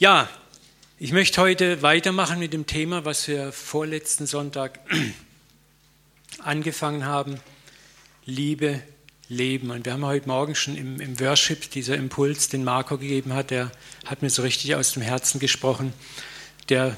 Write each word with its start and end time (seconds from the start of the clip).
Ja, 0.00 0.30
ich 0.98 1.12
möchte 1.12 1.42
heute 1.42 1.82
weitermachen 1.82 2.38
mit 2.38 2.54
dem 2.54 2.66
Thema, 2.66 3.04
was 3.04 3.28
wir 3.28 3.52
vorletzten 3.52 4.26
Sonntag 4.26 4.80
angefangen 6.38 7.04
haben. 7.04 7.38
Liebe, 8.24 8.80
Leben. 9.28 9.70
Und 9.70 9.84
wir 9.84 9.92
haben 9.92 10.06
heute 10.06 10.26
Morgen 10.26 10.54
schon 10.54 10.74
im, 10.78 11.02
im 11.02 11.20
Worship 11.20 11.70
dieser 11.70 11.96
Impuls, 11.96 12.48
den 12.48 12.64
Marco 12.64 12.96
gegeben 12.96 13.34
hat, 13.34 13.50
der 13.50 13.72
hat 14.06 14.22
mir 14.22 14.30
so 14.30 14.40
richtig 14.40 14.74
aus 14.74 14.92
dem 14.92 15.02
Herzen 15.02 15.38
gesprochen. 15.38 15.92
Der 16.70 16.96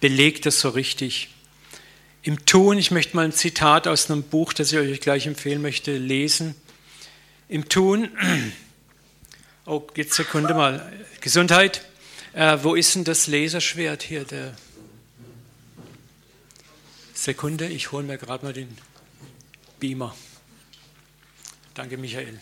belegt 0.00 0.44
das 0.44 0.60
so 0.60 0.68
richtig. 0.68 1.30
Im 2.24 2.44
Tun, 2.44 2.76
ich 2.76 2.90
möchte 2.90 3.16
mal 3.16 3.24
ein 3.24 3.32
Zitat 3.32 3.88
aus 3.88 4.10
einem 4.10 4.22
Buch, 4.22 4.52
das 4.52 4.70
ich 4.70 4.78
euch 4.78 5.00
gleich 5.00 5.26
empfehlen 5.26 5.62
möchte, 5.62 5.96
lesen. 5.96 6.54
Im 7.48 7.70
Tun, 7.70 8.10
oh, 9.66 9.86
jetzt 9.94 10.14
Sekunde 10.14 10.54
mal, 10.54 10.92
Gesundheit. 11.20 11.84
Äh, 12.32 12.58
wo 12.62 12.74
ist 12.74 12.94
denn 12.94 13.04
das 13.04 13.26
Laserschwert 13.26 14.02
hier? 14.02 14.24
Der 14.24 14.54
Sekunde, 17.14 17.66
ich 17.66 17.92
hole 17.92 18.04
mir 18.04 18.18
gerade 18.18 18.44
mal 18.44 18.52
den 18.52 18.76
Beamer. 19.80 20.14
Danke, 21.74 21.98
Michael. 21.98 22.40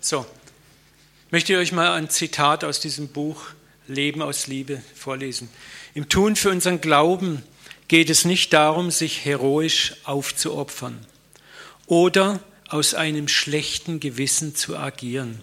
So, 0.00 0.26
möchte 1.30 1.54
ich 1.54 1.58
euch 1.58 1.72
mal 1.72 1.92
ein 1.92 2.10
Zitat 2.10 2.62
aus 2.62 2.80
diesem 2.80 3.08
Buch 3.08 3.46
Leben 3.86 4.22
aus 4.22 4.46
Liebe 4.46 4.82
vorlesen. 4.94 5.48
Im 5.94 6.08
Tun 6.08 6.36
für 6.36 6.50
unseren 6.50 6.80
Glauben 6.80 7.42
geht 7.88 8.10
es 8.10 8.24
nicht 8.24 8.52
darum, 8.52 8.90
sich 8.90 9.24
heroisch 9.24 9.94
aufzuopfern 10.04 11.06
oder 11.86 12.40
aus 12.68 12.94
einem 12.94 13.28
schlechten 13.28 14.00
Gewissen 14.00 14.54
zu 14.54 14.76
agieren, 14.76 15.42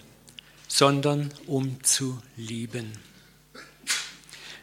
sondern 0.68 1.32
um 1.46 1.82
zu 1.84 2.20
lieben. 2.36 2.92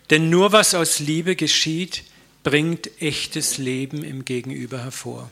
Denn 0.10 0.30
nur 0.30 0.52
was 0.52 0.74
aus 0.74 1.00
Liebe 1.00 1.36
geschieht, 1.36 2.04
bringt 2.44 3.02
echtes 3.02 3.58
Leben 3.58 4.04
im 4.04 4.26
Gegenüber 4.26 4.80
hervor. 4.80 5.30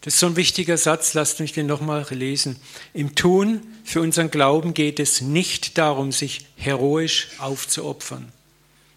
Das 0.00 0.14
ist 0.14 0.20
so 0.20 0.26
ein 0.26 0.36
wichtiger 0.36 0.76
Satz, 0.76 1.14
lasst 1.14 1.38
mich 1.38 1.52
den 1.52 1.66
nochmal 1.66 2.04
lesen. 2.10 2.56
Im 2.92 3.14
Tun 3.14 3.62
für 3.84 4.00
unseren 4.00 4.32
Glauben 4.32 4.74
geht 4.74 4.98
es 4.98 5.20
nicht 5.20 5.78
darum, 5.78 6.10
sich 6.10 6.46
heroisch 6.56 7.28
aufzuopfern. 7.38 8.32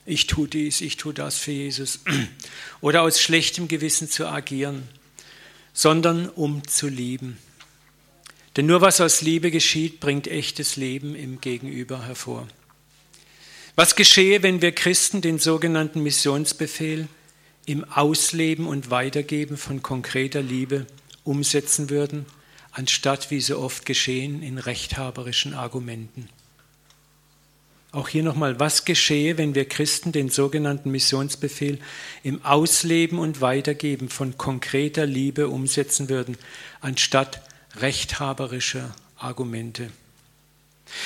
Ich 0.07 0.25
tue 0.25 0.47
dies, 0.47 0.81
ich 0.81 0.97
tue 0.97 1.13
das 1.13 1.37
für 1.37 1.51
Jesus. 1.51 1.99
Oder 2.81 3.03
aus 3.03 3.21
schlechtem 3.21 3.67
Gewissen 3.67 4.09
zu 4.09 4.27
agieren, 4.27 4.87
sondern 5.75 6.29
um 6.29 6.67
zu 6.67 6.87
lieben. 6.87 7.37
Denn 8.55 8.65
nur 8.65 8.81
was 8.81 9.01
aus 9.01 9.21
Liebe 9.21 9.51
geschieht, 9.51 9.99
bringt 9.99 10.27
echtes 10.27 10.77
Leben 10.77 11.13
im 11.13 11.41
Gegenüber 11.41 12.03
hervor. 12.03 12.47
Was 13.75 13.97
geschehe, 13.97 14.41
wenn 14.41 14.61
wir 14.61 14.71
Christen 14.71 15.19
den 15.19 15.37
sogenannten 15.37 16.01
Missionsbefehl 16.01 17.09
im 17.65 17.83
Ausleben 17.83 18.67
und 18.67 18.89
Weitergeben 18.89 19.57
von 19.57 19.83
konkreter 19.83 20.41
Liebe 20.41 20.87
umsetzen 21.25 21.89
würden, 21.89 22.25
anstatt 22.71 23.29
wie 23.29 23.41
so 23.41 23.59
oft 23.59 23.85
geschehen 23.85 24.41
in 24.43 24.57
rechthaberischen 24.57 25.53
Argumenten. 25.53 26.29
Auch 27.95 28.09
hier 28.09 28.23
nochmal, 28.23 28.59
was 28.59 28.83
geschehe, 28.83 29.37
wenn 29.37 29.55
wir 29.55 29.69
Christen 29.69 30.11
den 30.11 30.27
sogenannten 30.27 30.91
Missionsbefehl 30.91 31.79
im 32.23 32.43
Ausleben 32.43 33.17
und 33.17 33.39
Weitergeben 33.39 34.09
von 34.09 34.37
konkreter 34.37 35.05
Liebe 35.05 35.47
umsetzen 35.47 36.09
würden, 36.09 36.37
anstatt 36.81 37.41
rechthaberischer 37.77 38.93
Argumente. 39.15 39.91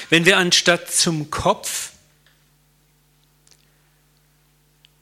Wenn 0.09 0.25
wir 0.25 0.37
anstatt 0.37 0.91
zum 0.91 1.29
Kopf 1.29 1.91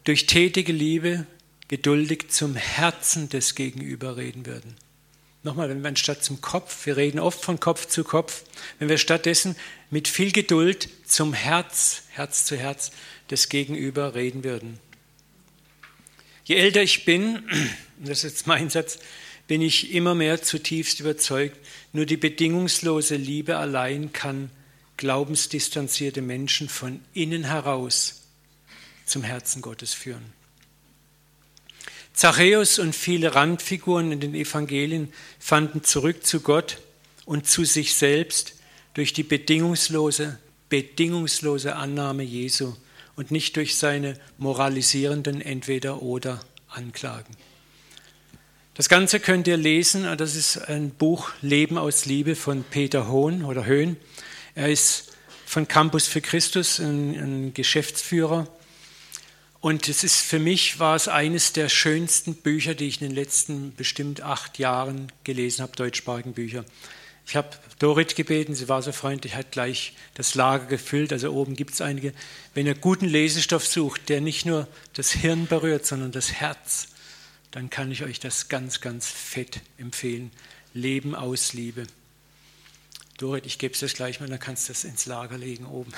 durch 0.04 0.26
tätige 0.26 0.74
Liebe 0.74 1.26
geduldig 1.70 2.32
zum 2.32 2.58
Herzen 2.58 3.30
des 3.30 3.56
Gegenüber 3.56 4.18
reden 4.18 4.46
würden. 4.46 4.76
Nochmal, 5.48 5.70
wenn 5.70 5.82
wir 5.82 5.88
anstatt 5.88 6.26
zum 6.26 6.42
Kopf, 6.42 6.86
wir 6.86 6.98
reden 6.98 7.20
oft 7.20 7.42
von 7.42 7.58
Kopf 7.62 7.88
zu 7.88 8.04
Kopf, 8.04 8.44
wenn 8.80 8.90
wir 8.90 8.98
stattdessen 8.98 9.56
mit 9.90 10.10
viel 10.10 10.34
Geduld 10.34 10.90
zum 11.06 11.32
Herz, 11.32 12.04
Herz 12.10 12.44
zu 12.44 12.58
Herz 12.58 12.92
des 13.32 13.48
Gegenüber 13.48 14.14
reden 14.14 14.44
würden. 14.44 14.78
Je 16.44 16.58
älter 16.58 16.82
ich 16.82 17.06
bin, 17.06 17.44
das 18.04 18.26
ist 18.26 18.32
jetzt 18.32 18.48
mein 18.48 18.70
Satz, 18.70 19.00
bin 19.48 19.62
ich 19.62 19.94
immer 19.94 20.16
mehr 20.16 20.42
zutiefst 20.42 21.00
überzeugt, 21.00 21.58
nur 21.94 22.06
die 22.06 22.18
bedingungslose 22.18 23.16
Liebe 23.16 23.56
allein 23.56 24.12
kann 24.12 24.52
glaubensdistanzierte 24.98 26.22
Menschen 26.22 26.68
von 26.68 27.00
innen 27.14 27.46
heraus 27.46 28.24
zum 29.06 29.24
Herzen 29.24 29.62
Gottes 29.62 29.94
führen. 29.94 30.37
Zachäus 32.18 32.80
und 32.80 32.96
viele 32.96 33.36
Randfiguren 33.36 34.12
in 34.12 34.20
den 34.20 34.34
Evangelien 34.34 35.14
fanden 35.38 35.84
zurück 35.84 36.26
zu 36.26 36.42
Gott 36.42 36.80
und 37.26 37.46
zu 37.46 37.64
sich 37.64 37.94
selbst 37.94 38.56
durch 38.96 39.14
die 39.14 39.22
bedingungslose, 39.22 40.40
bedingungslose 40.68 41.76
Annahme 41.76 42.24
Jesu 42.24 42.74
und 43.16 43.30
nicht 43.30 43.56
durch 43.56 43.78
seine 43.78 44.16
moralisierenden 44.40 45.42
Entweder-oder 45.42 46.40
Anklagen. 46.70 47.38
Das 48.74 48.90
Ganze 48.90 49.20
könnt 49.20 49.48
ihr 49.48 49.58
lesen, 49.58 50.06
das 50.18 50.36
ist 50.36 50.58
ein 50.58 50.90
Buch 50.90 51.30
Leben 51.44 51.78
aus 51.78 52.08
Liebe 52.08 52.36
von 52.36 52.64
Peter 52.64 53.10
Hohn 53.10 53.44
oder 53.44 53.68
Höhn. 53.68 53.96
Er 54.56 54.70
ist 54.70 55.16
von 55.46 55.68
Campus 55.68 56.08
für 56.08 56.22
Christus 56.22 56.80
ein, 56.80 57.12
ein 57.12 57.54
Geschäftsführer 57.54 58.48
und 59.60 59.90
es 59.90 60.04
ist 60.04 60.22
für 60.22 60.40
mich 60.40 60.80
war 60.80 60.96
es 60.96 61.08
eines 61.08 61.54
der 61.54 61.70
schönsten 61.70 62.36
Bücher, 62.36 62.76
die 62.76 62.88
ich 62.88 63.02
in 63.02 63.08
den 63.08 63.16
letzten 63.16 63.74
bestimmt 63.76 64.22
acht 64.22 64.60
Jahren 64.60 65.12
gelesen 65.24 65.64
habe, 65.64 65.76
deutschsprachigen 65.76 66.34
Bücher. 66.34 66.64
Ich 67.26 67.36
habe 67.36 67.50
Dorit 67.80 68.16
gebeten, 68.16 68.56
sie 68.56 68.70
war 68.70 68.82
so 68.82 68.94
freundlich, 68.94 69.36
hat 69.36 69.52
gleich 69.52 69.94
das 70.14 70.36
Lager 70.36 70.66
gefüllt. 70.68 71.12
Also 71.12 71.32
oben 71.32 71.56
gibt 71.56 71.74
es 71.74 71.82
einige. 71.82 72.14
Wenn 72.54 72.66
ihr 72.66 72.76
guten 72.76 73.06
Lesestoff 73.06 73.68
sucht, 73.68 74.08
der 74.08 74.22
nicht 74.22 74.46
nur 74.46 74.66
das 74.94 75.12
Hirn 75.12 75.46
berührt, 75.46 75.86
sondern 75.86 76.14
das 76.14 76.32
Herz, 76.32 76.88
dann 77.52 77.70
kann 77.70 77.92
ich 77.92 78.04
euch 78.04 78.22
das 78.22 78.48
ganz, 78.48 78.80
ganz 78.80 79.10
fett 79.10 79.60
empfehlen. 79.78 80.32
Leben 80.74 81.16
aus 81.16 81.52
Liebe. 81.52 81.84
Dorit, 83.18 83.46
ich 83.46 83.58
gebe 83.58 83.74
es 83.74 83.80
dir 83.82 83.88
gleich 83.88 84.22
mal, 84.22 84.30
dann 84.30 84.40
kannst 84.40 84.70
du 84.70 84.72
es 84.72 84.86
ins 84.86 85.06
Lager 85.06 85.38
legen 85.38 85.66
oben. 85.66 85.92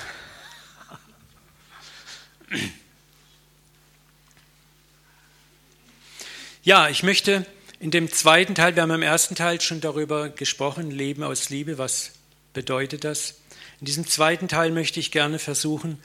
Ja, 6.62 6.90
ich 6.90 7.02
möchte 7.02 7.46
in 7.78 7.90
dem 7.90 8.12
zweiten 8.12 8.54
Teil, 8.54 8.76
wir 8.76 8.82
haben 8.82 8.90
im 8.90 9.00
ersten 9.00 9.34
Teil 9.34 9.62
schon 9.62 9.80
darüber 9.80 10.28
gesprochen, 10.28 10.90
Leben 10.90 11.22
aus 11.22 11.48
Liebe, 11.48 11.78
was 11.78 12.10
bedeutet 12.52 13.04
das? 13.04 13.36
In 13.80 13.86
diesem 13.86 14.06
zweiten 14.06 14.46
Teil 14.46 14.70
möchte 14.70 15.00
ich 15.00 15.10
gerne 15.10 15.38
versuchen, 15.38 15.98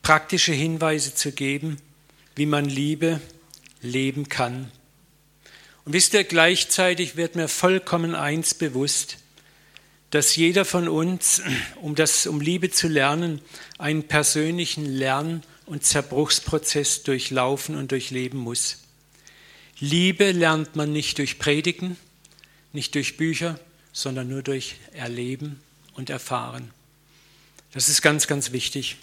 praktische 0.00 0.54
Hinweise 0.54 1.14
zu 1.14 1.30
geben, 1.30 1.76
wie 2.36 2.46
man 2.46 2.64
Liebe 2.64 3.20
leben 3.82 4.30
kann. 4.30 4.72
Und 5.84 5.92
wisst 5.92 6.14
ihr, 6.14 6.24
gleichzeitig 6.24 7.16
wird 7.16 7.36
mir 7.36 7.48
vollkommen 7.48 8.14
eins 8.14 8.54
bewusst, 8.54 9.18
dass 10.08 10.36
jeder 10.36 10.64
von 10.64 10.88
uns, 10.88 11.42
um, 11.82 11.94
das, 11.94 12.26
um 12.26 12.40
Liebe 12.40 12.70
zu 12.70 12.88
lernen, 12.88 13.42
einen 13.76 14.04
persönlichen 14.04 14.86
Lern- 14.86 15.42
und 15.66 15.84
Zerbruchsprozess 15.84 17.02
durchlaufen 17.02 17.76
und 17.76 17.92
durchleben 17.92 18.40
muss. 18.40 18.78
Liebe 19.80 20.32
lernt 20.32 20.74
man 20.74 20.92
nicht 20.92 21.18
durch 21.18 21.38
Predigen, 21.38 21.96
nicht 22.72 22.94
durch 22.94 23.16
Bücher, 23.16 23.58
sondern 23.92 24.28
nur 24.28 24.42
durch 24.42 24.76
Erleben 24.92 25.60
und 25.94 26.10
Erfahren. 26.10 26.70
Das 27.72 27.88
ist 27.88 28.02
ganz, 28.02 28.26
ganz 28.26 28.52
wichtig. 28.52 28.96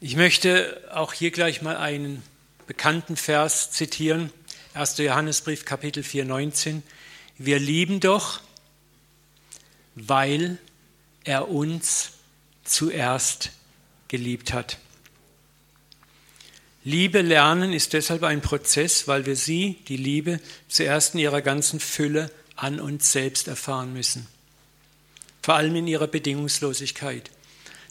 Ich 0.00 0.16
möchte 0.16 0.88
auch 0.92 1.12
hier 1.12 1.30
gleich 1.30 1.62
mal 1.62 1.76
einen 1.76 2.22
bekannten 2.66 3.16
Vers 3.16 3.72
zitieren. 3.72 4.30
1. 4.74 4.98
Johannesbrief, 4.98 5.64
Kapitel 5.64 6.02
4, 6.02 6.24
19. 6.24 6.82
Wir 7.38 7.58
lieben 7.58 8.00
doch, 8.00 8.40
weil 9.94 10.58
er 11.24 11.48
uns 11.48 12.12
zuerst 12.64 13.50
geliebt 14.08 14.52
hat. 14.52 14.78
Liebe 16.86 17.22
lernen 17.22 17.72
ist 17.72 17.94
deshalb 17.94 18.22
ein 18.24 18.42
Prozess, 18.42 19.08
weil 19.08 19.24
wir 19.24 19.36
sie, 19.36 19.78
die 19.88 19.96
Liebe, 19.96 20.38
zuerst 20.68 21.14
in 21.14 21.20
ihrer 21.20 21.40
ganzen 21.40 21.80
Fülle 21.80 22.30
an 22.56 22.78
uns 22.78 23.10
selbst 23.10 23.48
erfahren 23.48 23.94
müssen. 23.94 24.26
Vor 25.42 25.54
allem 25.54 25.74
in 25.76 25.86
ihrer 25.86 26.06
Bedingungslosigkeit. 26.06 27.30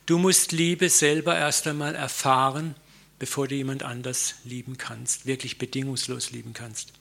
Du 0.06 0.20
musst 0.20 0.52
Liebe 0.52 0.90
selber 0.90 1.36
erst 1.36 1.66
einmal 1.66 1.96
erfahren, 1.96 2.76
bevor 3.18 3.48
du 3.48 3.56
jemand 3.56 3.82
anders 3.82 4.36
lieben 4.44 4.78
kannst, 4.78 5.26
wirklich 5.26 5.58
bedingungslos 5.58 6.32
lieben 6.32 6.54
kannst. 6.54 6.94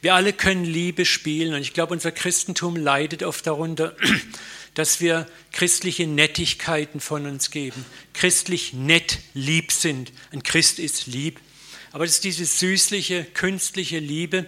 Wir 0.00 0.14
alle 0.14 0.32
können 0.32 0.64
Liebe 0.64 1.04
spielen 1.04 1.54
und 1.54 1.60
ich 1.60 1.72
glaube, 1.72 1.92
unser 1.92 2.12
Christentum 2.12 2.76
leidet 2.76 3.22
oft 3.22 3.46
darunter, 3.46 3.96
dass 4.74 5.00
wir 5.00 5.26
christliche 5.52 6.06
Nettigkeiten 6.06 7.00
von 7.00 7.26
uns 7.26 7.50
geben, 7.50 7.84
christlich 8.14 8.72
nett 8.72 9.18
lieb 9.34 9.72
sind. 9.72 10.12
Ein 10.32 10.42
Christ 10.42 10.78
ist 10.78 11.06
lieb. 11.06 11.40
Aber 11.92 12.04
das 12.04 12.14
ist 12.14 12.24
diese 12.24 12.44
süßliche, 12.44 13.24
künstliche 13.24 13.98
Liebe, 13.98 14.46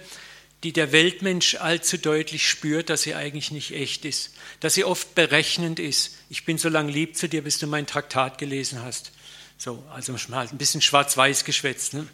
die 0.63 0.73
der 0.73 0.93
Weltmensch 0.93 1.57
allzu 1.57 1.99
deutlich 1.99 2.49
spürt, 2.49 2.89
dass 2.89 3.03
sie 3.03 3.15
eigentlich 3.15 3.51
nicht 3.51 3.73
echt 3.73 4.05
ist, 4.05 4.31
dass 4.61 4.75
sie 4.75 4.85
oft 4.85 5.15
berechnend 5.15 5.81
ist. 5.81 6.17
Ich 6.31 6.45
bin 6.45 6.57
so 6.57 6.69
lange 6.69 6.93
lieb 6.93 7.17
zu 7.17 7.29
dir, 7.29 7.43
bis 7.43 7.59
du 7.59 7.67
mein 7.67 7.87
Traktat 7.87 8.39
gelesen 8.39 8.81
hast. 8.83 9.11
So, 9.59 9.83
also 9.93 10.15
mal 10.29 10.47
ein 10.49 10.59
bisschen 10.59 10.81
schwarz-weiß 10.81 11.45
geschwätzt. 11.45 11.95
Ne? 11.95 12.07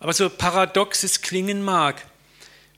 Aber 0.00 0.14
so 0.14 0.28
paradox 0.28 1.04
es 1.04 1.20
klingen 1.20 1.62
mag, 1.62 2.04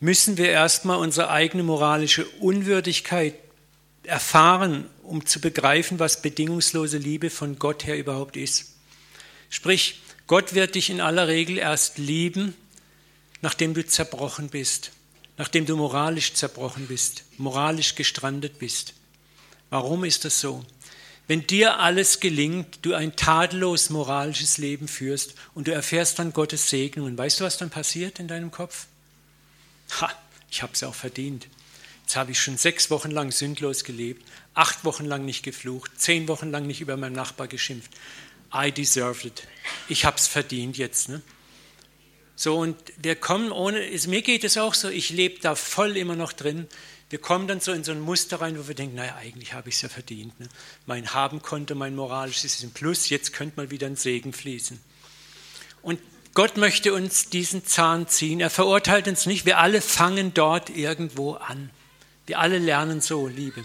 müssen 0.01 0.37
wir 0.37 0.51
erstmal 0.51 0.99
unsere 0.99 1.31
eigene 1.31 1.63
moralische 1.63 2.27
Unwürdigkeit 2.41 3.35
erfahren, 4.03 4.91
um 5.05 5.25
zu 5.25 5.41
begreifen, 5.41 6.01
was 6.01 6.21
bedingungslose 6.21 6.99
Liebe 6.99 7.31
von 7.31 7.59
Gott 7.59 7.87
her 7.87 7.97
überhaupt 7.97 8.37
ist. 8.37 8.75
Sprich, 9.49 10.01
Gott 10.27 10.55
wird 10.55 10.75
dich 10.75 10.91
in 10.91 11.01
aller 11.01 11.29
Regel 11.29 11.59
erst 11.59 11.99
lieben, 11.99 12.55
nachdem 13.41 13.75
du 13.75 13.87
zerbrochen 13.87 14.49
bist, 14.49 14.91
nachdem 15.37 15.67
du 15.67 15.77
moralisch 15.77 16.35
zerbrochen 16.35 16.89
bist, 16.89 17.25
moralisch 17.39 17.95
gestrandet 17.95 18.59
bist. 18.59 18.95
Warum 19.71 20.05
ist 20.05 20.25
das 20.25 20.41
so? 20.41 20.65
Wenn 21.33 21.47
dir 21.47 21.79
alles 21.79 22.21
gelingt, 22.21 22.81
du 22.83 22.93
ein 22.93 23.17
tadellos 23.17 23.89
moralisches 23.89 24.59
Leben 24.59 24.87
führst 24.87 25.35
und 25.55 25.67
du 25.67 25.73
erfährst 25.73 26.19
dann 26.19 26.35
Gottes 26.35 26.69
Segnungen, 26.69 27.17
weißt 27.17 27.41
du, 27.41 27.45
was 27.45 27.57
dann 27.57 27.71
passiert 27.71 28.19
in 28.19 28.29
deinem 28.29 28.51
Kopf? 28.51 28.85
Ha, 29.99 30.13
ich 30.51 30.63
habe 30.63 30.75
es 30.75 30.83
auch 30.83 30.95
verdient. 30.95 31.49
Jetzt 32.03 32.17
habe 32.17 32.33
ich 32.33 32.39
schon 32.39 32.59
sechs 32.59 32.91
Wochen 32.91 33.11
lang 33.11 33.33
sündlos 33.33 33.83
gelebt, 33.85 34.29
acht 34.53 34.85
Wochen 34.85 35.07
lang 35.07 35.25
nicht 35.25 35.43
geflucht, 35.43 35.93
zehn 35.97 36.29
Wochen 36.29 36.51
lang 36.51 36.67
nicht 36.67 36.83
über 36.83 36.99
meinen 36.99 37.15
Nachbar 37.15 37.49
geschimpft. 37.49 37.91
I 38.55 38.71
deserved 38.71 39.25
it. 39.25 39.49
Ich 39.89 40.05
habe 40.05 40.19
es 40.19 40.29
verdient 40.29 40.77
jetzt. 40.77 41.09
Ne? 41.09 41.23
So, 42.37 42.59
und 42.59 42.77
wir 42.99 43.17
kommen 43.17 43.53
ohne, 43.53 43.81
mir 44.07 44.21
geht 44.21 44.45
es 44.45 44.59
auch 44.59 44.75
so, 44.75 44.91
ich 44.91 45.09
lebe 45.09 45.41
da 45.41 45.55
voll 45.55 45.97
immer 45.97 46.15
noch 46.15 46.35
drin. 46.35 46.69
Wir 47.13 47.19
kommen 47.19 47.47
dann 47.47 47.61
so 47.61 47.73
in 47.73 47.85
so 47.85 47.93
ein 47.93 48.01
Muster 48.01 48.41
rein, 48.41 48.59
wo 48.59 48.69
wir 48.69 48.75
denken, 48.75 48.97
naja, 48.97 49.17
eigentlich 49.17 49.53
habe 49.53 49.69
ich 49.69 49.75
es 49.75 49.83
ja 49.83 49.91
verdient. 49.91 50.41
Ne? 50.41 50.49
Mein 50.87 51.13
Habenkonto, 51.13 51.75
mein 51.75 51.95
moralisches 51.95 52.55
ist 52.55 52.63
ein 52.63 52.71
Plus, 52.71 53.11
jetzt 53.11 53.35
könnte 53.35 53.61
mal 53.61 53.71
wieder 53.71 53.87
ein 53.87 53.97
Segen 53.97 54.33
fließen. 54.33 54.81
Und 55.83 56.01
Gott 56.33 56.57
möchte 56.57 56.95
uns 56.95 57.29
diesen 57.29 57.67
Zahn 57.67 58.09
ziehen. 58.09 58.41
Er 58.41 58.49
verurteilt 58.49 59.09
uns 59.09 59.27
nicht. 59.27 59.45
Wir 59.45 59.59
alle 59.59 59.83
fangen 59.83 60.33
dort 60.33 60.71
irgendwo 60.71 61.35
an. 61.35 61.69
Wir 62.25 62.39
alle 62.39 62.57
lernen 62.57 63.03
so 63.03 63.29
Liebe. 63.29 63.63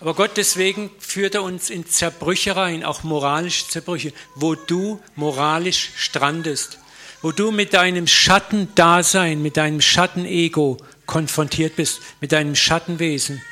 Aber 0.00 0.14
Gott 0.14 0.32
deswegen 0.36 0.90
führt 0.98 1.36
er 1.36 1.44
uns 1.44 1.70
in 1.70 1.86
Zerbrüche 1.86 2.56
rein, 2.56 2.82
auch 2.82 3.04
moralische 3.04 3.68
Zerbrüche, 3.68 4.12
wo 4.34 4.56
du 4.56 5.00
moralisch 5.14 5.90
strandest, 5.94 6.80
wo 7.22 7.30
du 7.30 7.52
mit 7.52 7.72
deinem 7.72 8.08
Schattendasein, 8.08 9.40
mit 9.40 9.56
deinem 9.56 9.80
Schattenego 9.80 10.78
konfrontiert 11.06 11.76
bist, 11.76 12.00
mit 12.20 12.32
deinem 12.32 12.54
Schattenwesen, 12.54 13.42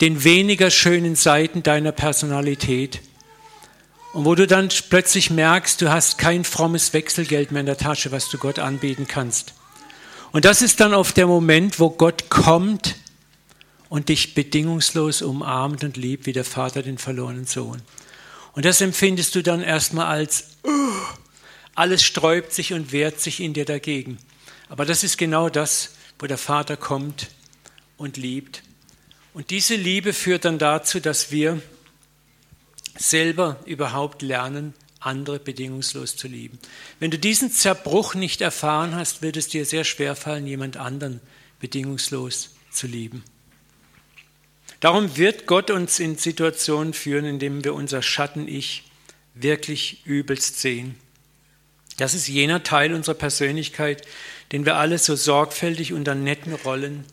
den 0.00 0.24
weniger 0.24 0.70
schönen 0.70 1.16
Seiten 1.16 1.62
deiner 1.62 1.92
Personalität. 1.92 3.00
Und 4.12 4.24
wo 4.24 4.34
du 4.34 4.46
dann 4.46 4.68
plötzlich 4.88 5.30
merkst, 5.30 5.80
du 5.80 5.90
hast 5.90 6.18
kein 6.18 6.44
frommes 6.44 6.92
Wechselgeld 6.92 7.52
mehr 7.52 7.60
in 7.60 7.66
der 7.66 7.76
Tasche, 7.76 8.12
was 8.12 8.28
du 8.28 8.38
Gott 8.38 8.58
anbieten 8.58 9.06
kannst. 9.06 9.54
Und 10.32 10.44
das 10.44 10.62
ist 10.62 10.80
dann 10.80 10.94
oft 10.94 11.16
der 11.16 11.26
Moment, 11.26 11.80
wo 11.80 11.90
Gott 11.90 12.30
kommt 12.30 12.96
und 13.88 14.08
dich 14.08 14.34
bedingungslos 14.34 15.22
umarmt 15.22 15.84
und 15.84 15.96
liebt, 15.96 16.26
wie 16.26 16.32
der 16.32 16.44
Vater 16.44 16.82
den 16.82 16.98
verlorenen 16.98 17.46
Sohn. 17.46 17.82
Und 18.52 18.64
das 18.64 18.80
empfindest 18.80 19.34
du 19.34 19.42
dann 19.42 19.62
erstmal 19.62 20.06
als, 20.06 20.44
uh, 20.64 20.70
alles 21.74 22.02
sträubt 22.02 22.52
sich 22.52 22.72
und 22.72 22.92
wehrt 22.92 23.20
sich 23.20 23.40
in 23.40 23.54
dir 23.54 23.64
dagegen. 23.64 24.18
Aber 24.68 24.84
das 24.84 25.04
ist 25.04 25.16
genau 25.16 25.48
das, 25.48 25.94
wo 26.18 26.26
der 26.26 26.38
Vater 26.38 26.76
kommt 26.76 27.28
und 27.96 28.16
liebt. 28.16 28.62
Und 29.34 29.50
diese 29.50 29.76
Liebe 29.76 30.12
führt 30.12 30.44
dann 30.44 30.58
dazu, 30.58 31.00
dass 31.00 31.30
wir 31.30 31.60
selber 32.96 33.60
überhaupt 33.66 34.22
lernen, 34.22 34.74
andere 35.00 35.38
bedingungslos 35.38 36.16
zu 36.16 36.26
lieben. 36.26 36.58
Wenn 36.98 37.10
du 37.10 37.18
diesen 37.18 37.52
Zerbruch 37.52 38.14
nicht 38.14 38.40
erfahren 38.40 38.96
hast, 38.96 39.22
wird 39.22 39.36
es 39.36 39.48
dir 39.48 39.64
sehr 39.64 39.84
schwer 39.84 40.16
fallen, 40.16 40.46
jemand 40.46 40.76
anderen 40.76 41.20
bedingungslos 41.60 42.56
zu 42.72 42.86
lieben. 42.86 43.22
Darum 44.80 45.16
wird 45.16 45.46
Gott 45.46 45.70
uns 45.70 45.98
in 45.98 46.16
Situationen 46.16 46.92
führen, 46.92 47.24
in 47.24 47.38
denen 47.38 47.64
wir 47.64 47.74
unser 47.74 48.02
Schatten-Ich 48.02 48.84
wirklich 49.34 50.02
übelst 50.04 50.60
sehen. 50.60 50.96
Das 51.96 52.14
ist 52.14 52.28
jener 52.28 52.62
Teil 52.62 52.94
unserer 52.94 53.16
Persönlichkeit, 53.16 54.06
den 54.52 54.64
wir 54.64 54.76
alle 54.76 54.98
so 54.98 55.16
sorgfältig 55.16 55.92
unter 55.92 56.14
netten 56.14 56.54
Rollen 56.54 57.04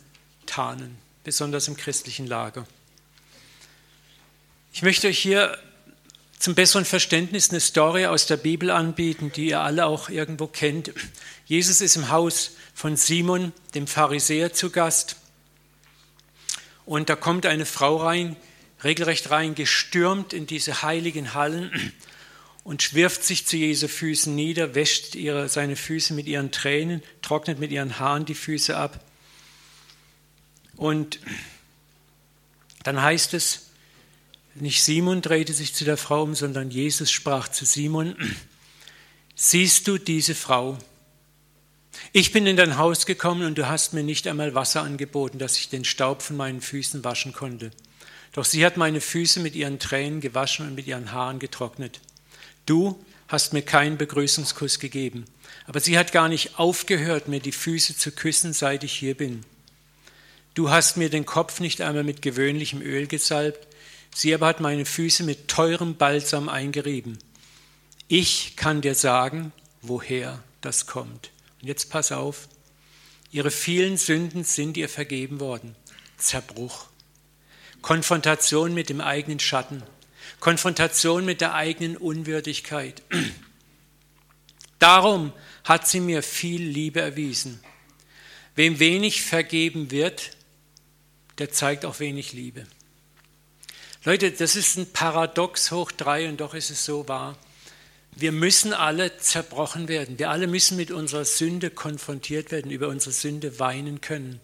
tarnen, 0.45 0.97
besonders 1.23 1.67
im 1.67 1.75
christlichen 1.75 2.27
Lager. 2.27 2.65
Ich 4.73 4.81
möchte 4.81 5.07
euch 5.07 5.19
hier 5.19 5.57
zum 6.39 6.53
besseren 6.53 6.85
Verständnis 6.85 7.49
eine 7.49 7.59
Story 7.59 8.05
aus 8.05 8.27
der 8.27 8.37
Bibel 8.37 8.69
anbieten, 8.69 9.31
die 9.33 9.47
ihr 9.47 9.61
alle 9.61 9.85
auch 9.85 10.09
irgendwo 10.09 10.47
kennt. 10.47 10.91
Jesus 11.45 11.81
ist 11.81 11.95
im 11.95 12.09
Haus 12.09 12.51
von 12.73 12.97
Simon, 12.97 13.53
dem 13.73 13.88
Pharisäer, 13.88 14.53
zu 14.53 14.69
Gast. 14.69 15.15
Und 16.85 17.09
da 17.09 17.15
kommt 17.15 17.45
eine 17.45 17.65
Frau 17.65 17.97
rein, 17.97 18.35
regelrecht 18.83 19.31
rein, 19.31 19.55
gestürmt 19.55 20.33
in 20.33 20.45
diese 20.45 20.83
heiligen 20.83 21.33
Hallen 21.33 21.71
und 22.65 22.95
wirft 22.95 23.23
sich 23.23 23.45
zu 23.45 23.57
Jesu 23.57 23.88
Füßen 23.88 24.33
nieder, 24.33 24.73
wäscht 24.73 25.13
ihre, 25.13 25.47
seine 25.50 25.75
Füße 25.75 26.15
mit 26.15 26.25
ihren 26.25 26.51
Tränen, 26.51 27.03
trocknet 27.21 27.59
mit 27.59 27.71
ihren 27.71 28.00
Haaren 28.00 28.25
die 28.25 28.33
Füße 28.33 28.75
ab. 28.75 29.06
Und 30.75 31.19
dann 32.83 33.00
heißt 33.00 33.35
es, 33.35 33.67
nicht 34.56 34.83
Simon 34.83 35.21
drehte 35.21 35.53
sich 35.53 35.75
zu 35.75 35.85
der 35.85 35.95
Frau 35.95 36.23
um, 36.23 36.33
sondern 36.33 36.71
Jesus 36.71 37.12
sprach 37.12 37.50
zu 37.50 37.65
Simon, 37.65 38.15
siehst 39.35 39.88
du 39.88 40.00
diese 40.00 40.33
Frau? 40.33 40.79
Ich 42.13 42.31
bin 42.31 42.47
in 42.47 42.57
dein 42.57 42.77
Haus 42.77 43.06
gekommen 43.06 43.45
und 43.45 43.59
du 43.59 43.67
hast 43.67 43.94
mir 43.94 44.03
nicht 44.03 44.27
einmal 44.27 44.56
Wasser 44.56 44.81
angeboten, 44.81 45.38
dass 45.38 45.57
ich 45.57 45.69
den 45.69 45.85
Staub 45.85 46.23
von 46.23 46.35
meinen 46.35 46.62
Füßen 46.62 47.03
waschen 47.03 47.31
konnte. 47.31 47.69
Doch 48.33 48.44
sie 48.44 48.65
hat 48.65 48.75
meine 48.75 49.01
Füße 49.01 49.39
mit 49.39 49.53
ihren 49.53 49.77
Tränen 49.77 50.19
gewaschen 50.19 50.67
und 50.67 50.74
mit 50.74 50.88
ihren 50.88 51.12
Haaren 51.12 51.38
getrocknet. 51.38 52.01
Du 52.65 53.03
hast 53.27 53.53
mir 53.53 53.62
keinen 53.62 53.98
Begrüßungskuss 53.98 54.79
gegeben, 54.79 55.25
aber 55.67 55.79
sie 55.79 55.98
hat 55.98 56.12
gar 56.12 56.29
nicht 56.29 56.60
aufgehört, 56.60 57.27
mir 57.27 57.39
die 57.39 57.51
Füße 57.51 57.95
zu 57.95 58.12
küssen, 58.12 58.53
seit 58.53 58.84
ich 58.84 58.93
hier 58.93 59.15
bin. 59.15 59.43
Du 60.53 60.69
hast 60.69 60.98
mir 60.98 61.10
den 61.10 61.25
Kopf 61.25 61.60
nicht 61.60 61.81
einmal 61.81 62.03
mit 62.03 62.22
gewöhnlichem 62.22 62.81
Öl 62.81 63.07
gesalbt, 63.07 63.67
sie 64.13 64.34
aber 64.34 64.48
hat 64.48 64.62
meine 64.62 64.86
Füße 64.86 65.24
mit 65.24 65.48
teurem 65.48 65.95
Balsam 65.95 66.50
eingerieben. 66.50 67.19
Ich 68.07 68.55
kann 68.55 68.81
dir 68.81 68.95
sagen, 68.95 69.51
woher 69.81 70.41
das 70.62 70.86
kommt. 70.86 71.31
Und 71.62 71.67
jetzt 71.67 71.89
pass 71.89 72.12
auf, 72.12 72.48
ihre 73.31 73.51
vielen 73.51 73.98
Sünden 73.98 74.43
sind 74.43 74.77
ihr 74.77 74.89
vergeben 74.89 75.39
worden. 75.39 75.75
Zerbruch, 76.17 76.88
Konfrontation 77.81 78.74
mit 78.74 78.89
dem 78.89 79.01
eigenen 79.01 79.39
Schatten, 79.39 79.84
Konfrontation 80.45 81.25
mit 81.25 81.41
der 81.41 81.55
eigenen 81.55 81.97
Unwürdigkeit. 81.97 83.01
Darum 84.77 85.33
hat 85.63 85.87
sie 85.87 85.99
mir 85.99 86.21
viel 86.21 86.61
Liebe 86.61 87.01
erwiesen. 87.01 87.59
Wem 88.53 88.77
wenig 88.77 89.23
vergeben 89.23 89.89
wird, 89.89 90.37
der 91.39 91.51
zeigt 91.51 91.83
auch 91.83 91.99
wenig 91.99 92.33
Liebe. 92.33 92.67
Leute, 94.03 94.29
das 94.29 94.55
ist 94.55 94.77
ein 94.77 94.85
Paradox 94.93 95.71
hoch 95.71 95.91
drei 95.91 96.29
und 96.29 96.39
doch 96.39 96.53
ist 96.53 96.69
es 96.69 96.85
so 96.85 97.07
wahr. 97.07 97.35
Wir 98.11 98.31
müssen 98.31 98.71
alle 98.71 99.17
zerbrochen 99.17 99.87
werden. 99.87 100.19
Wir 100.19 100.29
alle 100.29 100.45
müssen 100.45 100.77
mit 100.77 100.91
unserer 100.91 101.25
Sünde 101.25 101.71
konfrontiert 101.71 102.51
werden, 102.51 102.69
über 102.69 102.89
unsere 102.89 103.13
Sünde 103.13 103.57
weinen 103.57 103.99
können, 103.99 104.39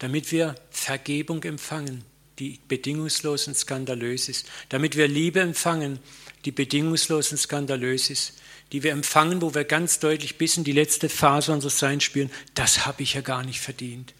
damit 0.00 0.32
wir 0.32 0.56
Vergebung 0.72 1.44
empfangen, 1.44 2.04
die 2.40 2.58
bedingungslos 2.66 3.46
und 3.46 3.56
skandalös 3.56 4.28
ist, 4.28 4.46
damit 4.70 4.96
wir 4.96 5.06
Liebe 5.06 5.40
empfangen, 5.40 6.00
die 6.44 6.52
bedingungslos 6.52 7.30
und 7.30 7.38
skandalös 7.38 8.10
ist, 8.10 8.32
die 8.72 8.82
wir 8.82 8.92
empfangen, 8.92 9.42
wo 9.42 9.54
wir 9.54 9.64
ganz 9.64 9.98
deutlich 9.98 10.38
bis 10.38 10.56
in 10.56 10.64
die 10.64 10.72
letzte 10.72 11.08
Phase 11.08 11.52
unseres 11.52 11.78
Seins 11.78 12.02
spüren, 12.02 12.30
das 12.54 12.86
habe 12.86 13.02
ich 13.02 13.14
ja 13.14 13.20
gar 13.20 13.44
nicht 13.44 13.60
verdient. 13.60 14.14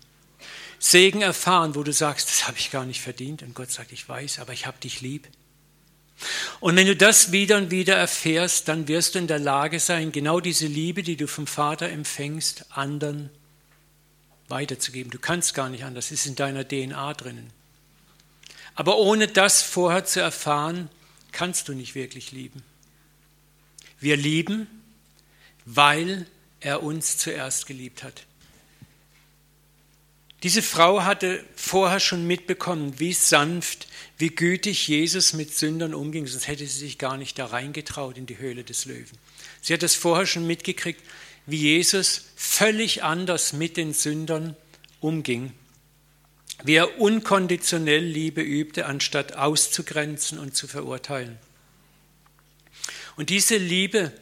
Segen 0.78 1.22
erfahren, 1.22 1.74
wo 1.74 1.82
du 1.82 1.92
sagst, 1.92 2.28
das 2.28 2.46
habe 2.46 2.58
ich 2.58 2.70
gar 2.70 2.84
nicht 2.84 3.00
verdient 3.00 3.42
und 3.42 3.54
Gott 3.54 3.70
sagt, 3.70 3.92
ich 3.92 4.08
weiß, 4.08 4.38
aber 4.38 4.52
ich 4.52 4.66
habe 4.66 4.78
dich 4.80 5.00
lieb. 5.00 5.28
Und 6.58 6.76
wenn 6.76 6.86
du 6.86 6.96
das 6.96 7.32
wieder 7.32 7.56
und 7.56 7.70
wieder 7.70 7.96
erfährst, 7.96 8.68
dann 8.68 8.88
wirst 8.88 9.14
du 9.14 9.18
in 9.18 9.26
der 9.26 9.38
Lage 9.38 9.80
sein, 9.80 10.12
genau 10.12 10.40
diese 10.40 10.66
Liebe, 10.66 11.02
die 11.02 11.16
du 11.16 11.26
vom 11.26 11.46
Vater 11.46 11.88
empfängst, 11.88 12.66
anderen 12.70 13.30
weiterzugeben. 14.48 15.10
Du 15.10 15.18
kannst 15.18 15.54
gar 15.54 15.68
nicht 15.70 15.84
anders, 15.84 16.06
es 16.06 16.20
ist 16.20 16.26
in 16.26 16.36
deiner 16.36 16.66
DNA 16.66 17.14
drinnen. 17.14 17.59
Aber 18.80 18.96
ohne 18.96 19.28
das 19.28 19.60
vorher 19.60 20.06
zu 20.06 20.20
erfahren, 20.20 20.88
kannst 21.32 21.68
du 21.68 21.74
nicht 21.74 21.94
wirklich 21.94 22.32
lieben. 22.32 22.62
Wir 23.98 24.16
lieben, 24.16 24.68
weil 25.66 26.26
er 26.60 26.82
uns 26.82 27.18
zuerst 27.18 27.66
geliebt 27.66 28.02
hat. 28.02 28.24
Diese 30.42 30.62
Frau 30.62 31.02
hatte 31.04 31.44
vorher 31.56 32.00
schon 32.00 32.26
mitbekommen, 32.26 32.98
wie 32.98 33.12
sanft, 33.12 33.86
wie 34.16 34.30
gütig 34.30 34.88
Jesus 34.88 35.34
mit 35.34 35.54
Sündern 35.54 35.92
umging, 35.92 36.26
sonst 36.26 36.48
hätte 36.48 36.66
sie 36.66 36.78
sich 36.78 36.96
gar 36.96 37.18
nicht 37.18 37.38
da 37.38 37.44
reingetraut 37.44 38.16
in 38.16 38.24
die 38.24 38.38
Höhle 38.38 38.64
des 38.64 38.86
Löwen. 38.86 39.18
Sie 39.60 39.74
hat 39.74 39.82
es 39.82 39.94
vorher 39.94 40.24
schon 40.24 40.46
mitgekriegt, 40.46 41.02
wie 41.44 41.58
Jesus 41.58 42.30
völlig 42.34 43.02
anders 43.02 43.52
mit 43.52 43.76
den 43.76 43.92
Sündern 43.92 44.56
umging, 45.00 45.52
wie 46.64 46.74
er 46.74 47.00
unkonditionell 47.00 48.04
Liebe 48.04 48.42
übte, 48.42 48.86
anstatt 48.86 49.36
auszugrenzen 49.36 50.38
und 50.38 50.54
zu 50.54 50.66
verurteilen. 50.66 51.38
Und 53.16 53.30
diese 53.30 53.56
Liebe 53.56 54.12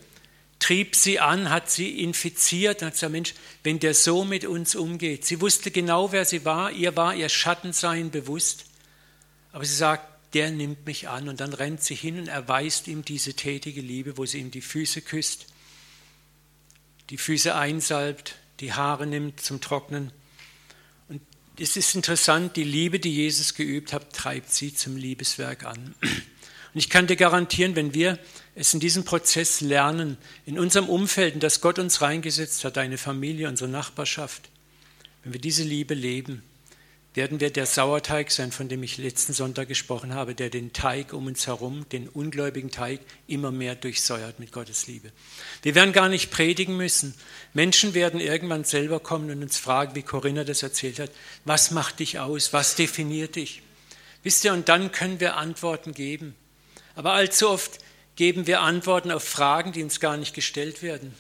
trieb 0.58 0.96
sie 0.96 1.20
an, 1.20 1.50
hat 1.50 1.70
sie 1.70 2.02
infiziert, 2.02 2.82
hat 2.82 2.94
gesagt, 2.94 3.12
Mensch, 3.12 3.34
wenn 3.62 3.78
der 3.78 3.94
so 3.94 4.24
mit 4.24 4.44
uns 4.44 4.74
umgeht. 4.74 5.24
Sie 5.24 5.40
wusste 5.40 5.70
genau, 5.70 6.12
wer 6.12 6.24
sie 6.24 6.44
war, 6.44 6.72
ihr 6.72 6.96
war 6.96 7.14
ihr 7.14 7.28
Schattensein 7.28 8.10
bewusst, 8.10 8.64
aber 9.52 9.64
sie 9.64 9.76
sagt, 9.76 10.04
der 10.34 10.50
nimmt 10.50 10.84
mich 10.84 11.08
an 11.08 11.28
und 11.28 11.40
dann 11.40 11.54
rennt 11.54 11.82
sie 11.82 11.94
hin 11.94 12.18
und 12.18 12.28
erweist 12.28 12.86
ihm 12.86 13.04
diese 13.04 13.34
tätige 13.34 13.80
Liebe, 13.80 14.18
wo 14.18 14.26
sie 14.26 14.40
ihm 14.40 14.50
die 14.50 14.60
Füße 14.60 15.00
küsst, 15.00 15.46
die 17.10 17.16
Füße 17.16 17.54
einsalbt, 17.54 18.36
die 18.60 18.72
Haare 18.72 19.06
nimmt 19.06 19.40
zum 19.40 19.60
Trocknen. 19.60 20.12
Es 21.60 21.76
ist 21.76 21.96
interessant, 21.96 22.54
die 22.54 22.62
Liebe, 22.62 23.00
die 23.00 23.12
Jesus 23.12 23.54
geübt 23.54 23.92
hat, 23.92 24.12
treibt 24.12 24.52
sie 24.52 24.72
zum 24.72 24.96
Liebeswerk 24.96 25.64
an. 25.64 25.94
Und 26.00 26.74
ich 26.74 26.88
kann 26.88 27.08
dir 27.08 27.16
garantieren, 27.16 27.74
wenn 27.74 27.94
wir 27.94 28.20
es 28.54 28.74
in 28.74 28.80
diesem 28.80 29.04
Prozess 29.04 29.60
lernen, 29.60 30.18
in 30.46 30.56
unserem 30.56 30.88
Umfeld, 30.88 31.34
in 31.34 31.40
das 31.40 31.60
Gott 31.60 31.80
uns 31.80 32.00
reingesetzt 32.00 32.62
hat, 32.64 32.76
deine 32.76 32.96
Familie, 32.96 33.48
unsere 33.48 33.68
Nachbarschaft, 33.68 34.50
wenn 35.24 35.32
wir 35.32 35.40
diese 35.40 35.64
Liebe 35.64 35.94
leben, 35.94 36.44
werden 37.18 37.40
wir 37.40 37.50
der 37.50 37.66
Sauerteig 37.66 38.30
sein, 38.30 38.52
von 38.52 38.68
dem 38.68 38.84
ich 38.84 38.96
letzten 38.96 39.32
Sonntag 39.32 39.66
gesprochen 39.66 40.14
habe, 40.14 40.36
der 40.36 40.50
den 40.50 40.72
Teig 40.72 41.12
um 41.12 41.26
uns 41.26 41.48
herum, 41.48 41.84
den 41.88 42.08
ungläubigen 42.08 42.70
Teig, 42.70 43.00
immer 43.26 43.50
mehr 43.50 43.74
durchsäuert 43.74 44.38
mit 44.38 44.52
Gottes 44.52 44.86
Liebe. 44.86 45.10
Wir 45.62 45.74
werden 45.74 45.92
gar 45.92 46.08
nicht 46.08 46.30
predigen 46.30 46.76
müssen. 46.76 47.14
Menschen 47.54 47.92
werden 47.94 48.20
irgendwann 48.20 48.62
selber 48.62 49.00
kommen 49.00 49.32
und 49.32 49.42
uns 49.42 49.58
fragen, 49.58 49.96
wie 49.96 50.04
Corinna 50.04 50.44
das 50.44 50.62
erzählt 50.62 51.00
hat, 51.00 51.10
was 51.44 51.72
macht 51.72 51.98
dich 51.98 52.20
aus, 52.20 52.52
was 52.52 52.76
definiert 52.76 53.34
dich? 53.34 53.62
Wisst 54.22 54.44
ihr, 54.44 54.52
und 54.52 54.68
dann 54.68 54.92
können 54.92 55.18
wir 55.18 55.36
Antworten 55.36 55.94
geben. 55.94 56.36
Aber 56.94 57.14
allzu 57.14 57.50
oft 57.50 57.80
geben 58.14 58.46
wir 58.46 58.60
Antworten 58.60 59.10
auf 59.10 59.24
Fragen, 59.24 59.72
die 59.72 59.82
uns 59.82 59.98
gar 59.98 60.16
nicht 60.16 60.34
gestellt 60.34 60.84
werden. 60.84 61.12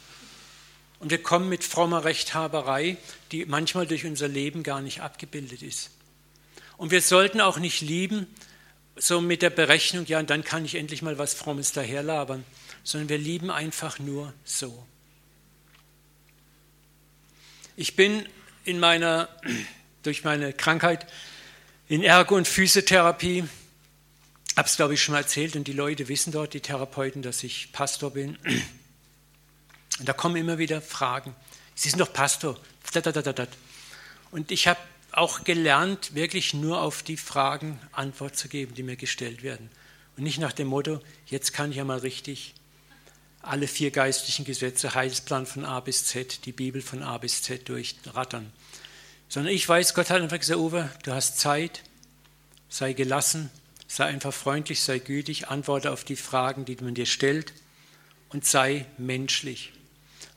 Und 1.00 1.10
wir 1.10 1.22
kommen 1.22 1.48
mit 1.48 1.64
frommer 1.64 2.04
Rechthaberei, 2.04 2.96
die 3.30 3.46
manchmal 3.46 3.86
durch 3.86 4.04
unser 4.04 4.28
Leben 4.28 4.62
gar 4.62 4.80
nicht 4.80 5.00
abgebildet 5.00 5.62
ist. 5.62 5.90
Und 6.76 6.90
wir 6.90 7.02
sollten 7.02 7.40
auch 7.40 7.58
nicht 7.58 7.80
lieben, 7.80 8.26
so 8.96 9.20
mit 9.20 9.42
der 9.42 9.50
Berechnung, 9.50 10.06
ja, 10.06 10.18
und 10.18 10.30
dann 10.30 10.42
kann 10.42 10.64
ich 10.64 10.74
endlich 10.74 11.02
mal 11.02 11.18
was 11.18 11.34
Frommes 11.34 11.72
daherlabern, 11.72 12.44
sondern 12.82 13.08
wir 13.08 13.18
lieben 13.18 13.50
einfach 13.50 13.98
nur 13.98 14.32
so. 14.44 14.84
Ich 17.76 17.94
bin 17.94 18.28
in 18.64 18.80
meiner, 18.80 19.28
durch 20.02 20.24
meine 20.24 20.52
Krankheit 20.52 21.06
in 21.88 22.02
Ergo- 22.02 22.36
und 22.36 22.48
Physiotherapie 22.48 23.44
habe 24.56 24.68
es, 24.68 24.76
glaube 24.76 24.94
ich, 24.94 25.02
schon 25.02 25.12
mal 25.12 25.20
erzählt 25.20 25.54
und 25.54 25.68
die 25.68 25.72
Leute 25.72 26.08
wissen 26.08 26.32
dort, 26.32 26.52
die 26.52 26.60
Therapeuten, 26.60 27.22
dass 27.22 27.44
ich 27.44 27.70
Pastor 27.72 28.10
bin. 28.10 28.36
Und 29.98 30.08
da 30.08 30.12
kommen 30.12 30.36
immer 30.36 30.58
wieder 30.58 30.80
Fragen. 30.80 31.34
Sie 31.74 31.88
sind 31.88 31.98
doch 31.98 32.12
Pastor. 32.12 32.58
Und 34.30 34.50
ich 34.50 34.68
habe 34.68 34.80
auch 35.12 35.44
gelernt, 35.44 36.14
wirklich 36.14 36.54
nur 36.54 36.80
auf 36.80 37.02
die 37.02 37.16
Fragen 37.16 37.80
Antwort 37.92 38.36
zu 38.36 38.48
geben, 38.48 38.74
die 38.74 38.82
mir 38.82 38.96
gestellt 38.96 39.42
werden. 39.42 39.70
Und 40.16 40.24
nicht 40.24 40.38
nach 40.38 40.52
dem 40.52 40.68
Motto, 40.68 41.00
jetzt 41.26 41.52
kann 41.52 41.70
ich 41.70 41.76
ja 41.76 41.84
mal 41.84 41.98
richtig 41.98 42.54
alle 43.40 43.68
vier 43.68 43.90
geistlichen 43.90 44.44
Gesetze, 44.44 44.94
Heilsplan 44.94 45.46
von 45.46 45.64
A 45.64 45.80
bis 45.80 46.04
Z, 46.04 46.44
die 46.44 46.52
Bibel 46.52 46.82
von 46.82 47.02
A 47.02 47.18
bis 47.18 47.42
Z 47.42 47.68
durchrattern. 47.68 48.52
Sondern 49.28 49.52
ich 49.52 49.68
weiß, 49.68 49.94
Gott 49.94 50.10
hat 50.10 50.20
einfach 50.20 50.38
gesagt, 50.38 50.58
Uwe, 50.58 50.90
du 51.04 51.12
hast 51.12 51.38
Zeit, 51.38 51.82
sei 52.68 52.92
gelassen, 52.92 53.50
Sei 53.90 54.04
einfach 54.04 54.34
freundlich, 54.34 54.82
sei 54.82 54.98
gütig, 54.98 55.48
antworte 55.48 55.90
auf 55.90 56.04
die 56.04 56.14
Fragen, 56.14 56.66
die 56.66 56.76
man 56.76 56.94
dir 56.94 57.06
stellt 57.06 57.54
und 58.28 58.44
sei 58.44 58.84
menschlich. 58.98 59.72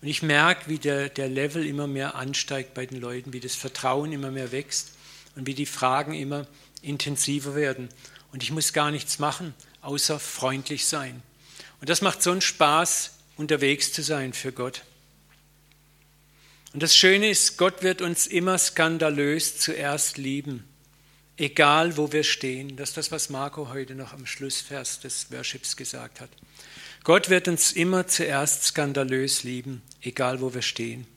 Und 0.02 0.08
ich 0.08 0.22
merke, 0.22 0.70
wie 0.70 0.80
der, 0.80 1.10
der 1.10 1.30
Level 1.30 1.66
immer 1.66 1.88
mehr 1.88 2.16
ansteigt 2.16 2.74
bei 2.74 2.86
den 2.86 3.00
Leuten, 3.00 3.34
wie 3.34 3.40
das 3.40 3.56
Vertrauen 3.56 4.12
immer 4.12 4.32
mehr 4.32 4.52
wächst 4.52 4.92
und 5.36 5.46
wie 5.46 5.54
die 5.54 5.66
Fragen 5.66 6.14
immer 6.14 6.48
intensiver 6.82 7.56
werden. 7.56 7.90
Und 8.32 8.44
ich 8.44 8.52
muss 8.52 8.74
gar 8.74 8.92
nichts 8.92 9.20
machen, 9.20 9.54
außer 9.82 10.20
freundlich 10.20 10.86
sein. 10.86 11.22
Und 11.80 11.90
das 11.90 12.02
macht 12.02 12.24
so 12.24 12.32
einen 12.32 12.42
Spaß, 12.42 13.12
unterwegs 13.38 13.94
zu 13.94 14.02
sein 14.02 14.34
für 14.34 14.52
Gott. 14.52 14.84
Und 16.74 16.82
das 16.82 16.96
Schöne 16.96 17.30
ist, 17.30 17.58
Gott 17.58 17.84
wird 17.84 18.02
uns 18.02 18.28
immer 18.28 18.58
skandalös 18.58 19.60
zuerst 19.60 20.18
lieben 20.18 20.64
egal 21.42 21.98
wo 21.98 22.12
wir 22.12 22.24
stehen. 22.24 22.78
Das 22.78 22.90
ist 22.90 22.98
das, 22.98 23.12
was 23.12 23.30
Marco 23.30 23.70
heute 23.70 23.96
noch 23.96 24.14
am 24.14 24.26
Schlussvers 24.26 25.00
des 25.00 25.32
Worships 25.32 25.76
gesagt 25.76 26.22
hat. 26.22 26.30
Gott 27.04 27.30
wird 27.30 27.48
uns 27.48 27.72
immer 27.72 28.06
zuerst 28.06 28.64
skandalös 28.64 29.44
lieben, 29.44 29.82
egal 30.02 30.40
wo 30.40 30.54
wir 30.54 30.62
stehen. 30.62 31.08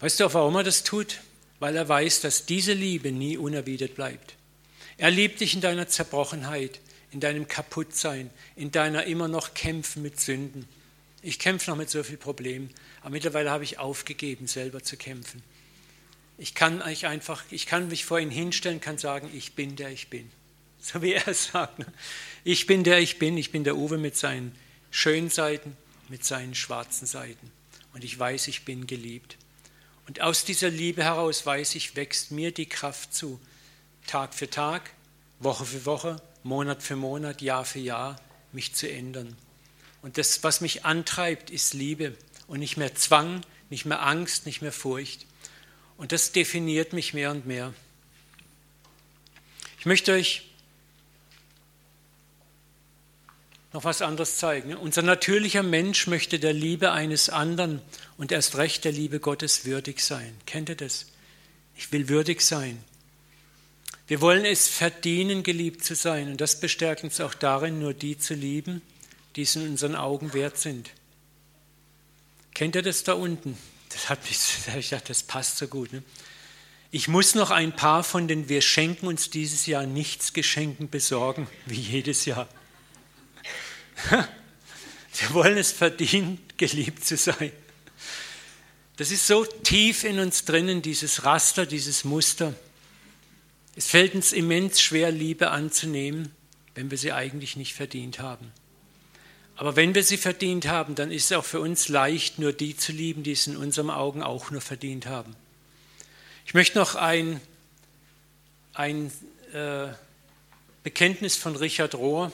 Weißt 0.00 0.20
du 0.20 0.26
auch, 0.26 0.34
warum 0.34 0.54
er 0.56 0.64
das 0.64 0.82
tut? 0.82 1.20
Weil 1.60 1.76
er 1.76 1.88
weiß, 1.88 2.20
dass 2.20 2.44
diese 2.44 2.74
Liebe 2.74 3.10
nie 3.10 3.38
unerwidert 3.38 3.94
bleibt. 3.94 4.34
Er 4.98 5.10
liebt 5.10 5.40
dich 5.40 5.54
in 5.54 5.62
deiner 5.62 5.88
Zerbrochenheit, 5.88 6.80
in 7.10 7.20
deinem 7.20 7.48
Kaputtsein, 7.48 8.30
in 8.54 8.70
deiner 8.70 9.04
immer 9.04 9.28
noch 9.28 9.54
Kämpfen 9.54 10.02
mit 10.02 10.20
Sünden. 10.20 10.68
Ich 11.22 11.38
kämpfe 11.38 11.70
noch 11.70 11.78
mit 11.78 11.88
so 11.88 12.02
vielen 12.02 12.18
Problemen, 12.18 12.68
aber 13.00 13.10
mittlerweile 13.10 13.50
habe 13.50 13.64
ich 13.64 13.78
aufgegeben, 13.78 14.46
selber 14.46 14.82
zu 14.82 14.98
kämpfen. 14.98 15.42
Ich 16.36 16.54
kann 16.54 16.82
euch 16.82 17.06
einfach, 17.06 17.42
ich 17.50 17.64
kann 17.64 17.88
mich 17.88 18.04
vor 18.04 18.20
ihn 18.20 18.30
hinstellen, 18.30 18.82
kann 18.82 18.98
sagen, 18.98 19.30
ich 19.32 19.54
bin 19.54 19.76
der 19.76 19.88
ich 19.88 20.10
bin. 20.10 20.30
So 20.78 21.00
wie 21.00 21.14
er 21.14 21.26
es 21.26 21.46
sagt. 21.52 21.78
Ne? 21.78 21.86
Ich 22.44 22.66
bin 22.66 22.84
der 22.84 22.98
ich 22.98 23.18
bin, 23.18 23.38
ich 23.38 23.50
bin 23.50 23.64
der 23.64 23.76
Uwe 23.76 23.96
mit 23.96 24.16
seinen 24.16 24.54
schönen 24.96 25.28
Seiten, 25.28 25.76
mit 26.08 26.24
seinen 26.24 26.54
schwarzen 26.54 27.06
Seiten. 27.06 27.52
Und 27.92 28.02
ich 28.02 28.18
weiß, 28.18 28.48
ich 28.48 28.64
bin 28.64 28.86
geliebt. 28.86 29.36
Und 30.06 30.22
aus 30.22 30.46
dieser 30.46 30.70
Liebe 30.70 31.04
heraus 31.04 31.44
weiß 31.44 31.74
ich, 31.74 31.96
wächst 31.96 32.30
mir 32.30 32.50
die 32.50 32.64
Kraft 32.64 33.12
zu, 33.12 33.38
Tag 34.06 34.32
für 34.32 34.48
Tag, 34.48 34.90
Woche 35.38 35.66
für 35.66 35.84
Woche, 35.84 36.16
Monat 36.44 36.82
für 36.82 36.96
Monat, 36.96 37.42
Jahr 37.42 37.66
für 37.66 37.78
Jahr, 37.78 38.18
mich 38.52 38.74
zu 38.74 38.90
ändern. 38.90 39.36
Und 40.00 40.16
das, 40.16 40.42
was 40.42 40.62
mich 40.62 40.86
antreibt, 40.86 41.50
ist 41.50 41.74
Liebe 41.74 42.16
und 42.46 42.60
nicht 42.60 42.78
mehr 42.78 42.94
Zwang, 42.94 43.42
nicht 43.68 43.84
mehr 43.84 44.02
Angst, 44.02 44.46
nicht 44.46 44.62
mehr 44.62 44.72
Furcht. 44.72 45.26
Und 45.98 46.12
das 46.12 46.32
definiert 46.32 46.94
mich 46.94 47.12
mehr 47.12 47.32
und 47.32 47.44
mehr. 47.44 47.74
Ich 49.78 49.84
möchte 49.84 50.12
euch 50.12 50.48
noch 53.76 53.84
was 53.84 54.00
anderes 54.00 54.38
zeigen. 54.38 54.74
Unser 54.74 55.02
natürlicher 55.02 55.62
Mensch 55.62 56.06
möchte 56.06 56.38
der 56.38 56.54
Liebe 56.54 56.92
eines 56.92 57.28
anderen 57.28 57.82
und 58.16 58.32
erst 58.32 58.56
recht 58.56 58.86
der 58.86 58.92
Liebe 58.92 59.20
Gottes 59.20 59.66
würdig 59.66 60.00
sein. 60.00 60.34
Kennt 60.46 60.70
ihr 60.70 60.76
das? 60.76 61.04
Ich 61.76 61.92
will 61.92 62.08
würdig 62.08 62.40
sein. 62.40 62.82
Wir 64.06 64.22
wollen 64.22 64.46
es 64.46 64.66
verdienen, 64.66 65.42
geliebt 65.42 65.84
zu 65.84 65.94
sein. 65.94 66.30
Und 66.30 66.40
das 66.40 66.58
bestärkt 66.58 67.04
uns 67.04 67.20
auch 67.20 67.34
darin, 67.34 67.78
nur 67.78 67.92
die 67.92 68.16
zu 68.16 68.32
lieben, 68.32 68.80
die 69.36 69.42
es 69.42 69.56
in 69.56 69.68
unseren 69.68 69.94
Augen 69.94 70.32
wert 70.32 70.56
sind. 70.56 70.88
Kennt 72.54 72.76
ihr 72.76 72.82
das 72.82 73.04
da 73.04 73.12
unten? 73.12 73.58
Das 73.90 74.08
hat 74.08 74.24
mich, 74.24 74.38
ich 74.78 74.88
dachte, 74.88 75.08
das 75.08 75.22
passt 75.22 75.58
so 75.58 75.68
gut. 75.68 75.92
Ne? 75.92 76.02
Ich 76.92 77.08
muss 77.08 77.34
noch 77.34 77.50
ein 77.50 77.76
paar 77.76 78.04
von 78.04 78.26
den 78.26 78.48
Wir 78.48 78.62
schenken 78.62 79.06
uns 79.06 79.28
dieses 79.28 79.66
Jahr 79.66 79.84
nichts 79.84 80.32
Geschenken 80.32 80.88
besorgen, 80.88 81.46
wie 81.66 81.78
jedes 81.78 82.24
Jahr. 82.24 82.48
Wir 85.18 85.32
wollen 85.32 85.56
es 85.56 85.72
verdienen, 85.72 86.38
geliebt 86.56 87.04
zu 87.04 87.16
sein. 87.16 87.52
Das 88.96 89.10
ist 89.10 89.26
so 89.26 89.44
tief 89.44 90.04
in 90.04 90.18
uns 90.18 90.44
drinnen, 90.44 90.82
dieses 90.82 91.24
Raster, 91.24 91.66
dieses 91.66 92.04
Muster. 92.04 92.54
Es 93.74 93.86
fällt 93.86 94.14
uns 94.14 94.32
immens 94.32 94.80
schwer, 94.80 95.10
Liebe 95.10 95.50
anzunehmen, 95.50 96.32
wenn 96.74 96.90
wir 96.90 96.96
sie 96.96 97.12
eigentlich 97.12 97.56
nicht 97.56 97.74
verdient 97.74 98.20
haben. 98.20 98.52
Aber 99.56 99.76
wenn 99.76 99.94
wir 99.94 100.02
sie 100.02 100.16
verdient 100.18 100.68
haben, 100.68 100.94
dann 100.94 101.10
ist 101.10 101.26
es 101.26 101.32
auch 101.32 101.44
für 101.44 101.60
uns 101.60 101.88
leicht, 101.88 102.38
nur 102.38 102.52
die 102.52 102.76
zu 102.76 102.92
lieben, 102.92 103.22
die 103.22 103.32
es 103.32 103.46
in 103.46 103.56
unseren 103.56 103.90
Augen 103.90 104.22
auch 104.22 104.50
nur 104.50 104.60
verdient 104.60 105.06
haben. 105.06 105.34
Ich 106.44 106.54
möchte 106.54 106.78
noch 106.78 106.94
ein, 106.94 107.40
ein 108.74 109.10
äh, 109.52 109.88
Bekenntnis 110.82 111.36
von 111.36 111.56
Richard 111.56 111.94
Rohr, 111.94 112.32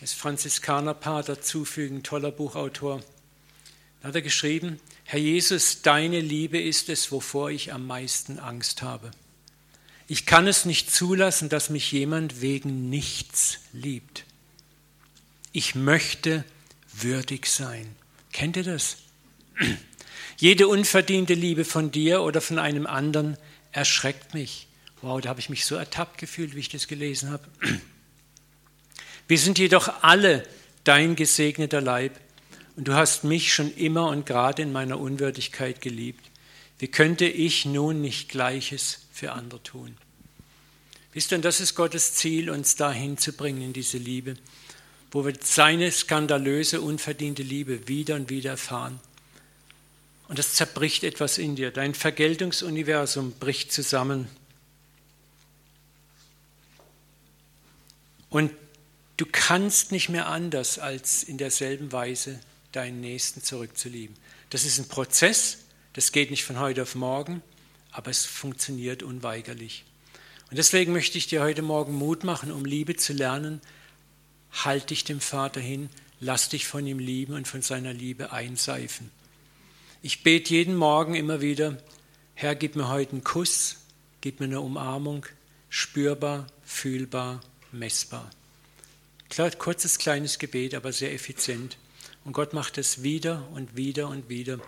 das 0.00 0.12
Franziskanerpater, 0.12 1.40
zufügen, 1.40 2.02
toller 2.02 2.30
Buchautor. 2.30 3.02
Da 4.00 4.08
hat 4.08 4.14
er 4.14 4.22
geschrieben, 4.22 4.80
Herr 5.04 5.18
Jesus, 5.18 5.82
deine 5.82 6.20
Liebe 6.20 6.60
ist 6.60 6.88
es, 6.88 7.10
wovor 7.10 7.50
ich 7.50 7.72
am 7.72 7.86
meisten 7.86 8.38
Angst 8.38 8.82
habe. 8.82 9.10
Ich 10.06 10.24
kann 10.24 10.46
es 10.46 10.64
nicht 10.64 10.90
zulassen, 10.90 11.48
dass 11.48 11.68
mich 11.68 11.90
jemand 11.92 12.40
wegen 12.40 12.88
nichts 12.88 13.58
liebt. 13.72 14.24
Ich 15.52 15.74
möchte 15.74 16.44
würdig 16.92 17.46
sein. 17.46 17.94
Kennt 18.32 18.56
ihr 18.56 18.62
das? 18.62 18.98
Jede 20.38 20.68
unverdiente 20.68 21.34
Liebe 21.34 21.64
von 21.64 21.90
dir 21.90 22.22
oder 22.22 22.40
von 22.40 22.58
einem 22.58 22.86
anderen 22.86 23.36
erschreckt 23.72 24.34
mich. 24.34 24.68
Wow, 25.02 25.20
da 25.20 25.30
habe 25.30 25.40
ich 25.40 25.50
mich 25.50 25.64
so 25.64 25.74
ertappt 25.74 26.18
gefühlt, 26.18 26.54
wie 26.54 26.60
ich 26.60 26.68
das 26.68 26.86
gelesen 26.86 27.30
habe. 27.30 27.44
Wir 29.28 29.38
sind 29.38 29.58
jedoch 29.58 30.02
alle 30.02 30.42
dein 30.84 31.14
gesegneter 31.14 31.82
Leib 31.82 32.18
und 32.76 32.88
du 32.88 32.94
hast 32.94 33.24
mich 33.24 33.52
schon 33.52 33.72
immer 33.74 34.08
und 34.08 34.24
gerade 34.24 34.62
in 34.62 34.72
meiner 34.72 34.98
Unwürdigkeit 34.98 35.82
geliebt. 35.82 36.24
Wie 36.78 36.88
könnte 36.88 37.26
ich 37.26 37.66
nun 37.66 38.00
nicht 38.00 38.30
Gleiches 38.30 39.00
für 39.12 39.32
andere 39.32 39.62
tun? 39.62 39.96
Wisst 41.12 41.32
ihr, 41.32 41.36
und 41.36 41.44
das 41.44 41.60
ist 41.60 41.74
Gottes 41.74 42.14
Ziel, 42.14 42.48
uns 42.48 42.76
dahin 42.76 43.18
zu 43.18 43.32
bringen 43.32 43.60
in 43.60 43.72
diese 43.72 43.98
Liebe, 43.98 44.34
wo 45.10 45.26
wir 45.26 45.34
seine 45.42 45.92
skandalöse, 45.92 46.80
unverdiente 46.80 47.42
Liebe 47.42 47.86
wieder 47.86 48.14
und 48.14 48.30
wieder 48.30 48.52
erfahren. 48.52 48.98
Und 50.28 50.38
das 50.38 50.54
zerbricht 50.54 51.04
etwas 51.04 51.36
in 51.36 51.56
dir. 51.56 51.70
Dein 51.70 51.94
Vergeltungsuniversum 51.94 53.32
bricht 53.32 53.72
zusammen. 53.72 54.28
Und 58.30 58.52
Du 59.18 59.26
kannst 59.26 59.90
nicht 59.90 60.08
mehr 60.08 60.28
anders, 60.28 60.78
als 60.78 61.24
in 61.24 61.38
derselben 61.38 61.90
Weise 61.90 62.38
deinen 62.70 63.00
Nächsten 63.00 63.42
zurückzulieben. 63.42 64.16
Das 64.48 64.64
ist 64.64 64.78
ein 64.78 64.86
Prozess, 64.86 65.58
das 65.94 66.12
geht 66.12 66.30
nicht 66.30 66.44
von 66.44 66.60
heute 66.60 66.82
auf 66.82 66.94
morgen, 66.94 67.42
aber 67.90 68.12
es 68.12 68.24
funktioniert 68.24 69.02
unweigerlich. 69.02 69.84
Und 70.50 70.56
deswegen 70.56 70.92
möchte 70.92 71.18
ich 71.18 71.26
dir 71.26 71.42
heute 71.42 71.62
Morgen 71.62 71.94
Mut 71.94 72.22
machen, 72.22 72.52
um 72.52 72.64
Liebe 72.64 72.94
zu 72.94 73.12
lernen. 73.12 73.60
Halt 74.52 74.90
dich 74.90 75.02
dem 75.02 75.20
Vater 75.20 75.60
hin, 75.60 75.90
lass 76.20 76.48
dich 76.48 76.68
von 76.68 76.86
ihm 76.86 77.00
lieben 77.00 77.34
und 77.34 77.48
von 77.48 77.60
seiner 77.60 77.92
Liebe 77.92 78.30
einseifen. 78.30 79.10
Ich 80.00 80.22
bete 80.22 80.54
jeden 80.54 80.76
Morgen 80.76 81.16
immer 81.16 81.40
wieder, 81.40 81.76
Herr, 82.34 82.54
gib 82.54 82.76
mir 82.76 82.88
heute 82.88 83.12
einen 83.12 83.24
Kuss, 83.24 83.78
gib 84.20 84.38
mir 84.38 84.46
eine 84.46 84.60
Umarmung, 84.60 85.26
spürbar, 85.70 86.46
fühlbar, 86.62 87.40
messbar. 87.72 88.30
Kurzes, 89.58 89.98
kleines 89.98 90.38
Gebet, 90.38 90.74
aber 90.74 90.92
sehr 90.92 91.12
effizient. 91.12 91.76
Und 92.24 92.32
Gott 92.32 92.52
macht 92.52 92.78
es 92.78 93.02
wieder 93.02 93.48
und 93.52 93.76
wieder 93.76 94.08
und 94.08 94.28
wieder, 94.28 94.58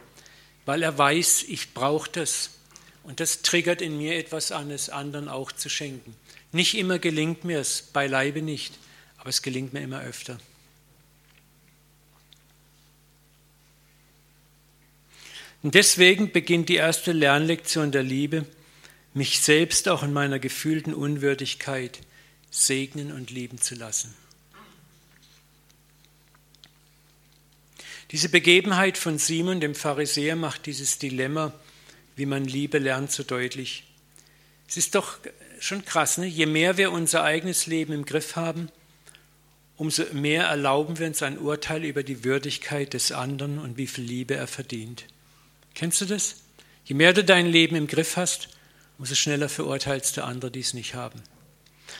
weil 0.67 0.83
er 0.83 0.97
weiß, 0.97 1.45
ich 1.49 1.75
brauche 1.75 2.11
das. 2.11 2.51
Und 3.03 3.21
das 3.21 3.43
triggert 3.43 3.83
in 3.83 3.99
mir 3.99 4.17
etwas 4.17 4.53
an, 4.53 4.71
es 4.71 4.91
anderen 4.91 5.29
auch 5.29 5.53
zu 5.53 5.69
schenken. 5.69 6.15
Nicht 6.53 6.77
immer 6.77 6.99
gelingt 6.99 7.45
mir 7.45 7.61
es, 7.61 7.83
beileibe 7.83 8.43
nicht, 8.43 8.79
aber 9.19 9.31
es 9.31 9.43
gelingt 9.43 9.73
mir 9.73 9.81
immer 9.81 10.01
öfter. 10.01 10.39
Und 15.63 15.75
deswegen 15.75 16.33
beginnt 16.33 16.69
die 16.69 16.77
erste 16.77 17.13
Lernlektion 17.13 17.93
der 17.93 18.03
Liebe, 18.03 18.47
mich 19.13 19.41
selbst 19.41 19.89
auch 19.89 20.03
in 20.03 20.13
meiner 20.13 20.39
gefühlten 20.39 20.95
Unwürdigkeit 20.95 22.01
segnen 22.51 23.13
und 23.13 23.31
lieben 23.31 23.61
zu 23.61 23.75
lassen. 23.75 24.15
Diese 28.11 28.29
Begebenheit 28.29 28.99
von 28.99 29.19
Simon, 29.19 29.61
dem 29.61 29.75
Pharisäer, 29.75 30.35
macht 30.35 30.67
dieses 30.67 30.99
Dilemma, 30.99 31.53
wie 32.17 32.27
man 32.27 32.45
Liebe 32.45 32.79
lernt, 32.79 33.13
so 33.13 33.23
deutlich. 33.23 33.85
Es 34.69 34.77
ist 34.77 34.97
doch 34.97 35.19
schon 35.61 35.85
krass, 35.85 36.19
ne? 36.19 36.27
je 36.27 36.47
mehr 36.47 36.77
wir 36.77 36.91
unser 36.91 37.23
eigenes 37.23 37.67
Leben 37.67 37.93
im 37.93 38.05
Griff 38.05 38.35
haben, 38.35 38.69
umso 39.77 40.05
mehr 40.13 40.45
erlauben 40.45 40.99
wir 40.99 41.07
uns 41.07 41.23
ein 41.23 41.39
Urteil 41.39 41.85
über 41.85 42.03
die 42.03 42.25
Würdigkeit 42.25 42.95
des 42.95 43.13
anderen 43.13 43.59
und 43.59 43.77
wie 43.77 43.87
viel 43.87 44.05
Liebe 44.05 44.35
er 44.35 44.49
verdient. 44.49 45.07
Kennst 45.75 46.01
du 46.01 46.05
das? 46.05 46.37
Je 46.85 46.95
mehr 46.95 47.13
du 47.13 47.23
dein 47.23 47.47
Leben 47.47 47.77
im 47.77 47.87
Griff 47.87 48.17
hast, 48.17 48.49
umso 48.99 49.15
schneller 49.15 49.49
verurteilst 49.49 50.17
du 50.17 50.25
andere, 50.25 50.51
die 50.51 50.61
es 50.61 50.75
nicht 50.75 50.95
haben. 50.95 51.23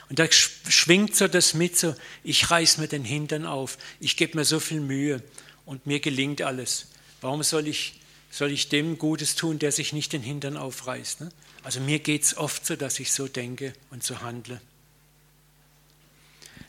Und 0.09 0.19
da 0.19 0.25
schwingt 0.29 1.15
so 1.15 1.27
das 1.27 1.53
mit, 1.53 1.77
so, 1.77 1.95
ich 2.23 2.51
reiß 2.51 2.77
mir 2.77 2.87
den 2.87 3.05
Hintern 3.05 3.45
auf, 3.45 3.77
ich 3.99 4.17
gebe 4.17 4.37
mir 4.37 4.45
so 4.45 4.59
viel 4.59 4.81
Mühe 4.81 5.23
und 5.65 5.85
mir 5.85 5.99
gelingt 5.99 6.41
alles. 6.41 6.87
Warum 7.21 7.43
soll 7.43 7.67
ich, 7.67 7.99
soll 8.29 8.51
ich 8.51 8.69
dem 8.69 8.97
Gutes 8.97 9.35
tun, 9.35 9.59
der 9.59 9.71
sich 9.71 9.93
nicht 9.93 10.13
den 10.13 10.21
Hintern 10.21 10.57
aufreißt? 10.57 11.21
Ne? 11.21 11.29
Also 11.63 11.79
mir 11.79 11.99
geht 11.99 12.23
es 12.23 12.37
oft 12.37 12.65
so, 12.65 12.75
dass 12.75 12.99
ich 12.99 13.11
so 13.11 13.27
denke 13.27 13.73
und 13.89 14.03
so 14.03 14.21
handle. 14.21 14.59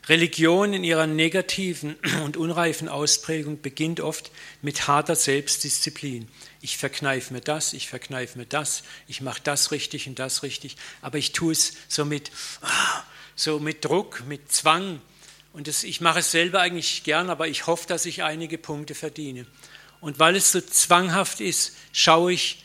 Religion 0.07 0.73
in 0.73 0.83
ihrer 0.83 1.07
negativen 1.07 1.95
und 2.23 2.35
unreifen 2.35 2.89
Ausprägung 2.89 3.61
beginnt 3.61 4.01
oft 4.01 4.31
mit 4.61 4.87
harter 4.87 5.15
Selbstdisziplin. 5.15 6.27
Ich 6.61 6.77
verkneife 6.77 7.33
mir 7.33 7.41
das, 7.41 7.73
ich 7.73 7.87
verkneife 7.87 8.37
mir 8.37 8.45
das, 8.45 8.83
ich 9.07 9.21
mache 9.21 9.41
das 9.43 9.71
richtig 9.71 10.07
und 10.07 10.19
das 10.19 10.43
richtig, 10.43 10.75
aber 11.01 11.17
ich 11.17 11.31
tue 11.31 11.53
es 11.53 11.73
so 11.87 12.05
mit, 12.05 12.31
so 13.35 13.59
mit 13.59 13.85
Druck, 13.85 14.23
mit 14.27 14.51
Zwang, 14.51 15.01
und 15.53 15.67
das, 15.67 15.83
ich 15.83 16.01
mache 16.01 16.19
es 16.19 16.31
selber 16.31 16.59
eigentlich 16.59 17.03
gern, 17.03 17.29
aber 17.29 17.47
ich 17.47 17.67
hoffe, 17.67 17.87
dass 17.87 18.05
ich 18.05 18.23
einige 18.23 18.57
Punkte 18.57 18.95
verdiene. 18.95 19.45
Und 20.01 20.19
weil 20.19 20.35
es 20.35 20.51
so 20.51 20.59
zwanghaft 20.59 21.39
ist, 21.39 21.77
schaue 21.93 22.33
ich 22.33 22.63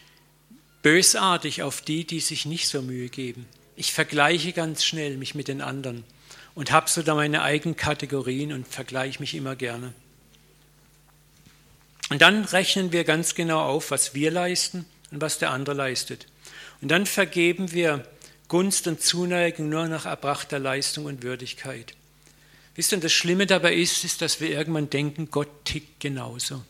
bösartig 0.82 1.62
auf 1.62 1.82
die, 1.82 2.04
die 2.04 2.20
sich 2.20 2.46
nicht 2.46 2.66
so 2.66 2.82
Mühe 2.82 3.10
geben. 3.10 3.46
Ich 3.76 3.92
vergleiche 3.92 4.52
ganz 4.52 4.84
schnell 4.84 5.16
mich 5.18 5.34
mit 5.34 5.48
den 5.48 5.60
anderen 5.60 6.02
und 6.54 6.72
habe 6.72 6.88
so 6.88 7.02
da 7.02 7.14
meine 7.14 7.42
eigenen 7.42 7.76
Kategorien 7.76 8.52
und 8.52 8.66
vergleiche 8.66 9.20
mich 9.20 9.34
immer 9.34 9.54
gerne. 9.54 9.92
Und 12.08 12.22
dann 12.22 12.44
rechnen 12.44 12.90
wir 12.90 13.04
ganz 13.04 13.34
genau 13.34 13.60
auf, 13.60 13.90
was 13.90 14.14
wir 14.14 14.30
leisten 14.30 14.86
und 15.10 15.20
was 15.20 15.38
der 15.38 15.50
andere 15.50 15.76
leistet. 15.76 16.26
Und 16.80 16.88
dann 16.88 17.04
vergeben 17.04 17.72
wir 17.72 18.04
Gunst 18.48 18.86
und 18.86 19.02
Zuneigung 19.02 19.68
nur 19.68 19.86
nach 19.88 20.06
erbrachter 20.06 20.58
Leistung 20.58 21.04
und 21.04 21.22
Würdigkeit. 21.22 21.94
Wisst 22.78 22.92
ihr, 22.92 23.00
das 23.00 23.12
Schlimme 23.12 23.44
dabei 23.44 23.74
ist, 23.74 24.04
ist, 24.04 24.22
dass 24.22 24.40
wir 24.40 24.50
irgendwann 24.50 24.88
denken, 24.88 25.32
Gott 25.32 25.48
tickt 25.64 25.98
genauso. 25.98 26.64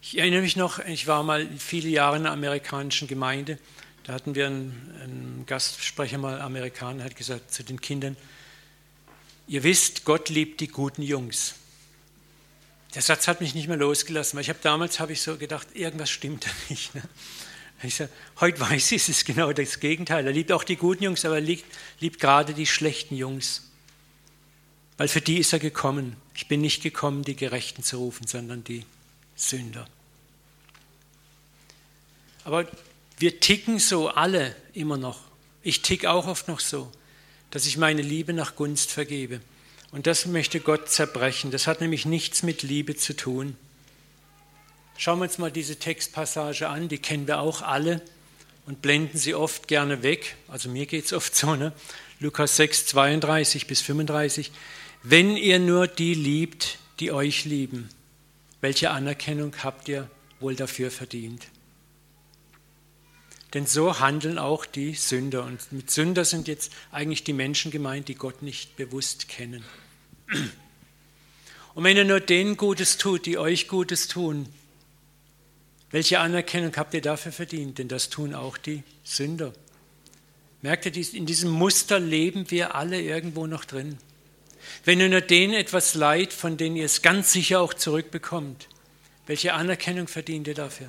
Ich 0.00 0.16
erinnere 0.16 0.40
mich 0.40 0.56
noch, 0.56 0.78
ich 0.78 1.06
war 1.06 1.22
mal 1.22 1.46
viele 1.58 1.90
Jahre 1.90 2.16
in 2.16 2.22
einer 2.22 2.32
amerikanischen 2.32 3.08
Gemeinde. 3.08 3.58
Da 4.04 4.14
hatten 4.14 4.34
wir 4.34 4.46
einen, 4.46 4.94
einen 5.02 5.44
Gastsprecher 5.46 6.16
mal 6.16 6.40
Amerikaner, 6.40 7.04
hat 7.04 7.16
gesagt 7.16 7.52
zu 7.52 7.62
den 7.62 7.82
Kindern, 7.82 8.16
ihr 9.46 9.64
wisst, 9.64 10.06
Gott 10.06 10.30
liebt 10.30 10.62
die 10.62 10.68
guten 10.68 11.02
Jungs. 11.02 11.56
Der 12.94 13.02
Satz 13.02 13.28
hat 13.28 13.42
mich 13.42 13.54
nicht 13.54 13.68
mehr 13.68 13.76
losgelassen, 13.76 14.38
weil 14.38 14.44
ich 14.44 14.48
habe 14.48 14.60
damals 14.62 14.98
habe 14.98 15.12
ich 15.12 15.20
so 15.20 15.36
gedacht, 15.36 15.68
irgendwas 15.74 16.08
stimmt 16.08 16.46
da 16.46 16.50
nicht. 16.70 16.94
Ne? 16.94 17.02
Ich 17.84 17.96
sage, 17.96 18.10
heute 18.40 18.60
weiß 18.60 18.92
ich, 18.92 19.02
es 19.02 19.08
ist 19.08 19.24
genau 19.26 19.52
das 19.52 19.78
Gegenteil. 19.78 20.26
Er 20.26 20.32
liebt 20.32 20.52
auch 20.52 20.64
die 20.64 20.76
guten 20.76 21.04
Jungs, 21.04 21.24
aber 21.24 21.36
er 21.36 21.40
liebt, 21.40 21.64
liebt 22.00 22.18
gerade 22.18 22.54
die 22.54 22.66
schlechten 22.66 23.14
Jungs. 23.14 23.70
Weil 24.96 25.08
für 25.08 25.20
die 25.20 25.38
ist 25.38 25.52
er 25.52 25.58
gekommen. 25.58 26.16
Ich 26.34 26.48
bin 26.48 26.60
nicht 26.60 26.82
gekommen, 26.82 27.22
die 27.24 27.36
Gerechten 27.36 27.82
zu 27.82 27.98
rufen, 27.98 28.26
sondern 28.26 28.64
die 28.64 28.84
Sünder. 29.36 29.86
Aber 32.44 32.66
wir 33.18 33.40
ticken 33.40 33.78
so 33.78 34.08
alle 34.08 34.54
immer 34.72 34.96
noch. 34.96 35.20
Ich 35.62 35.82
tick 35.82 36.06
auch 36.06 36.26
oft 36.26 36.48
noch 36.48 36.60
so, 36.60 36.90
dass 37.50 37.66
ich 37.66 37.76
meine 37.76 38.02
Liebe 38.02 38.32
nach 38.32 38.56
Gunst 38.56 38.90
vergebe. 38.90 39.40
Und 39.92 40.06
das 40.06 40.26
möchte 40.26 40.60
Gott 40.60 40.90
zerbrechen. 40.90 41.50
Das 41.50 41.66
hat 41.66 41.80
nämlich 41.80 42.06
nichts 42.06 42.42
mit 42.42 42.62
Liebe 42.62 42.96
zu 42.96 43.14
tun. 43.14 43.56
Schauen 44.96 45.18
wir 45.18 45.24
uns 45.24 45.38
mal 45.38 45.50
diese 45.50 45.76
Textpassage 45.76 46.68
an, 46.68 46.88
die 46.88 46.98
kennen 46.98 47.26
wir 47.26 47.40
auch 47.40 47.62
alle 47.62 48.00
und 48.66 48.80
blenden 48.80 49.18
sie 49.18 49.34
oft 49.34 49.68
gerne 49.68 50.02
weg. 50.02 50.36
Also 50.48 50.68
mir 50.68 50.86
geht 50.86 51.06
es 51.06 51.12
oft 51.12 51.34
so, 51.34 51.56
ne? 51.56 51.72
Lukas 52.20 52.56
6, 52.56 52.86
32 52.86 53.66
bis 53.66 53.80
35. 53.80 54.52
Wenn 55.02 55.36
ihr 55.36 55.58
nur 55.58 55.86
die 55.88 56.14
liebt, 56.14 56.78
die 57.00 57.12
euch 57.12 57.44
lieben, 57.44 57.88
welche 58.60 58.90
Anerkennung 58.90 59.54
habt 59.62 59.88
ihr 59.88 60.08
wohl 60.40 60.54
dafür 60.54 60.90
verdient? 60.90 61.48
Denn 63.52 63.66
so 63.66 64.00
handeln 64.00 64.38
auch 64.38 64.64
die 64.64 64.94
Sünder. 64.94 65.44
Und 65.44 65.70
mit 65.70 65.90
Sünder 65.90 66.24
sind 66.24 66.48
jetzt 66.48 66.72
eigentlich 66.90 67.24
die 67.24 67.32
Menschen 67.32 67.70
gemeint, 67.70 68.08
die 68.08 68.14
Gott 68.14 68.42
nicht 68.42 68.76
bewusst 68.76 69.28
kennen. 69.28 69.64
Und 71.74 71.84
wenn 71.84 71.96
ihr 71.96 72.04
nur 72.04 72.20
denen 72.20 72.56
Gutes 72.56 72.96
tut, 72.96 73.26
die 73.26 73.38
euch 73.38 73.68
Gutes 73.68 74.08
tun, 74.08 74.48
welche 75.94 76.18
Anerkennung 76.18 76.76
habt 76.76 76.92
ihr 76.94 77.02
dafür 77.02 77.30
verdient? 77.30 77.78
Denn 77.78 77.86
das 77.86 78.10
tun 78.10 78.34
auch 78.34 78.56
die 78.56 78.82
Sünder. 79.04 79.52
Merkt 80.60 80.86
ihr, 80.86 81.14
in 81.14 81.24
diesem 81.24 81.52
Muster 81.52 82.00
leben 82.00 82.50
wir 82.50 82.74
alle 82.74 83.00
irgendwo 83.00 83.46
noch 83.46 83.64
drin. 83.64 83.98
Wenn 84.84 84.98
ihr 84.98 85.08
nur 85.08 85.20
denen 85.20 85.54
etwas 85.54 85.94
leid, 85.94 86.32
von 86.32 86.56
denen 86.56 86.74
ihr 86.74 86.86
es 86.86 87.02
ganz 87.02 87.30
sicher 87.30 87.60
auch 87.60 87.74
zurückbekommt, 87.74 88.66
welche 89.28 89.54
Anerkennung 89.54 90.08
verdient 90.08 90.48
ihr 90.48 90.56
dafür? 90.56 90.88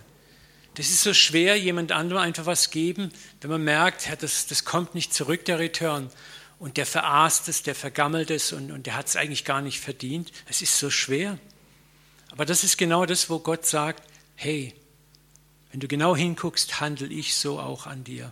Das 0.73 0.87
ist 0.87 1.03
so 1.03 1.13
schwer, 1.13 1.55
jemand 1.55 1.91
anderem 1.91 2.23
einfach 2.23 2.47
was 2.47 2.71
geben, 2.71 3.11
wenn 3.41 3.51
man 3.51 3.63
merkt, 3.63 4.09
das, 4.23 4.47
das 4.47 4.65
kommt 4.65 4.95
nicht 4.95 5.13
zurück, 5.13 5.45
der 5.45 5.59
Return. 5.59 6.09
Und 6.57 6.77
der 6.77 6.87
veraßt 6.87 7.47
es, 7.47 7.61
der 7.61 7.75
vergammelt 7.75 8.31
es 8.31 8.53
und, 8.53 8.71
und 8.71 8.87
der 8.87 8.95
hat 8.95 9.05
es 9.05 9.17
eigentlich 9.17 9.45
gar 9.45 9.61
nicht 9.61 9.81
verdient. 9.81 10.31
Es 10.49 10.63
ist 10.63 10.79
so 10.79 10.89
schwer. 10.89 11.37
Aber 12.31 12.43
das 12.43 12.63
ist 12.63 12.79
genau 12.79 13.05
das, 13.05 13.29
wo 13.29 13.37
Gott 13.37 13.67
sagt, 13.67 14.01
hey, 14.33 14.73
wenn 15.75 15.81
du 15.81 15.87
genau 15.87 16.15
hinguckst, 16.15 16.79
handle 16.79 17.09
ich 17.09 17.35
so 17.35 17.59
auch 17.59 17.85
an 17.85 18.03
dir. 18.03 18.31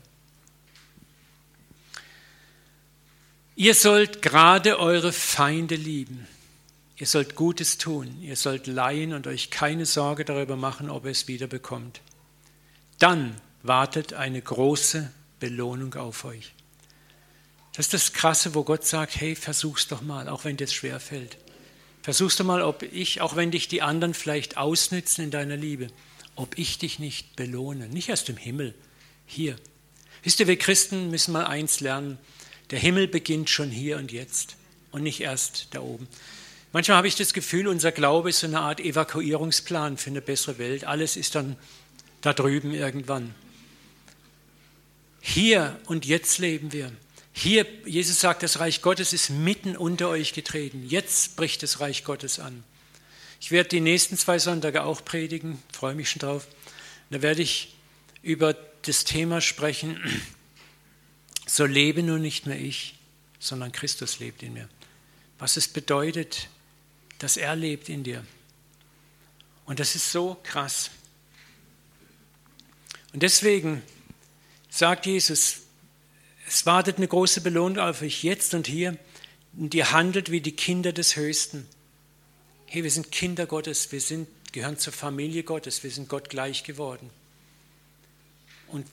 Ihr 3.55 3.75
sollt 3.75 4.23
gerade 4.23 4.79
eure 4.79 5.11
Feinde 5.11 5.75
lieben. 5.75 6.25
Ihr 6.95 7.05
sollt 7.05 7.35
Gutes 7.35 7.77
tun. 7.77 8.17
Ihr 8.21 8.37
sollt 8.37 8.65
leihen 8.65 9.13
und 9.13 9.27
euch 9.27 9.51
keine 9.51 9.85
Sorge 9.85 10.25
darüber 10.25 10.55
machen, 10.55 10.89
ob 10.89 11.05
ihr 11.05 11.11
es 11.11 11.27
wieder 11.27 11.47
bekommt 11.47 12.01
dann 13.03 13.35
wartet 13.63 14.13
eine 14.13 14.41
große 14.41 15.11
Belohnung 15.41 15.93
auf 15.95 16.23
euch. 16.23 16.53
Das 17.75 17.87
ist 17.87 17.93
das 17.93 18.13
Krasse, 18.13 18.55
wo 18.55 18.63
Gott 18.63 18.85
sagt, 18.85 19.19
hey, 19.19 19.35
versuch's 19.35 19.89
doch 19.89 20.01
mal, 20.01 20.29
auch 20.29 20.45
wenn 20.45 20.55
dir 20.55 20.67
das 20.67 20.73
schwer 20.73 21.01
fällt. 21.01 21.37
Versuch's 22.01 22.37
doch 22.37 22.45
mal, 22.45 22.61
ob 22.61 22.81
ich, 22.81 23.19
auch 23.19 23.35
wenn 23.35 23.51
dich 23.51 23.67
die 23.67 23.81
anderen 23.81 24.13
vielleicht 24.13 24.55
ausnützen 24.55 25.21
in 25.25 25.31
deiner 25.31 25.57
Liebe, 25.57 25.87
ob 26.35 26.57
ich 26.57 26.77
dich 26.77 26.99
nicht 26.99 27.35
belohne. 27.35 27.87
Nicht 27.87 28.09
erst 28.09 28.29
im 28.29 28.37
Himmel, 28.37 28.73
hier. 29.25 29.55
Wisst 30.23 30.39
ihr, 30.39 30.47
wir 30.47 30.57
Christen 30.57 31.09
müssen 31.09 31.31
mal 31.31 31.45
eins 31.45 31.79
lernen. 31.79 32.17
Der 32.71 32.79
Himmel 32.79 33.07
beginnt 33.07 33.49
schon 33.49 33.69
hier 33.69 33.97
und 33.97 34.11
jetzt 34.11 34.55
und 34.91 35.03
nicht 35.03 35.21
erst 35.21 35.67
da 35.71 35.81
oben. 35.81 36.07
Manchmal 36.71 36.97
habe 36.97 37.07
ich 37.07 37.15
das 37.15 37.33
Gefühl, 37.33 37.67
unser 37.67 37.91
Glaube 37.91 38.29
ist 38.29 38.39
so 38.39 38.47
eine 38.47 38.61
Art 38.61 38.79
Evakuierungsplan 38.79 39.97
für 39.97 40.09
eine 40.09 40.21
bessere 40.21 40.57
Welt. 40.57 40.85
Alles 40.85 41.17
ist 41.17 41.35
dann 41.35 41.55
da 42.21 42.33
drüben 42.33 42.73
irgendwann. 42.73 43.35
Hier 45.21 45.79
und 45.85 46.05
jetzt 46.05 46.39
leben 46.39 46.71
wir. 46.71 46.91
Hier, 47.31 47.65
Jesus 47.85 48.19
sagt, 48.19 48.43
das 48.43 48.59
Reich 48.59 48.81
Gottes 48.81 49.13
ist 49.13 49.29
mitten 49.29 49.75
unter 49.75 50.09
euch 50.09 50.33
getreten. 50.33 50.85
Jetzt 50.87 51.35
bricht 51.35 51.63
das 51.63 51.79
Reich 51.79 52.03
Gottes 52.03 52.39
an. 52.39 52.63
Ich 53.43 53.51
werde 53.51 53.67
die 53.67 53.81
nächsten 53.81 54.17
zwei 54.17 54.39
Sonntage 54.39 54.85
auch 54.85 55.03
predigen, 55.03 55.61
freue 55.73 55.95
mich 55.95 56.09
schon 56.09 56.21
drauf. 56.21 56.47
Da 57.09 57.21
werde 57.21 57.41
ich 57.41 57.75
über 58.21 58.53
das 58.83 59.03
Thema 59.03 59.41
sprechen, 59.41 59.99
so 61.45 61.65
lebe 61.65 62.03
nun 62.03 62.21
nicht 62.21 62.45
mehr 62.45 62.57
ich, 62.57 62.95
sondern 63.39 63.73
Christus 63.73 64.19
lebt 64.19 64.43
in 64.43 64.53
mir. 64.53 64.69
Was 65.39 65.57
es 65.57 65.67
bedeutet, 65.67 66.47
dass 67.19 67.35
er 67.35 67.57
lebt 67.57 67.89
in 67.89 68.05
dir. 68.05 68.25
Und 69.65 69.81
das 69.81 69.95
ist 69.95 70.13
so 70.13 70.39
krass. 70.43 70.89
Und 73.11 73.23
deswegen 73.23 73.81
sagt 74.69 75.05
Jesus, 75.05 75.63
es 76.47 76.65
wartet 76.65 76.95
eine 76.95 77.09
große 77.09 77.41
Belohnung 77.41 77.77
auf 77.77 78.03
euch 78.03 78.23
jetzt 78.23 78.53
und 78.53 78.67
hier 78.67 78.97
und 79.57 79.73
ihr 79.73 79.91
handelt 79.91 80.31
wie 80.31 80.39
die 80.39 80.55
Kinder 80.55 80.93
des 80.93 81.17
Höchsten. 81.17 81.67
Hey, 82.73 82.83
wir 82.83 82.89
sind 82.89 83.11
Kinder 83.11 83.45
Gottes, 83.45 83.91
wir 83.91 84.01
sind, 84.01 84.27
gehören 84.51 84.79
zur 84.79 84.93
Familie 84.93 85.43
Gottes, 85.43 85.83
wir 85.83 85.91
sind 85.91 86.09
Gott 86.09 86.27
gleich 86.27 86.63
geworden. 86.63 87.11
Und 88.67 88.87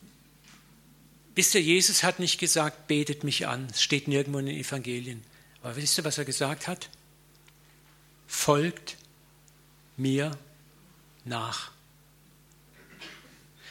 wisst 1.34 1.54
ihr, 1.54 1.62
Jesus 1.62 2.02
hat 2.02 2.18
nicht 2.18 2.38
gesagt, 2.38 2.88
betet 2.88 3.24
mich 3.24 3.46
an, 3.46 3.68
es 3.70 3.82
steht 3.82 4.06
nirgendwo 4.06 4.38
in 4.38 4.44
den 4.44 4.56
Evangelien. 4.58 5.22
Aber 5.62 5.76
wisst 5.76 5.96
ihr, 5.96 6.04
was 6.04 6.18
er 6.18 6.26
gesagt 6.26 6.68
hat? 6.68 6.90
Folgt 8.26 8.98
mir 9.96 10.32
nach. 11.24 11.70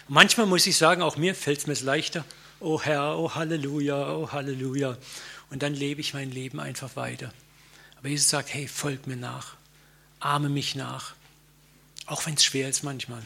Manchmal 0.07 0.47
muss 0.47 0.65
ich 0.65 0.75
sagen, 0.75 1.03
auch 1.03 1.17
mir 1.17 1.35
fällt 1.35 1.59
es 1.59 1.67
mir 1.67 1.75
leichter. 1.85 2.25
Oh 2.59 2.81
Herr, 2.81 3.15
oh 3.15 3.35
Halleluja, 3.35 4.15
oh 4.15 4.31
Halleluja. 4.31 4.97
Und 5.51 5.61
dann 5.61 5.75
lebe 5.75 6.01
ich 6.01 6.15
mein 6.15 6.31
Leben 6.31 6.59
einfach 6.59 6.95
weiter. 6.95 7.31
Aber 7.97 8.07
Jesus 8.07 8.31
sagt, 8.31 8.51
hey, 8.51 8.67
folg 8.67 9.05
mir 9.05 9.15
nach. 9.15 9.58
Arme 10.19 10.49
mich 10.49 10.75
nach. 10.75 11.15
Auch 12.05 12.25
wenn 12.25 12.33
es 12.33 12.43
schwer 12.43 12.69
ist 12.69 12.83
manchmal. 12.83 13.21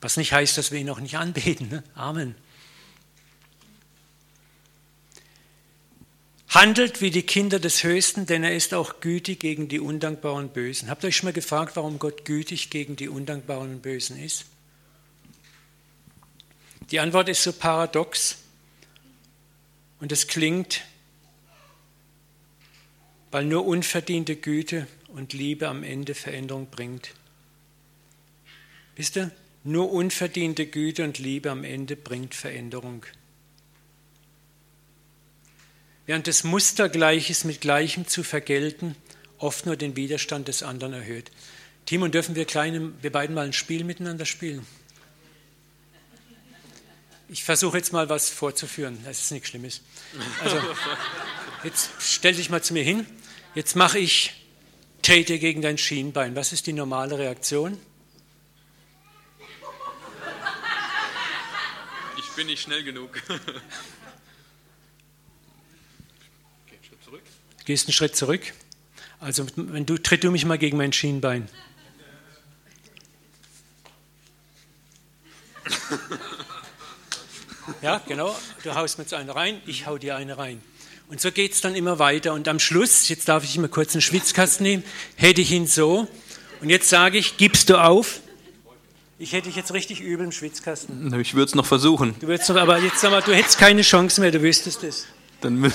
Was 0.00 0.16
nicht 0.16 0.32
heißt, 0.32 0.58
dass 0.58 0.70
wir 0.70 0.78
ihn 0.78 0.90
auch 0.90 1.00
nicht 1.00 1.16
anbeten. 1.16 1.68
Ne? 1.68 1.84
Amen. 1.94 2.34
Handelt 6.48 7.00
wie 7.00 7.10
die 7.10 7.22
Kinder 7.22 7.58
des 7.58 7.82
Höchsten, 7.82 8.26
denn 8.26 8.44
er 8.44 8.54
ist 8.54 8.74
auch 8.74 9.00
gütig 9.00 9.40
gegen 9.40 9.66
die 9.66 9.80
undankbaren 9.80 10.50
Bösen. 10.50 10.88
Habt 10.88 11.02
ihr 11.02 11.08
euch 11.08 11.16
schon 11.16 11.26
mal 11.26 11.32
gefragt, 11.32 11.74
warum 11.74 11.98
Gott 11.98 12.24
gütig 12.24 12.70
gegen 12.70 12.94
die 12.94 13.08
undankbaren 13.08 13.80
Bösen 13.80 14.22
ist? 14.22 14.44
Die 16.92 17.00
Antwort 17.00 17.28
ist 17.28 17.42
so 17.42 17.52
paradox 17.52 18.36
und 19.98 20.12
es 20.12 20.28
klingt, 20.28 20.82
weil 23.34 23.46
nur 23.46 23.66
unverdiente 23.66 24.36
Güte 24.36 24.86
und 25.08 25.32
Liebe 25.32 25.66
am 25.66 25.82
Ende 25.82 26.14
Veränderung 26.14 26.68
bringt. 26.70 27.14
Wisst 28.94 29.16
ihr? 29.16 29.32
Nur 29.64 29.90
unverdiente 29.90 30.66
Güte 30.66 31.02
und 31.02 31.18
Liebe 31.18 31.50
am 31.50 31.64
Ende 31.64 31.96
bringt 31.96 32.36
Veränderung. 32.36 33.04
Während 36.06 36.28
das 36.28 36.44
Muster 36.44 36.88
Gleiches 36.88 37.42
mit 37.42 37.60
Gleichem 37.60 38.06
zu 38.06 38.22
vergelten 38.22 38.94
oft 39.38 39.66
nur 39.66 39.74
den 39.74 39.96
Widerstand 39.96 40.46
des 40.46 40.62
anderen 40.62 40.92
erhöht. 40.92 41.32
Timon, 41.86 42.12
dürfen 42.12 42.36
wir, 42.36 42.44
kleine, 42.44 42.92
wir 43.02 43.10
beiden 43.10 43.34
mal 43.34 43.46
ein 43.46 43.52
Spiel 43.52 43.82
miteinander 43.82 44.26
spielen? 44.26 44.64
Ich 47.28 47.42
versuche 47.42 47.78
jetzt 47.78 47.92
mal 47.92 48.08
was 48.08 48.30
vorzuführen, 48.30 48.96
das 49.04 49.22
ist 49.22 49.32
nichts 49.32 49.48
Schlimmes. 49.48 49.80
Also, 50.40 50.56
jetzt 51.64 51.90
stell 51.98 52.34
dich 52.34 52.48
mal 52.48 52.62
zu 52.62 52.74
mir 52.74 52.84
hin. 52.84 53.04
Jetzt 53.54 53.76
mache 53.76 54.00
ich 54.00 54.32
Trete 55.02 55.38
gegen 55.38 55.62
dein 55.62 55.78
Schienbein. 55.78 56.34
Was 56.34 56.52
ist 56.52 56.66
die 56.66 56.72
normale 56.72 57.16
Reaktion? 57.18 57.78
Ich 62.18 62.28
bin 62.34 62.48
nicht 62.48 62.62
schnell 62.62 62.82
genug. 62.82 63.22
Gehst 67.64 67.86
einen 67.86 67.92
Schritt 67.92 68.16
zurück. 68.16 68.52
Also 69.20 69.46
wenn 69.56 69.86
du 69.86 69.98
tritt 69.98 70.24
du 70.24 70.32
mich 70.32 70.44
mal 70.44 70.58
gegen 70.58 70.76
mein 70.76 70.92
Schienbein. 70.92 71.48
Ja, 77.80 77.98
genau. 78.06 78.36
Du 78.62 78.74
haust 78.74 78.98
mir 78.98 79.04
jetzt 79.04 79.14
eine 79.14 79.34
rein, 79.34 79.62
ich 79.64 79.86
hau 79.86 79.96
dir 79.96 80.16
eine 80.16 80.36
rein. 80.36 80.62
Und 81.08 81.20
so 81.20 81.30
geht 81.30 81.52
es 81.52 81.60
dann 81.60 81.74
immer 81.74 81.98
weiter. 81.98 82.32
Und 82.32 82.48
am 82.48 82.58
Schluss, 82.58 83.08
jetzt 83.08 83.28
darf 83.28 83.44
ich 83.44 83.56
mal 83.58 83.68
kurz 83.68 83.94
einen 83.94 84.02
Schwitzkasten 84.02 84.64
nehmen, 84.64 84.84
hätte 85.16 85.40
ich 85.40 85.52
ihn 85.52 85.66
so. 85.66 86.08
Und 86.60 86.70
jetzt 86.70 86.88
sage 86.88 87.18
ich, 87.18 87.36
gibst 87.36 87.68
du 87.70 87.76
auf? 87.76 88.20
Ich 89.18 89.32
hätte 89.32 89.48
dich 89.48 89.56
jetzt 89.56 89.72
richtig 89.72 90.00
übel 90.00 90.26
im 90.26 90.32
Schwitzkasten. 90.32 91.18
Ich 91.20 91.34
würde 91.34 91.46
es 91.46 91.54
noch 91.54 91.66
versuchen. 91.66 92.14
Du 92.20 92.26
würdest 92.26 92.48
noch, 92.48 92.56
aber 92.56 92.78
jetzt 92.78 93.00
sag 93.00 93.10
mal, 93.10 93.22
du 93.22 93.34
hättest 93.34 93.58
keine 93.58 93.82
Chance 93.82 94.20
mehr, 94.20 94.30
du 94.30 94.42
wüsstest 94.42 94.82
es. 94.82 95.06
Dann 95.40 95.72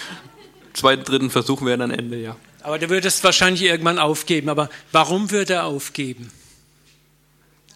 zweiten, 0.72 1.04
dritten 1.04 1.30
Versuch 1.30 1.62
wäre 1.64 1.78
dann 1.78 1.90
Ende, 1.90 2.18
ja. 2.18 2.36
Aber 2.62 2.78
du 2.78 2.88
würdest 2.88 3.24
wahrscheinlich 3.24 3.62
irgendwann 3.62 3.98
aufgeben. 3.98 4.48
Aber 4.48 4.70
warum 4.92 5.30
würde 5.30 5.54
er 5.54 5.64
aufgeben? 5.64 6.30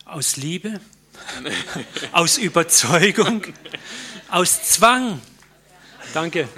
Aus 0.04 0.36
Liebe? 0.36 0.80
aus 2.12 2.38
Überzeugung, 2.38 3.42
aus 4.30 4.62
Zwang. 4.62 5.20
Danke. 6.14 6.48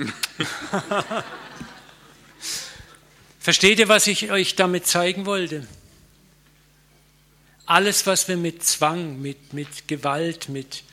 Versteht 3.41 3.79
ihr, 3.79 3.89
was 3.89 4.07
ich 4.07 4.31
euch 4.31 4.57
damit 4.57 4.87
zeigen 4.87 5.27
wollte? 5.27 5.67
Alles, 7.67 8.07
was 8.07 8.29
wir 8.29 8.37
mit 8.37 8.65
Zwang, 8.65 9.21
mit, 9.21 9.53
mit 9.53 9.89
Gewalt, 9.89 10.49
mit, 10.49 10.85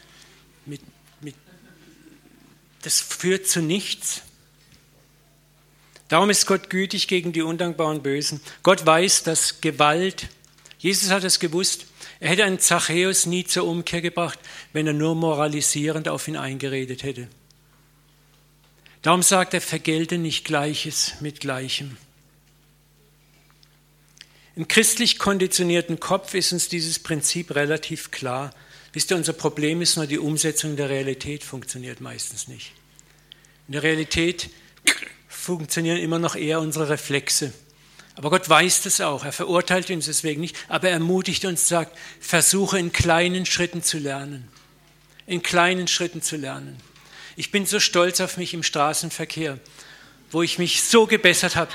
mit, 0.66 0.82
mit, 1.22 1.36
das 2.82 3.00
führt 3.00 3.48
zu 3.48 3.62
nichts. 3.62 4.22
Darum 6.08 6.30
ist 6.30 6.46
Gott 6.46 6.70
gütig 6.70 7.08
gegen 7.08 7.34
die 7.34 7.42
undankbaren 7.42 8.04
Bösen. 8.04 8.42
Gott 8.64 8.86
weiß, 8.86 9.24
dass 9.24 9.62
Gewalt, 9.62 10.28
Jesus 10.78 11.10
hat 11.12 11.24
es 11.24 11.40
gewusst, 11.40 11.88
Er 12.20 12.30
hätte 12.30 12.46
einen 12.46 12.60
Zachäus 12.60 13.26
nie 13.26 13.46
zur 13.46 13.68
Umkehr 13.68 14.02
gebracht, 14.02 14.40
wenn 14.74 14.88
er 14.88 14.94
nur 14.94 15.16
moralisierend 15.16 16.08
auf 16.08 16.28
ihn 16.28 16.38
eingeredet 16.38 17.04
hätte. 17.04 17.28
Darum 19.06 19.22
sagt 19.22 19.54
er, 19.54 19.62
vergelte 19.62 20.18
nicht 20.18 20.46
Gleiches 20.46 21.14
mit 21.20 21.40
Gleichem. 21.40 21.96
Im 24.56 24.68
christlich 24.68 25.20
konditionierten 25.20 26.00
Kopf 26.00 26.34
ist 26.34 26.52
uns 26.54 26.70
dieses 26.70 26.98
Prinzip 26.98 27.54
relativ 27.54 28.10
klar. 28.10 28.50
Wisst 28.94 29.12
ihr, 29.12 29.18
unser 29.18 29.34
Problem 29.34 29.84
ist 29.84 29.96
nur, 29.96 30.08
die 30.08 30.18
Umsetzung 30.18 30.76
der 30.76 30.90
Realität 30.90 31.44
funktioniert 31.44 32.02
meistens 32.02 32.48
nicht. 32.48 32.72
In 33.68 33.74
der 33.74 33.84
Realität 33.84 34.50
funktionieren 35.28 35.98
immer 35.98 36.18
noch 36.18 36.36
eher 36.36 36.60
unsere 36.60 36.90
Reflexe. 36.90 37.54
Aber 38.16 38.32
Gott 38.32 38.50
weiß 38.50 38.82
das 38.82 39.02
auch. 39.02 39.24
Er 39.24 39.34
verurteilt 39.34 39.92
uns 39.92 40.08
deswegen 40.08 40.42
nicht, 40.42 40.56
aber 40.68 40.88
er 40.88 40.96
ermutigt 40.96 41.46
uns, 41.46 41.68
sagt, 41.68 41.96
versuche 42.20 42.80
in 42.80 42.92
kleinen 42.92 43.46
Schritten 43.46 43.84
zu 43.84 44.00
lernen. 44.00 44.48
In 45.28 45.44
kleinen 45.44 45.88
Schritten 45.88 46.24
zu 46.24 46.38
lernen. 46.38 46.82
Ich 47.38 47.52
bin 47.52 47.66
so 47.66 47.82
stolz 47.82 48.22
auf 48.22 48.38
mich 48.38 48.54
im 48.54 48.64
Straßenverkehr, 48.64 49.60
wo 50.32 50.42
ich 50.42 50.58
mich 50.58 50.84
so 50.84 51.06
gebessert 51.06 51.58
habe. 51.58 51.72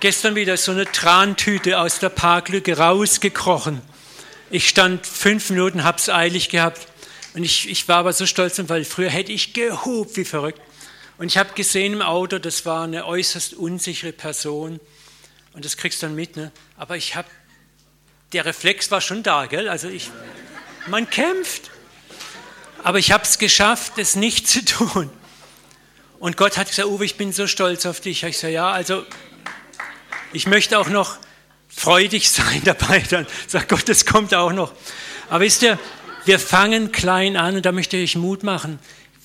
Gestern 0.00 0.34
wieder 0.34 0.56
so 0.56 0.72
eine 0.72 0.90
Trantüte 0.90 1.78
aus 1.78 1.98
der 1.98 2.08
Parklücke 2.08 2.78
rausgekrochen. 2.78 3.82
Ich 4.50 4.66
stand 4.66 5.06
fünf 5.06 5.50
Minuten, 5.50 5.84
hab's 5.84 6.08
eilig 6.08 6.48
gehabt. 6.48 6.86
Und 7.34 7.44
ich, 7.44 7.68
ich 7.68 7.86
war 7.86 7.98
aber 7.98 8.14
so 8.14 8.24
stolz, 8.24 8.58
weil 8.66 8.86
früher 8.86 9.10
hätte 9.10 9.30
ich 9.30 9.52
gehupt 9.52 10.16
wie 10.16 10.24
verrückt. 10.24 10.60
Und 11.18 11.26
ich 11.26 11.36
habe 11.36 11.52
gesehen 11.52 11.92
im 11.92 12.02
Auto, 12.02 12.38
das 12.38 12.64
war 12.64 12.84
eine 12.84 13.04
äußerst 13.04 13.52
unsichere 13.52 14.12
Person. 14.12 14.80
Und 15.52 15.66
das 15.66 15.76
kriegst 15.76 16.02
du 16.02 16.06
dann 16.06 16.14
mit. 16.14 16.36
Ne? 16.36 16.50
Aber 16.78 16.96
ich 16.96 17.14
habe, 17.14 17.28
der 18.32 18.46
Reflex 18.46 18.90
war 18.90 19.02
schon 19.02 19.22
da, 19.22 19.44
gell? 19.44 19.68
Also 19.68 19.88
ich, 19.88 20.10
man 20.86 21.10
kämpft. 21.10 21.69
Aber 22.82 22.98
ich 22.98 23.12
habe 23.12 23.24
es 23.24 23.38
geschafft, 23.38 23.98
es 23.98 24.16
nicht 24.16 24.48
zu 24.48 24.64
tun. 24.64 25.10
Und 26.18 26.36
Gott 26.36 26.56
hat 26.56 26.68
gesagt, 26.68 26.88
Uwe, 26.88 27.04
ich 27.04 27.16
bin 27.16 27.32
so 27.32 27.46
stolz 27.46 27.86
auf 27.86 28.00
dich. 28.00 28.22
Ich 28.22 28.38
sage, 28.38 28.54
ja, 28.54 28.70
also 28.70 29.04
ich 30.32 30.46
möchte 30.46 30.78
auch 30.78 30.88
noch 30.88 31.18
freudig 31.68 32.30
sein 32.30 32.62
dabei. 32.64 33.00
Dann 33.00 33.26
sagt 33.46 33.68
Gott, 33.68 33.88
das 33.88 34.06
kommt 34.06 34.34
auch 34.34 34.52
noch. 34.52 34.72
Aber 35.28 35.44
wisst 35.44 35.62
ihr, 35.62 35.78
wir 36.24 36.38
fangen 36.38 36.92
klein 36.92 37.36
an 37.36 37.56
und 37.56 37.66
da 37.66 37.72
möchte 37.72 37.96
ich 37.96 38.16
Mut 38.16 38.42
machen. 38.42 38.78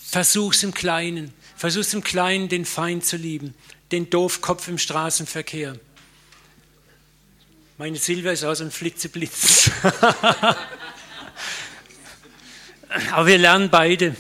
Versuch's 0.09 0.63
im 0.63 0.73
Kleinen. 0.73 1.33
Versuch's 1.57 1.93
im 1.93 2.03
Kleinen, 2.03 2.49
den 2.49 2.65
Feind 2.65 3.05
zu 3.05 3.17
lieben, 3.17 3.55
den 3.91 4.09
Doofkopf 4.09 4.67
im 4.67 4.77
Straßenverkehr. 4.77 5.77
Meine 7.77 7.97
Silvia 7.97 8.31
ist 8.31 8.43
aus 8.45 8.61
und 8.61 8.73
Flitzeblitz. 8.73 9.69
Aber 13.12 13.27
wir 13.27 13.38
lernen 13.38 13.69
beide. 13.69 14.15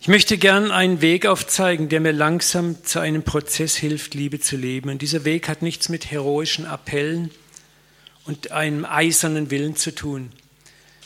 Ich 0.00 0.08
möchte 0.08 0.38
gern 0.38 0.70
einen 0.70 1.02
Weg 1.02 1.26
aufzeigen, 1.26 1.88
der 1.88 2.00
mir 2.00 2.12
langsam 2.12 2.82
zu 2.84 3.00
einem 3.00 3.22
Prozess 3.22 3.76
hilft, 3.76 4.14
Liebe 4.14 4.40
zu 4.40 4.56
leben. 4.56 4.90
Und 4.90 5.02
dieser 5.02 5.24
Weg 5.24 5.48
hat 5.48 5.60
nichts 5.60 5.88
mit 5.88 6.10
heroischen 6.10 6.64
Appellen 6.64 7.30
und 8.24 8.50
einem 8.50 8.84
eisernen 8.84 9.50
Willen 9.50 9.76
zu 9.76 9.94
tun. 9.94 10.32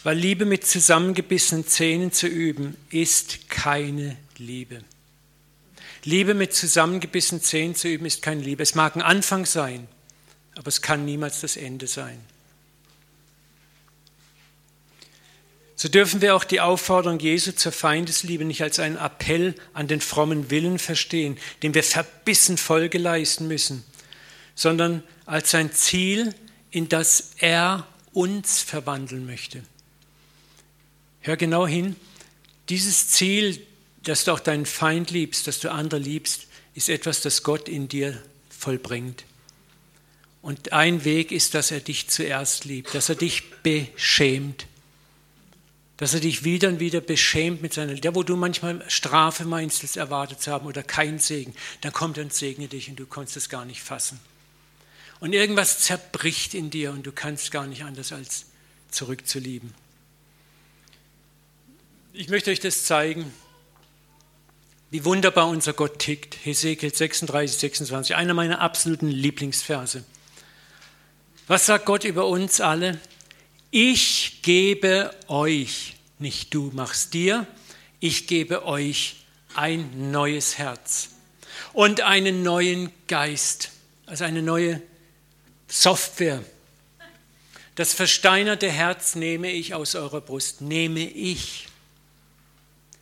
Weil 0.04 0.18
Liebe 0.18 0.44
mit 0.44 0.66
zusammengebissenen 0.66 1.66
Zähnen 1.66 2.12
zu 2.12 2.28
üben, 2.28 2.76
ist 2.90 3.48
keine 3.48 4.16
Liebe. 4.36 4.84
Liebe 6.04 6.34
mit 6.34 6.54
zusammengebissenen 6.54 7.42
Zähnen 7.42 7.74
zu 7.74 7.88
üben, 7.88 8.04
ist 8.04 8.20
keine 8.20 8.42
Liebe. 8.42 8.62
Es 8.62 8.74
mag 8.74 8.94
ein 8.94 9.02
Anfang 9.02 9.46
sein, 9.46 9.88
aber 10.54 10.68
es 10.68 10.82
kann 10.82 11.06
niemals 11.06 11.40
das 11.40 11.56
Ende 11.56 11.86
sein. 11.86 12.20
So 15.76 15.88
dürfen 15.88 16.20
wir 16.20 16.36
auch 16.36 16.44
die 16.44 16.60
Aufforderung 16.60 17.18
Jesu 17.18 17.52
zur 17.52 17.72
Feindesliebe 17.72 18.44
nicht 18.44 18.62
als 18.62 18.78
einen 18.78 18.96
Appell 18.96 19.54
an 19.72 19.88
den 19.88 20.00
frommen 20.00 20.50
Willen 20.50 20.78
verstehen, 20.78 21.36
dem 21.62 21.74
wir 21.74 21.82
verbissen 21.82 22.56
Folge 22.56 22.98
leisten 22.98 23.48
müssen, 23.48 23.84
sondern 24.54 25.02
als 25.26 25.54
ein 25.54 25.72
Ziel, 25.72 26.34
in 26.70 26.88
das 26.88 27.32
er 27.38 27.86
uns 28.12 28.60
verwandeln 28.62 29.26
möchte. 29.26 29.62
Hör 31.20 31.36
genau 31.36 31.66
hin, 31.66 31.96
dieses 32.68 33.08
Ziel, 33.08 33.60
dass 34.04 34.24
du 34.24 34.32
auch 34.32 34.40
deinen 34.40 34.66
Feind 34.66 35.10
liebst, 35.10 35.46
dass 35.46 35.58
du 35.58 35.72
andere 35.72 36.00
liebst, 36.00 36.46
ist 36.74 36.88
etwas, 36.88 37.20
das 37.20 37.42
Gott 37.42 37.68
in 37.68 37.88
dir 37.88 38.22
vollbringt. 38.48 39.24
Und 40.42 40.72
ein 40.72 41.04
Weg 41.04 41.32
ist, 41.32 41.54
dass 41.54 41.70
er 41.70 41.80
dich 41.80 42.08
zuerst 42.08 42.64
liebt, 42.64 42.94
dass 42.94 43.08
er 43.08 43.14
dich 43.14 43.50
beschämt, 43.62 44.66
dass 45.96 46.14
er 46.14 46.20
dich 46.20 46.44
wieder 46.44 46.68
und 46.68 46.80
wieder 46.80 47.00
beschämt 47.00 47.62
mit 47.62 47.72
seiner, 47.72 47.94
der 47.94 48.14
wo 48.14 48.22
du 48.22 48.36
manchmal 48.36 48.84
Strafe 48.88 49.44
meinst, 49.44 49.84
es 49.84 49.96
erwartet 49.96 50.40
zu 50.40 50.50
haben 50.50 50.66
oder 50.66 50.82
kein 50.82 51.18
Segen, 51.18 51.54
dann 51.82 51.92
kommt 51.92 52.18
er 52.18 52.24
und 52.24 52.34
segne 52.34 52.68
dich 52.68 52.88
und 52.88 52.96
du 52.96 53.06
kannst 53.06 53.36
es 53.36 53.48
gar 53.48 53.64
nicht 53.64 53.82
fassen. 53.82 54.18
Und 55.20 55.32
irgendwas 55.32 55.78
zerbricht 55.80 56.54
in 56.54 56.70
dir 56.70 56.90
und 56.90 57.04
du 57.06 57.12
kannst 57.12 57.50
gar 57.50 57.66
nicht 57.66 57.84
anders 57.84 58.12
als 58.12 58.46
zurückzulieben. 58.90 59.72
Ich 62.12 62.28
möchte 62.28 62.50
euch 62.50 62.60
das 62.60 62.84
zeigen 62.84 63.32
wie 64.94 65.04
wunderbar 65.04 65.48
unser 65.48 65.72
Gott 65.72 65.98
tickt. 65.98 66.36
Hesekiel 66.44 66.94
36, 66.94 67.58
26, 67.58 68.14
einer 68.14 68.32
meiner 68.32 68.60
absoluten 68.60 69.08
Lieblingsverse. 69.08 70.04
Was 71.48 71.66
sagt 71.66 71.86
Gott 71.86 72.04
über 72.04 72.28
uns 72.28 72.60
alle? 72.60 73.00
Ich 73.76 74.38
gebe 74.42 75.10
euch, 75.26 75.96
nicht 76.20 76.54
du 76.54 76.70
machst 76.72 77.12
dir, 77.12 77.44
ich 77.98 78.28
gebe 78.28 78.66
euch 78.66 79.24
ein 79.56 80.12
neues 80.12 80.58
Herz 80.58 81.08
und 81.72 82.00
einen 82.00 82.44
neuen 82.44 82.92
Geist, 83.08 83.72
also 84.06 84.22
eine 84.22 84.42
neue 84.42 84.80
Software. 85.66 86.44
Das 87.74 87.94
versteinerte 87.94 88.70
Herz 88.70 89.16
nehme 89.16 89.50
ich 89.50 89.74
aus 89.74 89.96
eurer 89.96 90.20
Brust, 90.20 90.60
nehme 90.60 91.00
ich. 91.00 91.66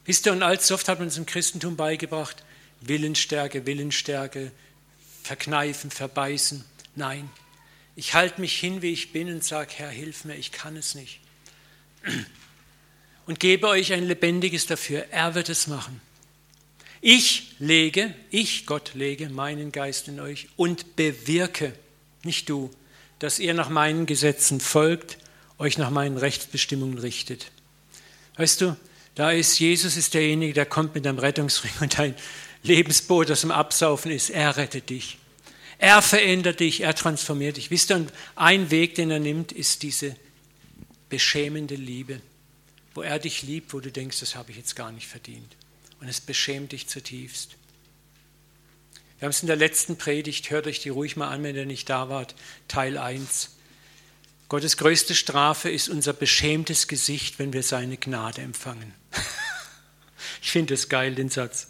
Wisst 0.07 0.25
ihr, 0.25 0.33
und 0.33 0.43
allzu 0.43 0.73
oft 0.73 0.89
hat 0.89 1.01
man 1.01 1.09
uns 1.09 1.19
im 1.19 1.27
Christentum 1.27 1.77
beigebracht, 1.77 2.43
Willensstärke, 2.81 3.67
Willensstärke, 3.67 4.51
verkneifen, 5.23 5.91
verbeißen. 5.91 6.65
Nein, 6.97 7.29
ich 7.97 8.15
halte 8.15 8.41
mich 8.41 8.59
hin, 8.59 8.83
wie 8.83 8.93
ich 8.93 9.13
bin 9.13 9.29
und 9.33 9.45
sage, 9.45 9.73
Herr, 9.77 9.91
hilf 9.91 10.25
mir, 10.25 10.35
ich 10.35 10.53
kann 10.53 10.77
es 10.77 10.95
nicht. 10.95 11.21
Und 13.27 13.39
gebe 13.39 13.69
euch 13.69 13.93
ein 13.93 14.05
lebendiges 14.05 14.67
dafür. 14.67 15.07
Er 15.11 15.35
wird 15.35 15.49
es 15.49 15.67
machen. 15.67 16.01
Ich 17.01 17.55
lege, 17.59 18.15
ich 18.31 18.67
Gott 18.67 18.95
lege 18.95 19.29
meinen 19.29 19.73
Geist 19.73 20.09
in 20.09 20.21
euch 20.21 20.49
und 20.57 20.97
bewirke, 20.97 21.75
nicht 22.23 22.49
du, 22.49 22.71
dass 23.19 23.39
ihr 23.39 23.55
nach 23.55 23.69
meinen 23.69 24.07
Gesetzen 24.07 24.61
folgt, 24.61 25.19
euch 25.59 25.79
nach 25.79 25.91
meinen 25.91 26.17
Rechtsbestimmungen 26.17 26.99
richtet. 26.99 27.51
Weißt 28.37 28.61
du, 28.61 28.77
da 29.15 29.31
ist 29.31 29.59
Jesus 29.59 29.97
ist 29.97 30.15
derjenige, 30.15 30.55
der 30.55 30.67
kommt 30.67 30.95
mit 30.95 31.07
einem 31.07 31.19
Rettungsring 31.19 31.73
und 31.81 31.99
ein 31.99 32.15
Lebensboot, 32.63 33.29
das 33.29 33.45
im 33.45 33.51
Absaufen 33.51 34.11
ist. 34.11 34.31
Er 34.31 34.57
rettet 34.57 34.91
dich. 34.91 35.19
Er 35.83 36.01
verändert 36.01 36.61
dich, 36.61 36.83
er 36.83 36.95
transformiert 36.95 37.57
dich. 37.57 37.73
Wisst 37.73 37.91
ihr, 37.91 38.07
ein 38.37 38.71
Weg, 38.71 38.95
den 38.95 39.11
er 39.11 39.19
nimmt, 39.19 39.51
ist 39.51 39.83
diese 39.83 40.15
beschämende 41.09 41.75
Liebe, 41.75 42.21
wo 42.95 43.03
er 43.03 43.19
dich 43.19 43.43
liebt, 43.43 43.73
wo 43.73 43.81
du 43.81 43.91
denkst, 43.91 44.21
das 44.21 44.37
habe 44.37 44.53
ich 44.53 44.57
jetzt 44.57 44.77
gar 44.77 44.93
nicht 44.93 45.09
verdient. 45.09 45.57
Und 46.01 46.07
es 46.07 46.21
beschämt 46.21 46.71
dich 46.71 46.87
zutiefst. 46.87 47.57
Wir 49.19 49.27
haben 49.27 49.31
es 49.31 49.43
in 49.43 49.49
der 49.49 49.57
letzten 49.57 49.99
Predigt, 49.99 50.51
hört 50.51 50.69
euch 50.69 50.79
die 50.79 50.89
ruhig 50.89 51.17
mal 51.17 51.31
an, 51.31 51.43
wenn 51.43 51.57
ihr 51.57 51.67
nicht 51.67 51.91
da 51.91 52.09
wart, 52.09 52.37
Teil 52.69 52.97
1. 52.97 53.51
Gottes 54.49 54.77
größte 54.77 55.17
Strafe 55.17 55.69
ist 55.69 55.89
unser 55.89 56.13
beschämtes 56.13 56.87
Gesicht, 56.87 57.41
wenn 57.41 57.53
wir 57.53 57.65
seine 57.65 57.97
Gnade 57.97 58.41
empfangen. 58.41 58.95
ich 60.43 60.53
finde 60.53 60.75
es 60.75 60.89
geil, 60.89 61.17
den 61.17 61.29
Satz. 61.29 61.67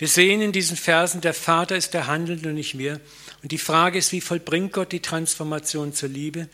Wir 0.00 0.08
sehen 0.08 0.40
in 0.40 0.52
diesen 0.52 0.78
Versen, 0.78 1.20
der 1.20 1.34
Vater 1.34 1.76
ist 1.76 1.92
der 1.92 2.06
Handelnde 2.06 2.48
und 2.48 2.54
nicht 2.54 2.78
wir. 2.78 3.02
Und 3.42 3.52
die 3.52 3.58
Frage 3.58 3.98
ist, 3.98 4.12
wie 4.12 4.22
vollbringt 4.22 4.72
Gott 4.72 4.92
die 4.92 5.00
Transformation 5.00 5.92
zur 5.92 6.08
Liebe? 6.08 6.48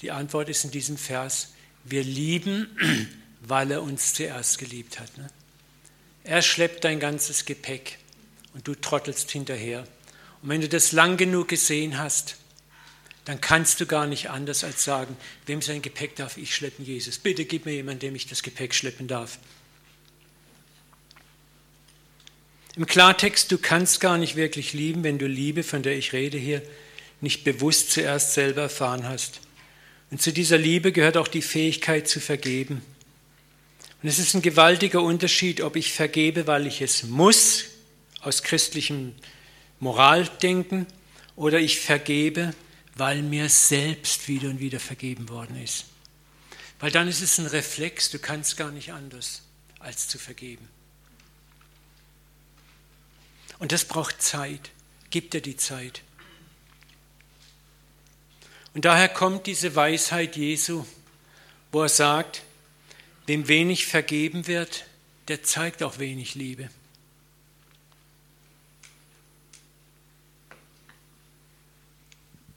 Die 0.00 0.10
Antwort 0.10 0.48
ist 0.48 0.64
in 0.64 0.72
diesem 0.72 0.96
Vers, 0.96 1.52
wir 1.84 2.02
lieben, 2.02 2.76
weil 3.40 3.70
er 3.70 3.84
uns 3.84 4.14
zuerst 4.14 4.58
geliebt 4.58 4.98
hat. 4.98 5.16
Ne? 5.16 5.30
Er 6.24 6.42
schleppt 6.42 6.82
dein 6.82 6.98
ganzes 6.98 7.44
Gepäck 7.44 7.98
und 8.52 8.66
du 8.66 8.74
trottelst 8.74 9.30
hinterher. 9.30 9.84
Und 10.42 10.48
wenn 10.48 10.60
du 10.60 10.68
das 10.68 10.90
lang 10.90 11.16
genug 11.16 11.46
gesehen 11.46 11.98
hast, 11.98 12.34
dann 13.26 13.40
kannst 13.40 13.80
du 13.80 13.86
gar 13.86 14.08
nicht 14.08 14.30
anders 14.30 14.64
als 14.64 14.82
sagen, 14.82 15.16
wem 15.46 15.62
sein 15.62 15.82
Gepäck 15.82 16.16
darf 16.16 16.36
ich 16.36 16.52
schleppen, 16.52 16.84
Jesus. 16.84 17.18
Bitte 17.18 17.44
gib 17.44 17.64
mir 17.64 17.74
jemanden, 17.74 18.00
dem 18.00 18.16
ich 18.16 18.26
das 18.26 18.42
Gepäck 18.42 18.74
schleppen 18.74 19.06
darf. 19.06 19.38
Im 22.74 22.86
Klartext, 22.86 23.52
du 23.52 23.58
kannst 23.58 24.00
gar 24.00 24.16
nicht 24.16 24.34
wirklich 24.34 24.72
lieben, 24.72 25.04
wenn 25.04 25.18
du 25.18 25.26
Liebe, 25.26 25.62
von 25.62 25.82
der 25.82 25.96
ich 25.96 26.14
rede 26.14 26.38
hier, 26.38 26.62
nicht 27.20 27.44
bewusst 27.44 27.92
zuerst 27.92 28.32
selber 28.32 28.62
erfahren 28.62 29.06
hast. 29.06 29.40
Und 30.10 30.22
zu 30.22 30.32
dieser 30.32 30.56
Liebe 30.56 30.90
gehört 30.90 31.18
auch 31.18 31.28
die 31.28 31.42
Fähigkeit 31.42 32.08
zu 32.08 32.18
vergeben. 32.18 32.82
Und 34.02 34.08
es 34.08 34.18
ist 34.18 34.34
ein 34.34 34.42
gewaltiger 34.42 35.02
Unterschied, 35.02 35.60
ob 35.60 35.76
ich 35.76 35.92
vergebe, 35.92 36.46
weil 36.46 36.66
ich 36.66 36.80
es 36.80 37.04
muss, 37.04 37.64
aus 38.20 38.42
christlichem 38.42 39.14
Moraldenken, 39.78 40.86
oder 41.36 41.60
ich 41.60 41.80
vergebe, 41.80 42.54
weil 42.94 43.22
mir 43.22 43.48
selbst 43.48 44.28
wieder 44.28 44.48
und 44.48 44.60
wieder 44.60 44.80
vergeben 44.80 45.28
worden 45.28 45.62
ist. 45.62 45.86
Weil 46.80 46.90
dann 46.90 47.08
ist 47.08 47.22
es 47.22 47.38
ein 47.38 47.46
Reflex, 47.46 48.10
du 48.10 48.18
kannst 48.18 48.56
gar 48.56 48.70
nicht 48.70 48.92
anders, 48.92 49.42
als 49.78 50.08
zu 50.08 50.18
vergeben. 50.18 50.68
Und 53.62 53.70
das 53.70 53.84
braucht 53.84 54.20
Zeit. 54.20 54.72
Gib 55.10 55.30
dir 55.30 55.40
die 55.40 55.56
Zeit. 55.56 56.02
Und 58.74 58.84
daher 58.84 59.08
kommt 59.08 59.46
diese 59.46 59.76
Weisheit 59.76 60.34
Jesu, 60.34 60.84
wo 61.70 61.82
er 61.82 61.88
sagt, 61.88 62.42
wem 63.26 63.46
wenig 63.46 63.86
vergeben 63.86 64.48
wird, 64.48 64.86
der 65.28 65.44
zeigt 65.44 65.84
auch 65.84 66.00
wenig 66.00 66.34
Liebe. 66.34 66.70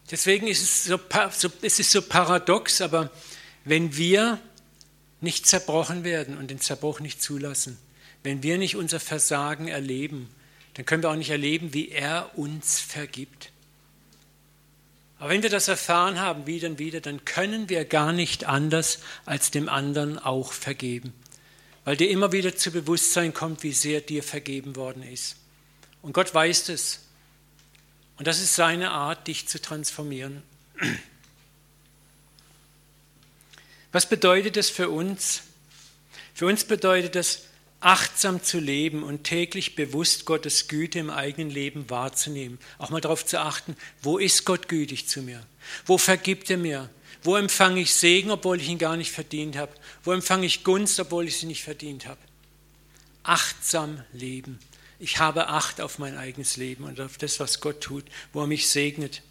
Deswegen 0.10 0.48
ist 0.48 0.64
es 0.64 0.86
so, 0.86 1.00
es 1.62 1.78
ist 1.78 1.92
so 1.92 2.02
paradox, 2.02 2.82
aber 2.82 3.12
wenn 3.64 3.96
wir 3.96 4.42
nicht 5.22 5.46
zerbrochen 5.46 6.04
werden 6.04 6.36
und 6.36 6.50
den 6.50 6.60
Zerbruch 6.60 7.00
nicht 7.00 7.22
zulassen, 7.22 7.78
wenn 8.24 8.42
wir 8.42 8.58
nicht 8.58 8.76
unser 8.76 9.00
Versagen 9.00 9.68
erleben, 9.68 10.32
dann 10.76 10.86
können 10.86 11.04
wir 11.04 11.10
auch 11.10 11.16
nicht 11.16 11.30
erleben, 11.30 11.74
wie 11.74 11.90
er 11.90 12.38
uns 12.38 12.80
vergibt. 12.80 13.52
Aber 15.18 15.30
wenn 15.30 15.42
wir 15.42 15.50
das 15.50 15.70
erfahren 15.70 16.20
haben, 16.20 16.46
wieder 16.46 16.68
und 16.68 16.80
wieder, 16.80 17.00
dann 17.00 17.24
können 17.24 17.70
wir 17.70 17.86
gar 17.86 18.12
nicht 18.12 18.44
anders, 18.44 19.00
als 19.26 19.50
dem 19.52 19.70
anderen 19.70 20.20
auch 20.20 20.52
vergeben. 20.52 21.14
Weil 21.86 21.96
dir 21.96 22.10
immer 22.10 22.32
wieder 22.32 22.56
zu 22.56 22.72
Bewusstsein 22.72 23.34
kommt, 23.34 23.64
wie 23.64 23.72
sehr 23.72 24.02
dir 24.02 24.22
vergeben 24.22 24.76
worden 24.76 25.04
ist. 25.04 25.38
Und 26.02 26.14
Gott 26.14 26.34
weiß 26.34 26.70
es. 26.70 27.06
Und 28.18 28.28
das 28.28 28.42
ist 28.42 28.56
seine 28.56 28.92
Art, 28.92 29.28
dich 29.28 29.48
zu 29.48 29.62
transformieren. 29.62 30.44
Was 33.94 34.10
bedeutet 34.10 34.58
das 34.58 34.70
für 34.70 34.90
uns? 34.90 35.44
Für 36.34 36.48
uns 36.48 36.66
bedeutet 36.66 37.16
das, 37.16 37.44
achtsam 37.86 38.42
zu 38.42 38.60
leben 38.60 39.04
und 39.04 39.26
täglich 39.26 39.76
bewusst 39.76 40.26
Gottes 40.26 40.68
Güte 40.68 40.98
im 40.98 41.12
eigenen 41.12 41.52
Leben 41.52 41.88
wahrzunehmen. 41.88 42.58
Auch 42.80 42.90
mal 42.90 43.00
darauf 43.00 43.24
zu 43.24 43.40
achten, 43.40 43.78
wo 44.02 44.18
ist 44.18 44.44
Gott 44.44 44.68
gütig 44.68 45.08
zu 45.08 45.22
mir? 45.22 45.46
Wo 45.86 46.00
vergibt 46.00 46.50
er 46.50 46.58
mir? 46.58 46.90
Wo 47.22 47.36
empfange 47.36 47.82
ich 47.82 47.94
Segen, 47.94 48.32
obwohl 48.32 48.60
ich 48.60 48.70
ihn 48.70 48.80
gar 48.80 48.98
nicht 48.98 49.12
verdient 49.12 49.56
habe? 49.56 49.72
Wo 50.04 50.14
empfange 50.14 50.48
ich 50.48 50.64
Gunst, 50.64 51.00
obwohl 51.00 51.28
ich 51.28 51.38
sie 51.38 51.46
nicht 51.46 51.62
verdient 51.62 52.08
habe? 52.08 52.20
Achtsam 53.22 54.04
leben. 54.14 54.58
Ich 54.98 55.20
habe 55.20 55.50
Acht 55.50 55.80
auf 55.80 56.00
mein 56.00 56.18
eigenes 56.18 56.58
Leben 56.58 56.86
und 56.86 57.00
auf 57.00 57.20
das, 57.20 57.40
was 57.40 57.62
Gott 57.62 57.82
tut, 57.82 58.06
wo 58.34 58.42
er 58.42 58.48
mich 58.48 58.68
segnet. 58.68 59.22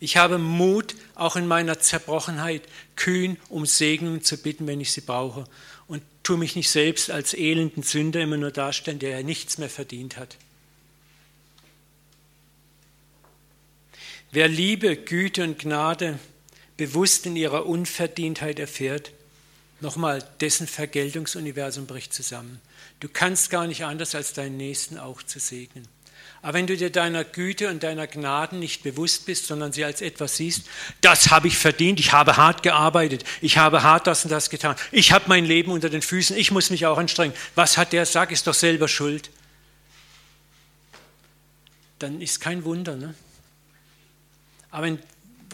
Ich 0.00 0.16
habe 0.16 0.38
Mut, 0.38 0.94
auch 1.16 1.36
in 1.36 1.46
meiner 1.46 1.80
Zerbrochenheit 1.80 2.62
kühn 2.96 3.36
um 3.50 3.66
Segen 3.66 4.22
zu 4.22 4.38
bitten, 4.38 4.66
wenn 4.66 4.80
ich 4.80 4.92
sie 4.92 5.00
brauche. 5.02 5.44
Und 5.88 6.02
tue 6.22 6.36
mich 6.36 6.54
nicht 6.54 6.70
selbst 6.70 7.10
als 7.10 7.34
elenden 7.34 7.82
Sünder 7.82 8.20
immer 8.20 8.36
nur 8.36 8.50
darstellen, 8.50 8.98
der 8.98 9.10
ja 9.10 9.22
nichts 9.22 9.58
mehr 9.58 9.70
verdient 9.70 10.16
hat. 10.16 10.36
Wer 14.30 14.48
Liebe, 14.48 14.96
Güte 14.96 15.42
und 15.42 15.58
Gnade 15.58 16.18
bewusst 16.76 17.24
in 17.24 17.34
ihrer 17.34 17.64
Unverdientheit 17.66 18.58
erfährt, 18.58 19.12
nochmal, 19.80 20.22
dessen 20.40 20.66
Vergeltungsuniversum 20.66 21.86
bricht 21.86 22.12
zusammen. 22.12 22.60
Du 23.00 23.08
kannst 23.08 23.48
gar 23.48 23.66
nicht 23.66 23.84
anders, 23.84 24.14
als 24.14 24.34
deinen 24.34 24.58
Nächsten 24.58 24.98
auch 24.98 25.22
zu 25.22 25.38
segnen. 25.38 25.88
Aber 26.40 26.54
wenn 26.54 26.68
du 26.68 26.76
dir 26.76 26.90
deiner 26.90 27.24
Güte 27.24 27.68
und 27.68 27.82
deiner 27.82 28.06
Gnaden 28.06 28.60
nicht 28.60 28.84
bewusst 28.84 29.26
bist, 29.26 29.46
sondern 29.46 29.72
sie 29.72 29.84
als 29.84 30.00
etwas 30.00 30.36
siehst, 30.36 30.66
das 31.00 31.30
habe 31.30 31.48
ich 31.48 31.58
verdient, 31.58 31.98
ich 31.98 32.12
habe 32.12 32.36
hart 32.36 32.62
gearbeitet, 32.62 33.24
ich 33.40 33.58
habe 33.58 33.82
hart 33.82 34.06
das 34.06 34.24
und 34.24 34.30
das 34.30 34.48
getan, 34.48 34.76
ich 34.92 35.10
habe 35.10 35.24
mein 35.28 35.44
Leben 35.44 35.72
unter 35.72 35.90
den 35.90 36.02
Füßen, 36.02 36.36
ich 36.36 36.52
muss 36.52 36.70
mich 36.70 36.86
auch 36.86 36.96
anstrengen. 36.96 37.34
Was 37.56 37.76
hat 37.76 37.92
der 37.92 38.06
Sag, 38.06 38.30
ist 38.30 38.46
doch 38.46 38.54
selber 38.54 38.86
schuld. 38.86 39.30
Dann 41.98 42.20
ist 42.20 42.40
kein 42.40 42.64
Wunder. 42.64 42.94
Ne? 42.94 43.14
Aber 44.70 44.96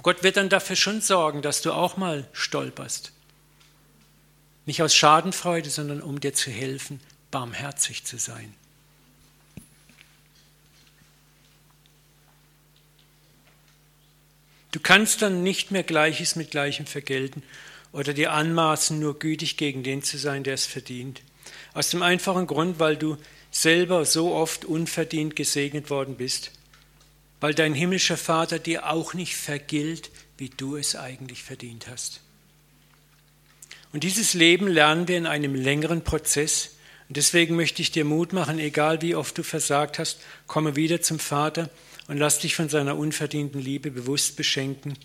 Gott 0.03 0.23
wird 0.23 0.37
dann 0.37 0.51
dafür 0.51 0.77
schon 0.77 1.01
sorgen, 1.01 1.41
dass 1.41 1.63
du 1.63 1.73
auch 1.73 1.97
mal 1.97 2.29
stolperst. 2.35 3.13
Nicht 4.67 4.83
aus 4.83 4.95
Schadenfreude, 4.95 5.71
sondern 5.71 6.03
um 6.03 6.21
dir 6.21 6.35
zu 6.35 6.51
helfen, 6.51 7.01
barmherzig 7.31 8.05
zu 8.05 8.19
sein. 8.19 8.55
Du 14.75 14.81
kannst 14.81 15.23
dann 15.23 15.45
nicht 15.45 15.71
mehr 15.71 15.85
Gleiches 15.85 16.35
mit 16.35 16.51
Gleichem 16.51 16.85
vergelten 16.85 17.45
oder 17.93 18.13
dir 18.13 18.33
anmaßen, 18.33 18.99
nur 18.99 19.21
gütig 19.21 19.57
gegen 19.57 19.85
den 19.85 20.03
zu 20.03 20.19
sein, 20.19 20.43
der 20.43 20.55
es 20.55 20.67
verdient. 20.67 21.23
Aus 21.75 21.91
dem 21.91 22.03
einfachen 22.03 22.49
Grund, 22.49 22.81
weil 22.81 22.97
du 22.97 23.17
selber 23.53 24.05
so 24.05 24.35
oft 24.35 24.65
unverdient 24.65 25.37
gesegnet 25.37 25.91
worden 25.91 26.17
bist, 26.17 26.51
weil 27.39 27.55
dein 27.55 27.73
himmlischer 27.73 28.17
Vater 28.17 28.59
dir 28.59 28.91
auch 28.91 29.15
nicht 29.15 29.37
vergilt, 29.37 30.11
wie 30.39 30.49
du 30.49 30.75
es 30.75 30.97
eigentlich 30.97 31.45
verdient 31.45 31.87
hast. 31.87 32.21
Und 33.93 34.03
dieses 34.03 34.35
Leben 34.35 34.67
lernen 34.67 35.07
wir 35.07 35.17
in 35.17 35.29
einem 35.29 35.55
längeren 35.55 36.03
Prozess. 36.03 36.71
Und 37.09 37.17
deswegen 37.17 37.55
möchte 37.55 37.81
ich 37.81 37.93
dir 37.93 38.05
Mut 38.05 38.33
machen, 38.33 38.59
egal 38.59 39.03
wie 39.03 39.15
oft 39.15 39.39
du 39.39 39.45
versagt 39.45 40.01
hast, 40.01 40.19
komme 40.49 40.75
wieder 40.75 41.01
zum 41.01 41.21
Vater 41.21 41.71
und 42.09 42.19
lass 42.19 42.39
dich 42.39 42.55
von 42.55 42.69
seiner 42.69 42.97
unverdienten 42.97 43.61
Liebe 43.61 43.91
bewusst 43.91 44.37
beschenken, 44.37 44.99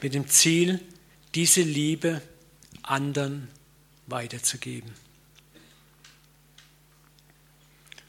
mit 0.00 0.14
dem 0.14 0.28
Ziel, 0.28 0.80
diese 1.34 1.62
Liebe 1.62 2.22
anderen 2.82 3.48
weiterzugeben. 4.06 4.90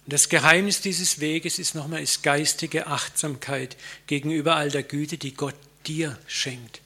Und 0.05 0.11
das 0.13 0.27
Geheimnis 0.27 0.81
dieses 0.81 1.19
Weges 1.19 1.59
ist 1.59 1.75
nochmal 1.75 2.01
ist 2.01 2.23
geistige 2.23 2.87
Achtsamkeit 2.87 3.77
gegenüber 4.07 4.55
all 4.55 4.69
der 4.69 4.83
Güte, 4.83 5.17
die 5.17 5.33
Gott 5.33 5.55
dir 5.85 6.17
schenkt. 6.27 6.81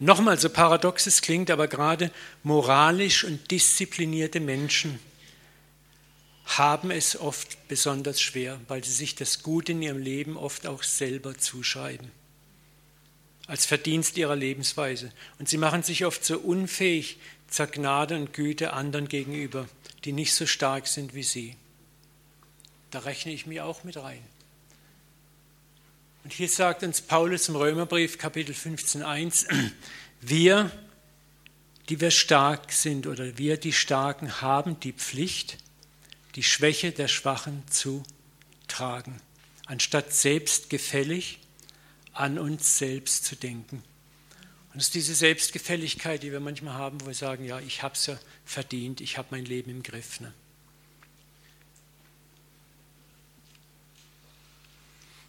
Nochmal, 0.00 0.38
so 0.38 0.48
paradox 0.48 1.06
es 1.06 1.20
klingt, 1.20 1.50
aber 1.50 1.68
gerade 1.68 2.10
moralisch 2.42 3.22
und 3.22 3.50
disziplinierte 3.50 4.40
Menschen 4.40 4.98
haben 6.58 6.90
es 6.90 7.18
oft 7.18 7.68
besonders 7.68 8.20
schwer, 8.20 8.60
weil 8.66 8.82
sie 8.82 8.92
sich 8.92 9.14
das 9.14 9.42
Gute 9.42 9.72
in 9.72 9.82
ihrem 9.82 9.98
Leben 9.98 10.36
oft 10.36 10.66
auch 10.66 10.82
selber 10.82 11.38
zuschreiben, 11.38 12.10
als 13.46 13.66
Verdienst 13.66 14.16
ihrer 14.16 14.36
Lebensweise. 14.36 15.12
Und 15.38 15.48
sie 15.48 15.58
machen 15.58 15.82
sich 15.82 16.04
oft 16.04 16.24
so 16.24 16.38
unfähig 16.38 17.18
zur 17.48 17.66
Gnade 17.66 18.16
und 18.16 18.32
Güte 18.32 18.72
anderen 18.72 19.08
gegenüber, 19.08 19.68
die 20.04 20.12
nicht 20.12 20.34
so 20.34 20.46
stark 20.46 20.88
sind 20.88 21.14
wie 21.14 21.22
sie. 21.22 21.56
Da 22.90 23.00
rechne 23.00 23.32
ich 23.32 23.46
mich 23.46 23.60
auch 23.60 23.84
mit 23.84 23.96
rein. 23.96 24.22
Und 26.24 26.32
hier 26.32 26.48
sagt 26.48 26.82
uns 26.82 27.00
Paulus 27.00 27.48
im 27.48 27.56
Römerbrief 27.56 28.18
Kapitel 28.18 28.54
15.1, 28.54 29.46
wir, 30.20 30.70
die 31.88 32.00
wir 32.00 32.10
stark 32.10 32.72
sind 32.72 33.06
oder 33.06 33.38
wir, 33.38 33.56
die 33.56 33.72
Starken, 33.72 34.40
haben 34.40 34.78
die 34.80 34.92
Pflicht, 34.92 35.58
die 36.34 36.42
Schwäche 36.42 36.92
der 36.92 37.08
Schwachen 37.08 37.62
zu 37.68 38.02
tragen, 38.68 39.20
anstatt 39.66 40.12
selbstgefällig 40.12 41.38
an 42.12 42.38
uns 42.38 42.78
selbst 42.78 43.24
zu 43.24 43.36
denken. 43.36 43.82
Und 44.72 44.80
es 44.80 44.86
ist 44.86 44.94
diese 44.94 45.14
Selbstgefälligkeit, 45.14 46.22
die 46.22 46.30
wir 46.30 46.40
manchmal 46.40 46.74
haben, 46.74 47.00
wo 47.00 47.06
wir 47.06 47.14
sagen, 47.14 47.44
ja, 47.44 47.58
ich 47.58 47.82
habe 47.82 47.94
es 47.94 48.06
ja 48.06 48.18
verdient, 48.44 49.00
ich 49.00 49.18
habe 49.18 49.28
mein 49.32 49.44
Leben 49.44 49.70
im 49.70 49.82
Griff. 49.82 50.20
Ne? 50.20 50.32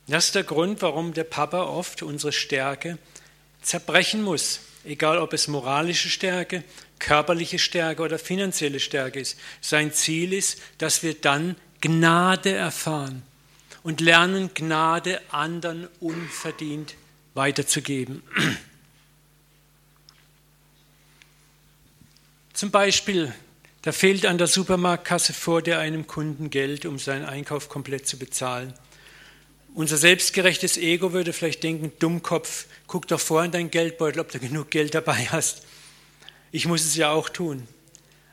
Das 0.07 0.25
ist 0.25 0.35
der 0.35 0.43
Grund, 0.43 0.81
warum 0.81 1.13
der 1.13 1.23
Papa 1.23 1.63
oft 1.63 2.03
unsere 2.03 2.33
Stärke 2.33 2.97
zerbrechen 3.61 4.21
muss, 4.21 4.59
egal 4.85 5.17
ob 5.17 5.33
es 5.33 5.47
moralische 5.47 6.09
Stärke, 6.09 6.63
körperliche 6.99 7.59
Stärke 7.59 8.01
oder 8.03 8.19
finanzielle 8.19 8.79
Stärke 8.79 9.19
ist. 9.19 9.37
Sein 9.59 9.93
Ziel 9.93 10.33
ist, 10.33 10.61
dass 10.77 11.03
wir 11.03 11.13
dann 11.15 11.55
Gnade 11.81 12.51
erfahren 12.51 13.23
und 13.83 14.01
lernen, 14.01 14.53
Gnade 14.53 15.21
anderen 15.31 15.87
unverdient 15.99 16.95
weiterzugeben. 17.33 18.21
Zum 22.53 22.69
Beispiel 22.69 23.33
Da 23.83 23.91
fehlt 23.91 24.27
an 24.27 24.37
der 24.37 24.45
Supermarktkasse 24.45 25.33
vor 25.33 25.63
der 25.63 25.79
einem 25.79 26.05
Kunden 26.05 26.51
Geld, 26.51 26.85
um 26.85 26.99
seinen 26.99 27.25
Einkauf 27.25 27.67
komplett 27.67 28.07
zu 28.07 28.19
bezahlen. 28.19 28.73
Unser 29.73 29.97
selbstgerechtes 29.97 30.77
Ego 30.77 31.13
würde 31.13 31.31
vielleicht 31.31 31.63
denken, 31.63 31.93
Dummkopf, 31.99 32.65
guck 32.87 33.07
doch 33.07 33.21
vor 33.21 33.43
in 33.43 33.51
deinen 33.51 33.71
Geldbeutel, 33.71 34.19
ob 34.19 34.31
du 34.31 34.39
genug 34.39 34.69
Geld 34.69 34.93
dabei 34.93 35.27
hast. 35.31 35.65
Ich 36.51 36.65
muss 36.65 36.81
es 36.81 36.95
ja 36.95 37.11
auch 37.11 37.29
tun. 37.29 37.67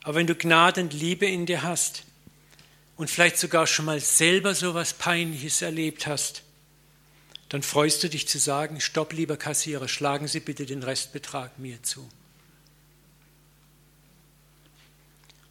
Aber 0.02 0.16
wenn 0.16 0.26
du 0.26 0.34
Gnade 0.34 0.80
und 0.80 0.92
Liebe 0.92 1.26
in 1.26 1.46
dir 1.46 1.62
hast 1.62 2.02
und 2.96 3.08
vielleicht 3.08 3.38
sogar 3.38 3.66
schon 3.66 3.84
mal 3.84 4.00
selber 4.00 4.54
so 4.54 4.70
etwas 4.70 4.94
Peinliches 4.94 5.62
erlebt 5.62 6.06
hast, 6.08 6.42
dann 7.48 7.62
freust 7.62 8.02
du 8.02 8.08
dich 8.08 8.26
zu 8.26 8.38
sagen, 8.38 8.80
stopp 8.80 9.12
lieber 9.12 9.36
Kassierer, 9.36 9.88
schlagen 9.88 10.26
Sie 10.26 10.40
bitte 10.40 10.66
den 10.66 10.82
Restbetrag 10.82 11.58
mir 11.58 11.82
zu. 11.82 12.08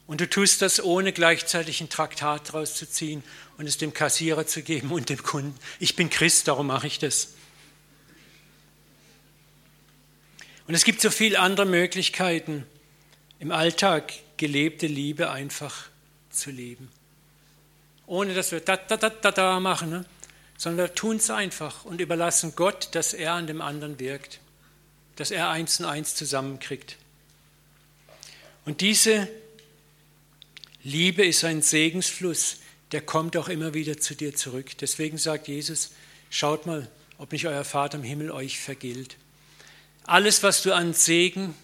Und 0.06 0.20
du 0.20 0.28
tust 0.28 0.62
das, 0.62 0.82
ohne 0.82 1.12
gleichzeitig 1.12 1.80
ein 1.80 1.90
Traktat 1.90 2.48
daraus 2.48 2.74
zu 2.74 2.88
ziehen 2.88 3.22
und 3.58 3.66
es 3.66 3.76
dem 3.76 3.92
Kassierer 3.92 4.46
zu 4.46 4.62
geben 4.62 4.90
und 4.90 5.08
dem 5.10 5.22
Kunden. 5.22 5.58
Ich 5.80 5.96
bin 5.96 6.08
Christ, 6.08 6.48
darum 6.48 6.68
mache 6.68 6.86
ich 6.86 6.98
das. 6.98 7.34
Und 10.66 10.74
es 10.74 10.84
gibt 10.84 11.00
so 11.00 11.10
viele 11.10 11.40
andere 11.40 11.66
Möglichkeiten, 11.66 12.64
im 13.40 13.50
Alltag 13.50 14.12
gelebte 14.36 14.86
Liebe 14.86 15.30
einfach 15.30 15.88
zu 16.30 16.50
leben. 16.50 16.88
Ohne 18.06 18.34
dass 18.34 18.52
wir 18.52 18.60
da, 18.60 18.76
da, 18.76 18.96
da, 18.96 19.10
da, 19.10 19.30
da 19.30 19.60
machen, 19.60 19.90
ne? 19.90 20.04
sondern 20.56 20.88
wir 20.88 20.94
tun 20.94 21.16
es 21.16 21.30
einfach 21.30 21.84
und 21.84 22.00
überlassen 22.00 22.54
Gott, 22.54 22.88
dass 22.92 23.12
er 23.12 23.32
an 23.32 23.46
dem 23.46 23.60
anderen 23.60 23.98
wirkt, 23.98 24.40
dass 25.16 25.30
er 25.30 25.50
eins 25.50 25.80
und 25.80 25.86
eins 25.86 26.14
zusammenkriegt. 26.14 26.96
Und 28.64 28.80
diese 28.82 29.28
Liebe 30.84 31.24
ist 31.24 31.44
ein 31.44 31.62
Segensfluss, 31.62 32.58
der 32.92 33.02
kommt 33.02 33.36
auch 33.36 33.48
immer 33.48 33.74
wieder 33.74 33.98
zu 33.98 34.14
dir 34.14 34.34
zurück. 34.34 34.76
Deswegen 34.78 35.18
sagt 35.18 35.48
Jesus, 35.48 35.90
schaut 36.30 36.66
mal, 36.66 36.90
ob 37.18 37.32
nicht 37.32 37.46
euer 37.46 37.64
Vater 37.64 37.98
im 37.98 38.04
Himmel 38.04 38.30
euch 38.30 38.58
vergilt. 38.58 39.16
Alles, 40.04 40.42
was 40.42 40.62
du 40.62 40.74
an 40.74 40.94
Segen 40.94 41.54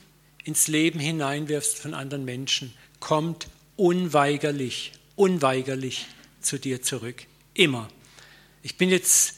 ins 0.45 0.68
Leben 0.68 1.01
hineinwirfst 1.01 1.79
von 1.79 1.95
anderen 1.95 2.25
Menschen, 2.25 2.75
kommt 3.01 3.49
unweigerlich, 3.77 4.93
unweigerlich 5.16 6.07
zu 6.43 6.59
dir 6.59 6.83
zurück. 6.83 7.25
Immer. 7.55 7.89
Ich 8.62 8.77
bin 8.77 8.91
jetzt 8.91 9.37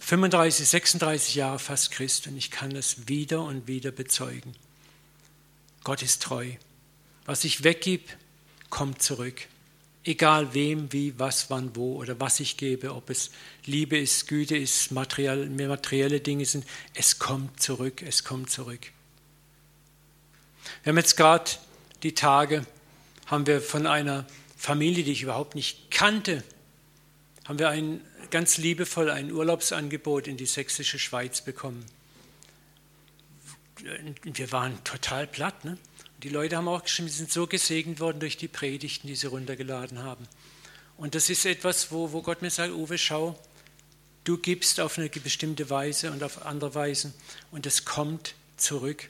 35, 0.00 0.68
36 0.68 1.34
Jahre 1.34 1.58
fast 1.58 1.90
Christ 1.90 2.28
und 2.28 2.36
ich 2.36 2.50
kann 2.50 2.70
das 2.70 3.08
wieder 3.08 3.42
und 3.42 3.66
wieder 3.66 3.90
bezeugen. 3.90 4.54
Gott 5.82 6.02
ist 6.02 6.22
treu. 6.22 6.50
Was 7.24 7.42
ich 7.44 7.64
weggib, 7.64 8.02
kommt 8.70 9.02
zurück. 9.02 9.48
Egal 10.06 10.54
wem, 10.54 10.92
wie, 10.92 11.18
was, 11.18 11.50
wann, 11.50 11.74
wo 11.74 11.96
oder 11.96 12.20
was 12.20 12.38
ich 12.38 12.56
gebe, 12.56 12.94
ob 12.94 13.10
es 13.10 13.32
Liebe 13.64 13.98
ist, 13.98 14.28
Güte 14.28 14.56
ist, 14.56 14.92
materiell, 14.92 15.50
materielle 15.50 16.20
Dinge 16.20 16.46
sind, 16.46 16.64
es 16.94 17.18
kommt 17.18 17.60
zurück, 17.60 18.02
es 18.02 18.22
kommt 18.22 18.48
zurück. 18.48 18.92
Wir 20.84 20.92
haben 20.92 20.98
jetzt 20.98 21.16
gerade 21.16 21.50
die 22.04 22.14
Tage, 22.14 22.64
haben 23.26 23.48
wir 23.48 23.60
von 23.60 23.88
einer 23.88 24.26
Familie, 24.56 25.02
die 25.02 25.10
ich 25.10 25.22
überhaupt 25.22 25.56
nicht 25.56 25.90
kannte, 25.90 26.44
haben 27.44 27.58
wir 27.58 27.70
ein, 27.70 28.00
ganz 28.30 28.58
liebevoll 28.58 29.10
ein 29.10 29.32
Urlaubsangebot 29.32 30.28
in 30.28 30.36
die 30.36 30.46
sächsische 30.46 31.00
Schweiz 31.00 31.40
bekommen. 31.40 31.84
Wir 34.22 34.52
waren 34.52 34.82
total 34.84 35.26
platt. 35.26 35.64
Ne? 35.64 35.78
Die 36.22 36.28
Leute 36.28 36.56
haben 36.56 36.68
auch 36.68 36.82
geschrieben, 36.82 37.08
sie 37.08 37.18
sind 37.18 37.32
so 37.32 37.46
gesegnet 37.46 38.00
worden 38.00 38.20
durch 38.20 38.36
die 38.36 38.48
Predigten, 38.48 39.06
die 39.06 39.16
sie 39.16 39.26
runtergeladen 39.26 40.02
haben. 40.02 40.26
Und 40.96 41.14
das 41.14 41.28
ist 41.28 41.44
etwas, 41.44 41.92
wo, 41.92 42.12
wo 42.12 42.22
Gott 42.22 42.40
mir 42.40 42.50
sagt, 42.50 42.72
Uwe, 42.72 42.96
schau, 42.96 43.38
du 44.24 44.38
gibst 44.38 44.80
auf 44.80 44.98
eine 44.98 45.08
bestimmte 45.08 45.68
Weise 45.68 46.10
und 46.10 46.22
auf 46.22 46.46
andere 46.46 46.74
Weisen 46.74 47.12
und 47.50 47.66
es 47.66 47.84
kommt 47.84 48.34
zurück. 48.56 49.08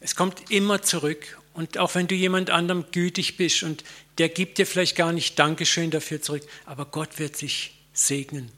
Es 0.00 0.14
kommt 0.14 0.50
immer 0.50 0.82
zurück. 0.82 1.38
Und 1.52 1.78
auch 1.78 1.96
wenn 1.96 2.06
du 2.06 2.14
jemand 2.14 2.50
anderem 2.50 2.84
gütig 2.92 3.36
bist 3.36 3.64
und 3.64 3.82
der 4.18 4.28
gibt 4.28 4.58
dir 4.58 4.66
vielleicht 4.66 4.96
gar 4.96 5.12
nicht 5.12 5.38
Dankeschön 5.38 5.90
dafür 5.90 6.22
zurück, 6.22 6.46
aber 6.66 6.84
Gott 6.84 7.18
wird 7.18 7.36
sich 7.36 7.74
segnen, 7.92 8.52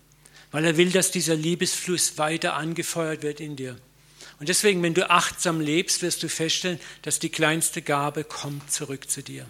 weil 0.50 0.66
er 0.66 0.76
will, 0.76 0.90
dass 0.90 1.10
dieser 1.10 1.34
Liebesfluss 1.34 2.18
weiter 2.18 2.54
angefeuert 2.54 3.22
wird 3.22 3.40
in 3.40 3.56
dir. 3.56 3.78
Und 4.40 4.48
deswegen, 4.48 4.82
wenn 4.82 4.94
du 4.94 5.08
achtsam 5.08 5.60
lebst, 5.60 6.00
wirst 6.00 6.22
du 6.22 6.28
feststellen, 6.28 6.80
dass 7.02 7.18
die 7.18 7.28
kleinste 7.28 7.82
Gabe 7.82 8.24
kommt 8.24 8.72
zurück 8.72 9.10
zu 9.10 9.22
dir. 9.22 9.46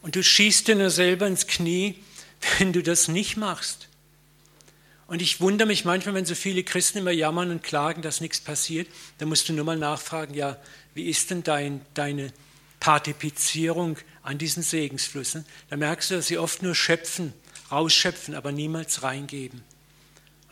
Und 0.00 0.14
du 0.14 0.22
schießt 0.22 0.68
dir 0.68 0.76
nur 0.76 0.90
selber 0.90 1.26
ins 1.26 1.48
Knie, 1.48 1.96
wenn 2.58 2.72
du 2.72 2.82
das 2.82 3.08
nicht 3.08 3.36
machst. 3.36 3.88
Und 5.08 5.22
ich 5.22 5.40
wundere 5.40 5.66
mich 5.66 5.84
manchmal, 5.84 6.14
wenn 6.14 6.24
so 6.24 6.36
viele 6.36 6.62
Christen 6.62 6.98
immer 6.98 7.10
jammern 7.10 7.50
und 7.50 7.64
klagen, 7.64 8.00
dass 8.00 8.20
nichts 8.20 8.40
passiert. 8.40 8.88
Da 9.18 9.26
musst 9.26 9.48
du 9.48 9.52
nur 9.52 9.64
mal 9.64 9.76
nachfragen, 9.76 10.34
ja, 10.34 10.56
wie 10.94 11.08
ist 11.08 11.30
denn 11.30 11.42
dein, 11.42 11.80
deine 11.94 12.32
Partizipierung 12.78 13.98
an 14.22 14.38
diesen 14.38 14.62
Segensflüssen? 14.62 15.44
Da 15.68 15.76
merkst 15.76 16.10
du, 16.10 16.14
dass 16.14 16.28
sie 16.28 16.38
oft 16.38 16.62
nur 16.62 16.76
schöpfen, 16.76 17.32
rausschöpfen, 17.72 18.36
aber 18.36 18.52
niemals 18.52 19.02
reingeben. 19.02 19.64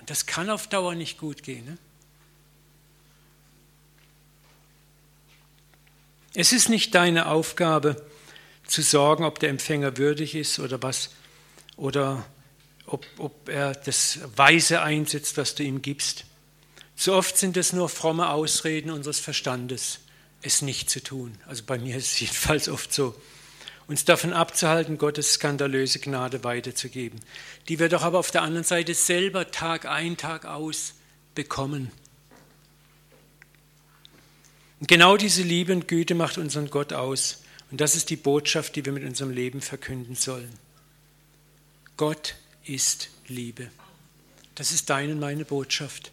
Und 0.00 0.10
das 0.10 0.26
kann 0.26 0.50
auf 0.50 0.66
Dauer 0.68 0.96
nicht 0.96 1.18
gut 1.18 1.44
gehen. 1.44 1.64
Ne? 1.64 1.78
Es 6.36 6.52
ist 6.52 6.68
nicht 6.68 6.94
deine 6.96 7.26
Aufgabe 7.26 8.04
zu 8.66 8.82
sorgen, 8.82 9.24
ob 9.24 9.38
der 9.38 9.50
Empfänger 9.50 9.96
würdig 9.98 10.34
ist 10.34 10.58
oder 10.58 10.82
was 10.82 11.10
oder 11.76 12.26
ob, 12.86 13.06
ob 13.18 13.48
er 13.48 13.72
das 13.72 14.18
Weise 14.36 14.82
einsetzt, 14.82 15.36
was 15.36 15.54
du 15.54 15.62
ihm 15.62 15.80
gibst. 15.80 16.24
So 16.96 17.14
oft 17.14 17.36
sind 17.36 17.56
es 17.56 17.72
nur 17.72 17.88
fromme 17.88 18.30
Ausreden 18.30 18.90
unseres 18.90 19.20
Verstandes, 19.20 20.00
es 20.42 20.60
nicht 20.60 20.90
zu 20.90 21.02
tun. 21.02 21.38
Also 21.46 21.62
bei 21.64 21.78
mir 21.78 21.96
ist 21.96 22.12
es 22.12 22.20
jedenfalls 22.20 22.68
oft 22.68 22.92
so. 22.92 23.14
Uns 23.86 24.04
davon 24.04 24.32
abzuhalten, 24.32 24.98
Gottes 24.98 25.34
skandalöse 25.34 26.00
Gnade 26.00 26.42
weiterzugeben, 26.42 27.20
die 27.68 27.78
wir 27.78 27.88
doch 27.88 28.02
aber 28.02 28.18
auf 28.18 28.30
der 28.30 28.42
anderen 28.42 28.64
Seite 28.64 28.94
selber 28.94 29.50
Tag 29.50 29.84
ein, 29.84 30.16
Tag 30.16 30.46
aus 30.46 30.94
bekommen. 31.34 31.92
Und 34.84 34.88
genau 34.88 35.16
diese 35.16 35.42
Liebe 35.42 35.72
und 35.72 35.88
Güte 35.88 36.14
macht 36.14 36.36
unseren 36.36 36.68
Gott 36.68 36.92
aus. 36.92 37.42
Und 37.70 37.80
das 37.80 37.96
ist 37.96 38.10
die 38.10 38.16
Botschaft, 38.16 38.76
die 38.76 38.84
wir 38.84 38.92
mit 38.92 39.02
unserem 39.02 39.30
Leben 39.30 39.62
verkünden 39.62 40.14
sollen. 40.14 40.52
Gott 41.96 42.34
ist 42.66 43.08
Liebe. 43.26 43.70
Das 44.54 44.72
ist 44.72 44.90
deine 44.90 45.12
und 45.12 45.20
meine 45.20 45.46
Botschaft. 45.46 46.12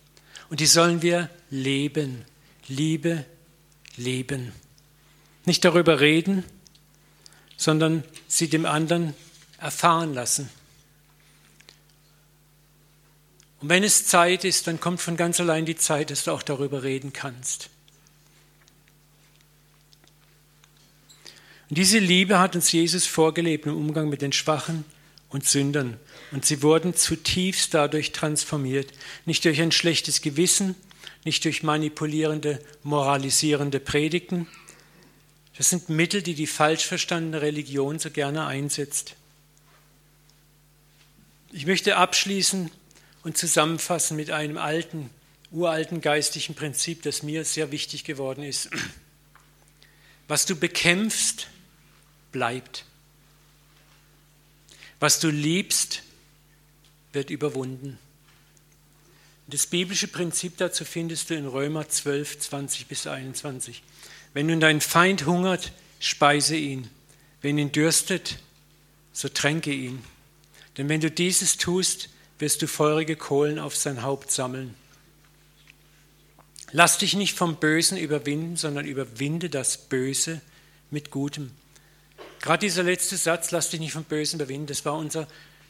Und 0.50 0.62
die 0.62 0.68
sollen 0.68 1.02
wir 1.02 1.30
leben. 1.50 2.24
Liebe, 2.70 3.26
leben. 3.98 4.54
Nicht 5.44 5.66
darüber 5.66 6.00
reden, 6.00 6.46
sondern 7.58 8.06
sie 8.30 8.48
dem 8.48 8.66
anderen 8.66 9.16
erfahren 9.58 10.14
lassen. 10.14 10.50
Und 13.60 13.68
wenn 13.68 13.84
es 13.84 14.06
Zeit 14.06 14.46
ist, 14.46 14.68
dann 14.68 14.80
kommt 14.80 15.02
von 15.02 15.18
ganz 15.18 15.42
allein 15.42 15.66
die 15.66 15.76
Zeit, 15.76 16.10
dass 16.10 16.24
du 16.24 16.32
auch 16.32 16.42
darüber 16.42 16.84
reden 16.84 17.12
kannst. 17.12 17.70
Und 21.72 21.78
diese 21.78 22.00
Liebe 22.00 22.38
hat 22.38 22.54
uns 22.58 22.70
Jesus 22.74 23.08
vorgelebt 23.08 23.66
im 23.66 23.78
Umgang 23.78 24.10
mit 24.10 24.22
den 24.22 24.34
Schwachen 24.34 24.84
und 25.30 25.48
Sündern. 25.48 25.98
Und 26.32 26.44
sie 26.44 26.64
wurden 26.64 26.96
zutiefst 26.96 27.74
dadurch 27.74 28.12
transformiert. 28.12 28.92
Nicht 29.26 29.46
durch 29.46 29.62
ein 29.62 29.72
schlechtes 29.72 30.22
Gewissen, 30.22 30.76
nicht 31.24 31.46
durch 31.46 31.64
manipulierende, 31.64 32.60
moralisierende 32.84 33.80
Predigten. 33.80 34.50
Das 35.56 35.70
sind 35.70 35.88
Mittel, 35.88 36.22
die 36.22 36.36
die 36.36 36.46
falsch 36.46 36.86
verstandene 36.86 37.42
Religion 37.42 38.00
so 38.00 38.12
gerne 38.12 38.48
einsetzt. 38.48 39.16
Ich 41.54 41.66
möchte 41.66 41.96
abschließen 41.96 42.70
und 43.24 43.38
zusammenfassen 43.38 44.18
mit 44.18 44.30
einem 44.30 44.58
alten, 44.58 45.10
uralten 45.52 46.02
geistlichen 46.02 46.54
Prinzip, 46.54 47.04
das 47.04 47.24
mir 47.24 47.46
sehr 47.46 47.72
wichtig 47.72 48.04
geworden 48.04 48.44
ist. 48.44 48.70
Was 50.28 50.46
du 50.46 50.58
bekämpfst, 50.58 51.48
bleibt. 52.32 52.86
Was 55.00 55.20
du 55.20 55.30
liebst, 55.30 56.04
wird 57.14 57.30
überwunden. 57.30 57.98
Das 59.48 59.68
biblische 59.68 60.08
Prinzip 60.08 60.58
dazu 60.58 60.86
findest 60.86 61.30
du 61.30 61.36
in 61.36 61.48
Römer 61.48 61.90
12, 61.90 62.40
20 62.40 62.88
bis 62.88 63.08
21. 63.08 63.84
Wenn 64.34 64.48
nun 64.48 64.60
dein 64.60 64.80
Feind 64.80 65.26
hungert, 65.26 65.74
speise 66.00 66.56
ihn. 66.56 66.90
Wenn 67.42 67.58
ihn 67.58 67.72
dürstet, 67.72 68.38
so 69.12 69.28
tränke 69.28 69.74
ihn. 69.74 70.04
Denn 70.78 70.88
wenn 70.88 71.02
du 71.02 71.12
dieses 71.12 71.58
tust, 71.58 72.10
wirst 72.40 72.62
du 72.62 72.68
feurige 72.68 73.16
Kohlen 73.16 73.60
auf 73.60 73.76
sein 73.76 74.04
Haupt 74.04 74.32
sammeln. 74.32 74.76
Lass 76.72 76.98
dich 76.98 77.16
nicht 77.16 77.38
vom 77.38 77.58
Bösen 77.58 77.98
überwinden, 77.98 78.56
sondern 78.56 78.86
überwinde 78.86 79.50
das 79.50 79.78
Böse 79.78 80.40
mit 80.90 81.12
Gutem. 81.12 81.52
Gerade 82.42 82.66
dieser 82.66 82.84
letzte 82.84 83.18
Satz, 83.18 83.52
lass 83.52 83.70
dich 83.70 83.80
nicht 83.80 83.94
vom 83.94 84.04
Bösen 84.04 84.40
überwinden, 84.40 84.68
das 84.68 84.84
war 84.84 84.96
unser 84.98 85.28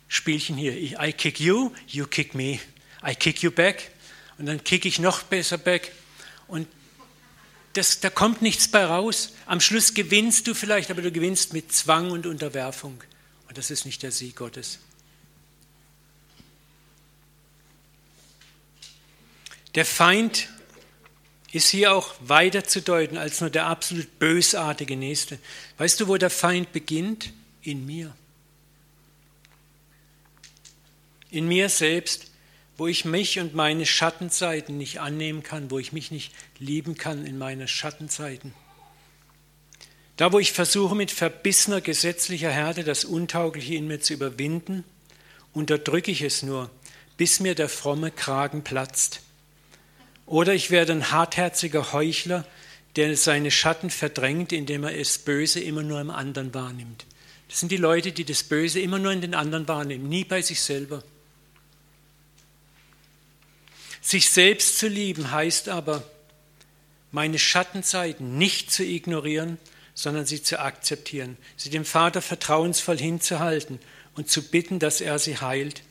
Spielchen 0.07 0.55
hier. 0.55 0.73
I 0.99 1.11
kick 1.13 1.39
you, 1.39 1.71
you 1.87 2.05
kick 2.05 2.33
me. 2.33 2.59
I 3.05 3.15
kick 3.15 3.43
you 3.43 3.51
back 3.51 3.91
und 4.37 4.45
dann 4.45 4.63
kick 4.63 4.85
ich 4.85 4.99
noch 4.99 5.23
besser 5.23 5.57
back. 5.57 5.91
Und 6.47 6.67
das, 7.73 7.99
da 7.99 8.09
kommt 8.09 8.41
nichts 8.41 8.67
bei 8.67 8.85
raus. 8.85 9.33
Am 9.45 9.59
Schluss 9.61 9.93
gewinnst 9.93 10.47
du 10.47 10.53
vielleicht, 10.53 10.91
aber 10.91 11.01
du 11.01 11.11
gewinnst 11.11 11.53
mit 11.53 11.71
Zwang 11.73 12.11
und 12.11 12.25
Unterwerfung. 12.25 13.01
Und 13.47 13.57
das 13.57 13.69
ist 13.71 13.85
nicht 13.85 14.03
der 14.03 14.11
Sieg 14.11 14.35
Gottes. 14.35 14.79
Der 19.75 19.85
Feind 19.85 20.49
ist 21.51 21.69
hier 21.69 21.93
auch 21.93 22.13
weiter 22.19 22.63
zu 22.63 22.81
deuten 22.81 23.17
als 23.17 23.41
nur 23.41 23.49
der 23.49 23.65
absolut 23.65 24.19
bösartige 24.19 24.95
Nächste. 24.95 25.39
Weißt 25.77 25.99
du, 25.99 26.07
wo 26.07 26.17
der 26.17 26.29
Feind 26.29 26.71
beginnt? 26.71 27.33
In 27.63 27.85
mir. 27.85 28.15
In 31.29 31.47
mir 31.47 31.69
selbst 31.69 32.31
wo 32.81 32.87
ich 32.87 33.05
mich 33.05 33.37
und 33.37 33.53
meine 33.53 33.85
Schattenzeiten 33.85 34.75
nicht 34.79 35.01
annehmen 35.01 35.43
kann, 35.43 35.69
wo 35.69 35.77
ich 35.77 35.93
mich 35.93 36.09
nicht 36.09 36.33
lieben 36.57 36.97
kann 36.97 37.27
in 37.27 37.37
meine 37.37 37.67
Schattenzeiten. 37.67 38.55
Da, 40.17 40.31
wo 40.31 40.39
ich 40.39 40.51
versuche, 40.51 40.95
mit 40.95 41.11
verbissener 41.11 41.79
gesetzlicher 41.79 42.49
Härte 42.49 42.83
das 42.83 43.05
Untaugliche 43.05 43.75
in 43.75 43.85
mir 43.85 43.99
zu 43.99 44.13
überwinden, 44.13 44.83
unterdrücke 45.53 46.09
ich 46.09 46.23
es 46.23 46.41
nur, 46.41 46.71
bis 47.17 47.39
mir 47.39 47.53
der 47.53 47.69
fromme 47.69 48.09
Kragen 48.09 48.63
platzt. 48.63 49.21
Oder 50.31 50.53
ich 50.53 50.71
werde 50.71 50.93
ein 50.93 51.11
hartherziger 51.11 51.91
Heuchler, 51.91 52.45
der 52.95 53.17
seine 53.17 53.51
Schatten 53.51 53.89
verdrängt, 53.89 54.53
indem 54.53 54.85
er 54.85 54.97
das 54.97 55.17
Böse 55.17 55.59
immer 55.59 55.83
nur 55.83 55.99
im 55.99 56.09
anderen 56.09 56.53
wahrnimmt. 56.53 57.05
Das 57.49 57.59
sind 57.59 57.69
die 57.69 57.77
Leute, 57.77 58.13
die 58.13 58.23
das 58.23 58.43
Böse 58.43 58.79
immer 58.79 58.97
nur 58.97 59.11
in 59.11 59.19
den 59.19 59.35
anderen 59.35 59.67
wahrnehmen, 59.67 60.07
nie 60.07 60.23
bei 60.23 60.41
sich 60.41 60.61
selber. 60.61 61.03
Sich 63.99 64.29
selbst 64.29 64.79
zu 64.79 64.87
lieben 64.87 65.31
heißt 65.31 65.67
aber, 65.67 66.01
meine 67.11 67.37
Schattenzeiten 67.37 68.37
nicht 68.37 68.71
zu 68.71 68.85
ignorieren, 68.85 69.57
sondern 69.93 70.25
sie 70.25 70.41
zu 70.41 70.61
akzeptieren, 70.61 71.35
sie 71.57 71.69
dem 71.69 71.83
Vater 71.83 72.21
vertrauensvoll 72.21 72.97
hinzuhalten 72.97 73.79
und 74.15 74.29
zu 74.29 74.43
bitten, 74.43 74.79
dass 74.79 75.01
er 75.01 75.19
sie 75.19 75.39
heilt. 75.39 75.83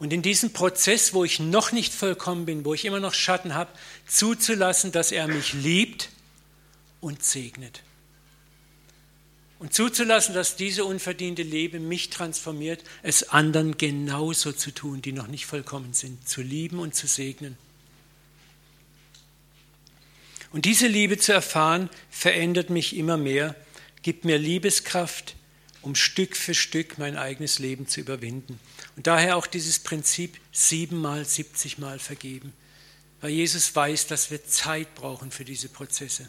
Und 0.00 0.12
in 0.12 0.22
diesem 0.22 0.52
Prozess, 0.52 1.14
wo 1.14 1.24
ich 1.24 1.38
noch 1.38 1.70
nicht 1.70 1.94
vollkommen 1.94 2.46
bin, 2.46 2.64
wo 2.64 2.74
ich 2.74 2.84
immer 2.84 3.00
noch 3.00 3.14
Schatten 3.14 3.54
habe, 3.54 3.70
zuzulassen, 4.08 4.90
dass 4.90 5.12
er 5.12 5.28
mich 5.28 5.52
liebt 5.52 6.08
und 7.00 7.22
segnet 7.22 7.82
und 9.60 9.74
zuzulassen, 9.74 10.34
dass 10.34 10.56
diese 10.56 10.86
unverdiente 10.86 11.42
Liebe 11.42 11.80
mich 11.80 12.08
transformiert, 12.08 12.82
es 13.02 13.28
anderen 13.28 13.76
genauso 13.76 14.52
zu 14.52 14.70
tun, 14.70 15.02
die 15.02 15.12
noch 15.12 15.26
nicht 15.26 15.44
vollkommen 15.44 15.92
sind, 15.92 16.26
zu 16.26 16.40
lieben 16.40 16.78
und 16.78 16.94
zu 16.94 17.06
segnen. 17.06 17.58
Und 20.50 20.64
diese 20.64 20.86
Liebe 20.86 21.18
zu 21.18 21.32
erfahren, 21.32 21.90
verändert 22.10 22.70
mich 22.70 22.96
immer 22.96 23.18
mehr, 23.18 23.54
gibt 24.02 24.24
mir 24.24 24.38
Liebeskraft, 24.38 25.36
um 25.82 25.94
Stück 25.94 26.36
für 26.36 26.54
Stück 26.54 26.96
mein 26.96 27.18
eigenes 27.18 27.58
Leben 27.58 27.86
zu 27.86 28.00
überwinden. 28.00 28.58
Und 29.00 29.06
daher 29.06 29.38
auch 29.38 29.46
dieses 29.46 29.78
Prinzip 29.78 30.38
siebenmal, 30.52 31.24
siebzigmal 31.24 31.98
vergeben, 31.98 32.52
weil 33.22 33.30
Jesus 33.30 33.74
weiß, 33.74 34.08
dass 34.08 34.30
wir 34.30 34.44
Zeit 34.44 34.94
brauchen 34.94 35.30
für 35.30 35.46
diese 35.46 35.70
Prozesse. 35.70 36.28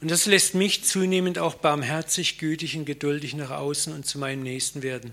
Und 0.00 0.10
das 0.10 0.24
lässt 0.24 0.54
mich 0.54 0.82
zunehmend 0.86 1.38
auch 1.38 1.56
barmherzig, 1.56 2.38
gütig 2.38 2.74
und 2.74 2.86
geduldig 2.86 3.34
nach 3.34 3.50
außen 3.50 3.92
und 3.92 4.06
zu 4.06 4.18
meinem 4.18 4.42
Nächsten 4.42 4.82
werden. 4.82 5.12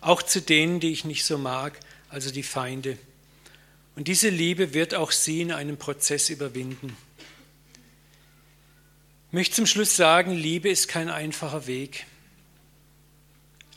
Auch 0.00 0.22
zu 0.22 0.40
denen, 0.40 0.78
die 0.78 0.92
ich 0.92 1.04
nicht 1.04 1.24
so 1.24 1.36
mag, 1.36 1.80
also 2.08 2.30
die 2.30 2.44
Feinde. 2.44 2.98
Und 3.96 4.06
diese 4.06 4.28
Liebe 4.28 4.72
wird 4.72 4.94
auch 4.94 5.10
sie 5.10 5.40
in 5.40 5.50
einem 5.50 5.78
Prozess 5.78 6.30
überwinden. 6.30 6.96
Ich 9.30 9.32
möchte 9.32 9.56
zum 9.56 9.66
Schluss 9.66 9.96
sagen, 9.96 10.30
Liebe 10.30 10.68
ist 10.68 10.86
kein 10.86 11.10
einfacher 11.10 11.66
Weg. 11.66 12.06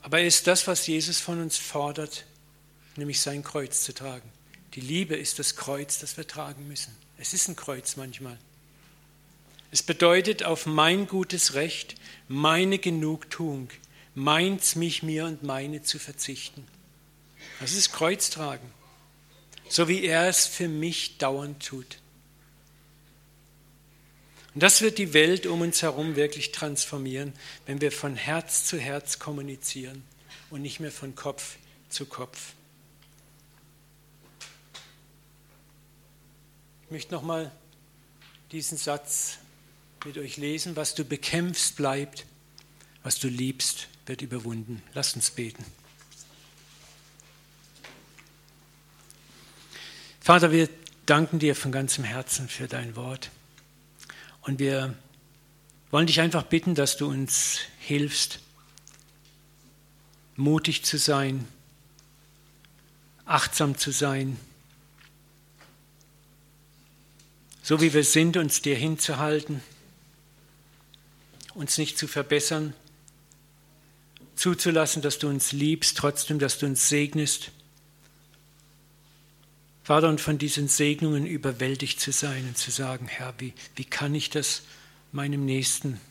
Aber 0.05 0.19
er 0.19 0.27
ist 0.27 0.45
das, 0.45 0.67
was 0.67 0.85
Jesus 0.85 1.19
von 1.19 1.41
uns 1.41 1.57
fordert, 1.57 2.25
nämlich 2.95 3.19
sein 3.19 3.43
Kreuz 3.43 3.83
zu 3.83 3.91
tragen. 3.91 4.31
Die 4.75 4.79
Liebe 4.79 5.15
ist 5.15 5.39
das 5.39 5.55
Kreuz, 5.55 5.97
das 5.97 6.15
wir 6.15 6.27
tragen 6.27 6.67
müssen. 6.67 6.95
Es 7.17 7.33
ist 7.33 7.47
ein 7.47 7.55
Kreuz 7.55 7.95
manchmal. 7.95 8.37
Es 9.71 9.81
bedeutet 9.81 10.43
auf 10.43 10.67
mein 10.67 11.07
gutes 11.07 11.55
Recht, 11.55 11.95
meine 12.27 12.77
Genugtuung, 12.77 13.69
meins, 14.13 14.75
mich, 14.75 15.01
mir 15.01 15.25
und 15.25 15.41
meine 15.41 15.81
zu 15.81 15.97
verzichten. 15.97 16.67
Das 17.59 17.73
ist 17.73 17.91
Kreuztragen, 17.91 18.69
so 19.69 19.87
wie 19.87 20.03
er 20.03 20.29
es 20.29 20.45
für 20.45 20.67
mich 20.67 21.17
dauernd 21.17 21.65
tut. 21.65 21.97
Und 24.55 24.63
das 24.63 24.81
wird 24.81 24.97
die 24.97 25.13
Welt 25.13 25.45
um 25.47 25.59
uns 25.59 25.81
herum 25.81 26.15
wirklich 26.15 26.53
transformieren, 26.53 27.33
wenn 27.65 27.81
wir 27.81 27.91
von 27.91 28.15
Herz 28.15 28.65
zu 28.65 28.79
Herz 28.79 29.19
kommunizieren 29.19 30.01
und 30.49 30.61
nicht 30.61 30.79
mehr 30.79 30.93
von 30.93 31.13
Kopf 31.13 31.57
zu 31.89 32.05
Kopf. 32.05 32.53
Ich 36.85 36.91
möchte 36.91 37.13
nochmal 37.13 37.51
diesen 38.53 38.77
Satz 38.77 39.39
mit 40.05 40.17
euch 40.17 40.37
lesen. 40.37 40.77
Was 40.77 40.95
du 40.95 41.03
bekämpfst, 41.03 41.75
bleibt. 41.75 42.25
Was 43.03 43.19
du 43.19 43.27
liebst, 43.27 43.89
wird 44.05 44.21
überwunden. 44.21 44.81
Lasst 44.93 45.17
uns 45.17 45.31
beten. 45.31 45.65
Vater, 50.21 50.51
wir 50.51 50.69
danken 51.05 51.39
dir 51.39 51.55
von 51.57 51.73
ganzem 51.73 52.05
Herzen 52.05 52.47
für 52.47 52.67
dein 52.67 52.95
Wort. 52.95 53.31
Und 54.45 54.59
wir 54.59 54.95
wollen 55.91 56.07
dich 56.07 56.21
einfach 56.21 56.43
bitten, 56.43 56.73
dass 56.73 56.97
du 56.97 57.07
uns 57.07 57.59
hilfst, 57.79 58.39
mutig 60.35 60.83
zu 60.83 60.97
sein, 60.97 61.47
achtsam 63.25 63.77
zu 63.77 63.91
sein, 63.91 64.37
so 67.61 67.81
wie 67.81 67.93
wir 67.93 68.03
sind, 68.03 68.37
uns 68.37 68.61
dir 68.61 68.75
hinzuhalten 68.75 69.61
uns 71.55 71.77
nicht 71.77 71.97
zu 71.97 72.07
verbessern, 72.07 72.73
zuzulassen, 74.35 75.01
dass 75.01 75.17
du 75.17 75.27
uns 75.29 75.53
liebst, 75.53 75.97
trotzdem, 75.97 76.37
dass 76.37 76.59
du 76.59 76.65
uns 76.65 76.89
segnest. 76.89 77.51
Vater, 79.85 80.09
und 80.09 80.19
von 80.19 80.37
diesen 80.37 80.67
Segnungen 80.67 81.25
überwältigt 81.25 82.01
zu 82.01 82.11
sein 82.11 82.45
und 82.47 82.57
zu 82.57 82.71
sagen, 82.71 83.07
Herr, 83.07 83.33
wie, 83.37 83.53
wie 83.77 83.85
kann 83.85 84.13
ich 84.13 84.29
das 84.29 84.63
meinem 85.13 85.45
Nächsten 85.45 86.01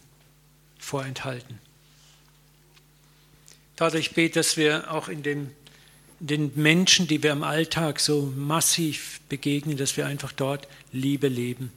vorenthalten? 0.79 1.59
Vater, 3.77 3.99
ich 3.99 4.13
bete, 4.13 4.39
dass 4.39 4.57
wir 4.57 4.91
auch 4.91 5.09
in 5.09 5.23
dem, 5.23 5.51
den 6.21 6.53
Menschen, 6.55 7.07
die 7.07 7.23
wir 7.23 7.33
im 7.33 7.43
Alltag 7.43 8.01
so 8.01 8.33
massiv 8.35 9.21
begegnen, 9.29 9.77
dass 9.77 9.99
wir 9.99 10.07
einfach 10.07 10.33
dort 10.33 10.67
Liebe 10.93 11.29
leben 11.29 11.71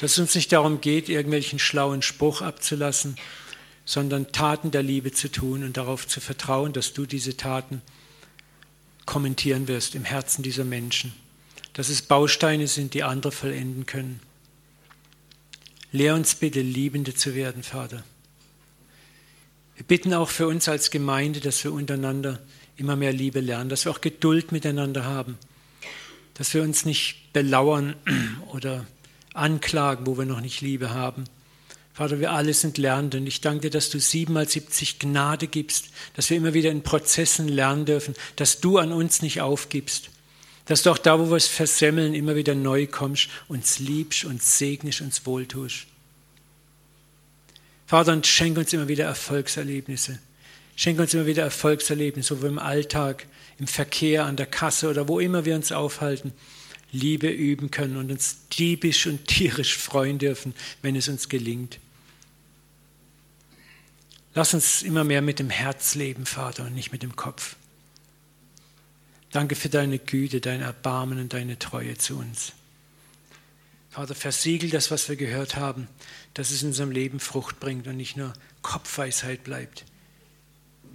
dass 0.00 0.12
es 0.12 0.18
uns 0.18 0.34
nicht 0.34 0.52
darum 0.52 0.80
geht, 0.80 1.08
irgendwelchen 1.08 1.58
schlauen 1.58 2.02
Spruch 2.02 2.42
abzulassen, 2.42 3.16
sondern 3.84 4.32
Taten 4.32 4.70
der 4.70 4.82
Liebe 4.82 5.12
zu 5.12 5.30
tun 5.30 5.64
und 5.64 5.76
darauf 5.76 6.06
zu 6.06 6.20
vertrauen, 6.20 6.72
dass 6.72 6.92
du 6.92 7.06
diese 7.06 7.36
Taten 7.36 7.82
kommentieren 9.06 9.68
wirst 9.68 9.94
im 9.94 10.04
Herzen 10.04 10.42
dieser 10.42 10.64
Menschen, 10.64 11.12
dass 11.76 11.90
es 11.90 12.00
Bausteine 12.00 12.68
sind, 12.68 12.94
die 12.94 13.02
andere 13.02 13.30
vollenden 13.30 13.84
können. 13.84 14.20
Lehr 15.92 16.14
uns 16.14 16.34
bitte, 16.34 16.62
Liebende 16.62 17.14
zu 17.14 17.34
werden, 17.34 17.62
Vater. 17.62 18.02
Wir 19.76 19.84
bitten 19.84 20.14
auch 20.14 20.30
für 20.30 20.46
uns 20.46 20.70
als 20.70 20.90
Gemeinde, 20.90 21.40
dass 21.40 21.62
wir 21.64 21.74
untereinander 21.74 22.38
immer 22.78 22.96
mehr 22.96 23.12
Liebe 23.12 23.40
lernen, 23.40 23.68
dass 23.68 23.84
wir 23.84 23.92
auch 23.92 24.00
Geduld 24.00 24.52
miteinander 24.52 25.04
haben, 25.04 25.36
dass 26.32 26.54
wir 26.54 26.62
uns 26.62 26.86
nicht 26.86 27.34
belauern 27.34 27.94
oder 28.54 28.86
anklagen, 29.34 30.06
wo 30.06 30.16
wir 30.16 30.24
noch 30.24 30.40
nicht 30.40 30.62
Liebe 30.62 30.94
haben. 30.94 31.24
Vater, 31.92 32.20
wir 32.20 32.32
alle 32.32 32.54
sind 32.54 32.78
Lernende 32.78 33.18
und 33.18 33.26
ich 33.26 33.42
danke 33.42 33.68
dir, 33.68 33.70
dass 33.70 33.90
du 33.90 34.00
siebenmal 34.00 34.48
siebzig 34.48 34.98
Gnade 34.98 35.46
gibst, 35.46 35.90
dass 36.14 36.30
wir 36.30 36.38
immer 36.38 36.54
wieder 36.54 36.70
in 36.70 36.82
Prozessen 36.82 37.48
lernen 37.48 37.84
dürfen, 37.84 38.14
dass 38.36 38.62
du 38.62 38.78
an 38.78 38.92
uns 38.92 39.20
nicht 39.20 39.42
aufgibst, 39.42 40.08
dass 40.66 40.82
du 40.82 40.90
auch 40.90 40.98
da, 40.98 41.18
wo 41.18 41.30
wir 41.30 41.36
es 41.36 41.46
versemmeln, 41.46 42.14
immer 42.14 42.36
wieder 42.36 42.54
neu 42.54 42.86
kommst, 42.86 43.28
uns 43.48 43.78
liebst, 43.78 44.24
uns 44.24 44.58
segnest, 44.58 45.00
uns 45.00 45.24
wohltust. 45.24 45.86
Vater, 47.86 48.12
und 48.12 48.26
schenk 48.26 48.58
uns 48.58 48.72
immer 48.72 48.88
wieder 48.88 49.04
Erfolgserlebnisse. 49.04 50.18
Schenk 50.74 50.98
uns 50.98 51.14
immer 51.14 51.26
wieder 51.26 51.44
Erfolgserlebnisse, 51.44 52.34
sowohl 52.34 52.50
im 52.50 52.58
Alltag, 52.58 53.26
im 53.58 53.66
Verkehr, 53.66 54.26
an 54.26 54.36
der 54.36 54.46
Kasse 54.46 54.90
oder 54.90 55.08
wo 55.08 55.20
immer 55.20 55.44
wir 55.44 55.54
uns 55.54 55.72
aufhalten 55.72 56.32
Liebe 56.92 57.28
üben 57.28 57.70
können 57.70 57.96
und 57.96 58.10
uns 58.10 58.48
diebisch 58.48 59.06
und 59.06 59.26
tierisch 59.26 59.76
freuen 59.76 60.18
dürfen, 60.18 60.54
wenn 60.82 60.96
es 60.96 61.08
uns 61.08 61.28
gelingt. 61.28 61.78
Lass 64.34 64.54
uns 64.54 64.82
immer 64.82 65.04
mehr 65.04 65.22
mit 65.22 65.38
dem 65.38 65.50
Herz 65.50 65.94
leben, 65.94 66.26
Vater, 66.26 66.64
und 66.64 66.74
nicht 66.74 66.92
mit 66.92 67.02
dem 67.02 67.16
Kopf. 67.16 67.56
Danke 69.36 69.54
für 69.54 69.68
deine 69.68 69.98
Güte, 69.98 70.40
dein 70.40 70.62
Erbarmen 70.62 71.20
und 71.20 71.34
deine 71.34 71.58
Treue 71.58 71.98
zu 71.98 72.16
uns. 72.16 72.54
Vater, 73.90 74.14
versiegel 74.14 74.70
das, 74.70 74.90
was 74.90 75.10
wir 75.10 75.16
gehört 75.16 75.56
haben, 75.56 75.88
dass 76.32 76.50
es 76.50 76.62
in 76.62 76.68
unserem 76.68 76.90
Leben 76.90 77.20
Frucht 77.20 77.60
bringt 77.60 77.86
und 77.86 77.98
nicht 77.98 78.16
nur 78.16 78.32
Kopfweisheit 78.62 79.44
bleibt. 79.44 79.84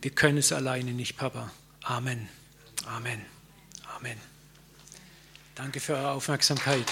Wir 0.02 0.10
können 0.10 0.40
es 0.40 0.52
alleine 0.52 0.92
nicht, 0.92 1.18
Papa. 1.18 1.52
Amen. 1.84 2.30
Amen. 2.88 3.22
Amen. 3.96 4.18
Danke 5.54 5.80
für 5.80 5.94
eure 5.94 6.10
Aufmerksamkeit. 6.10 6.88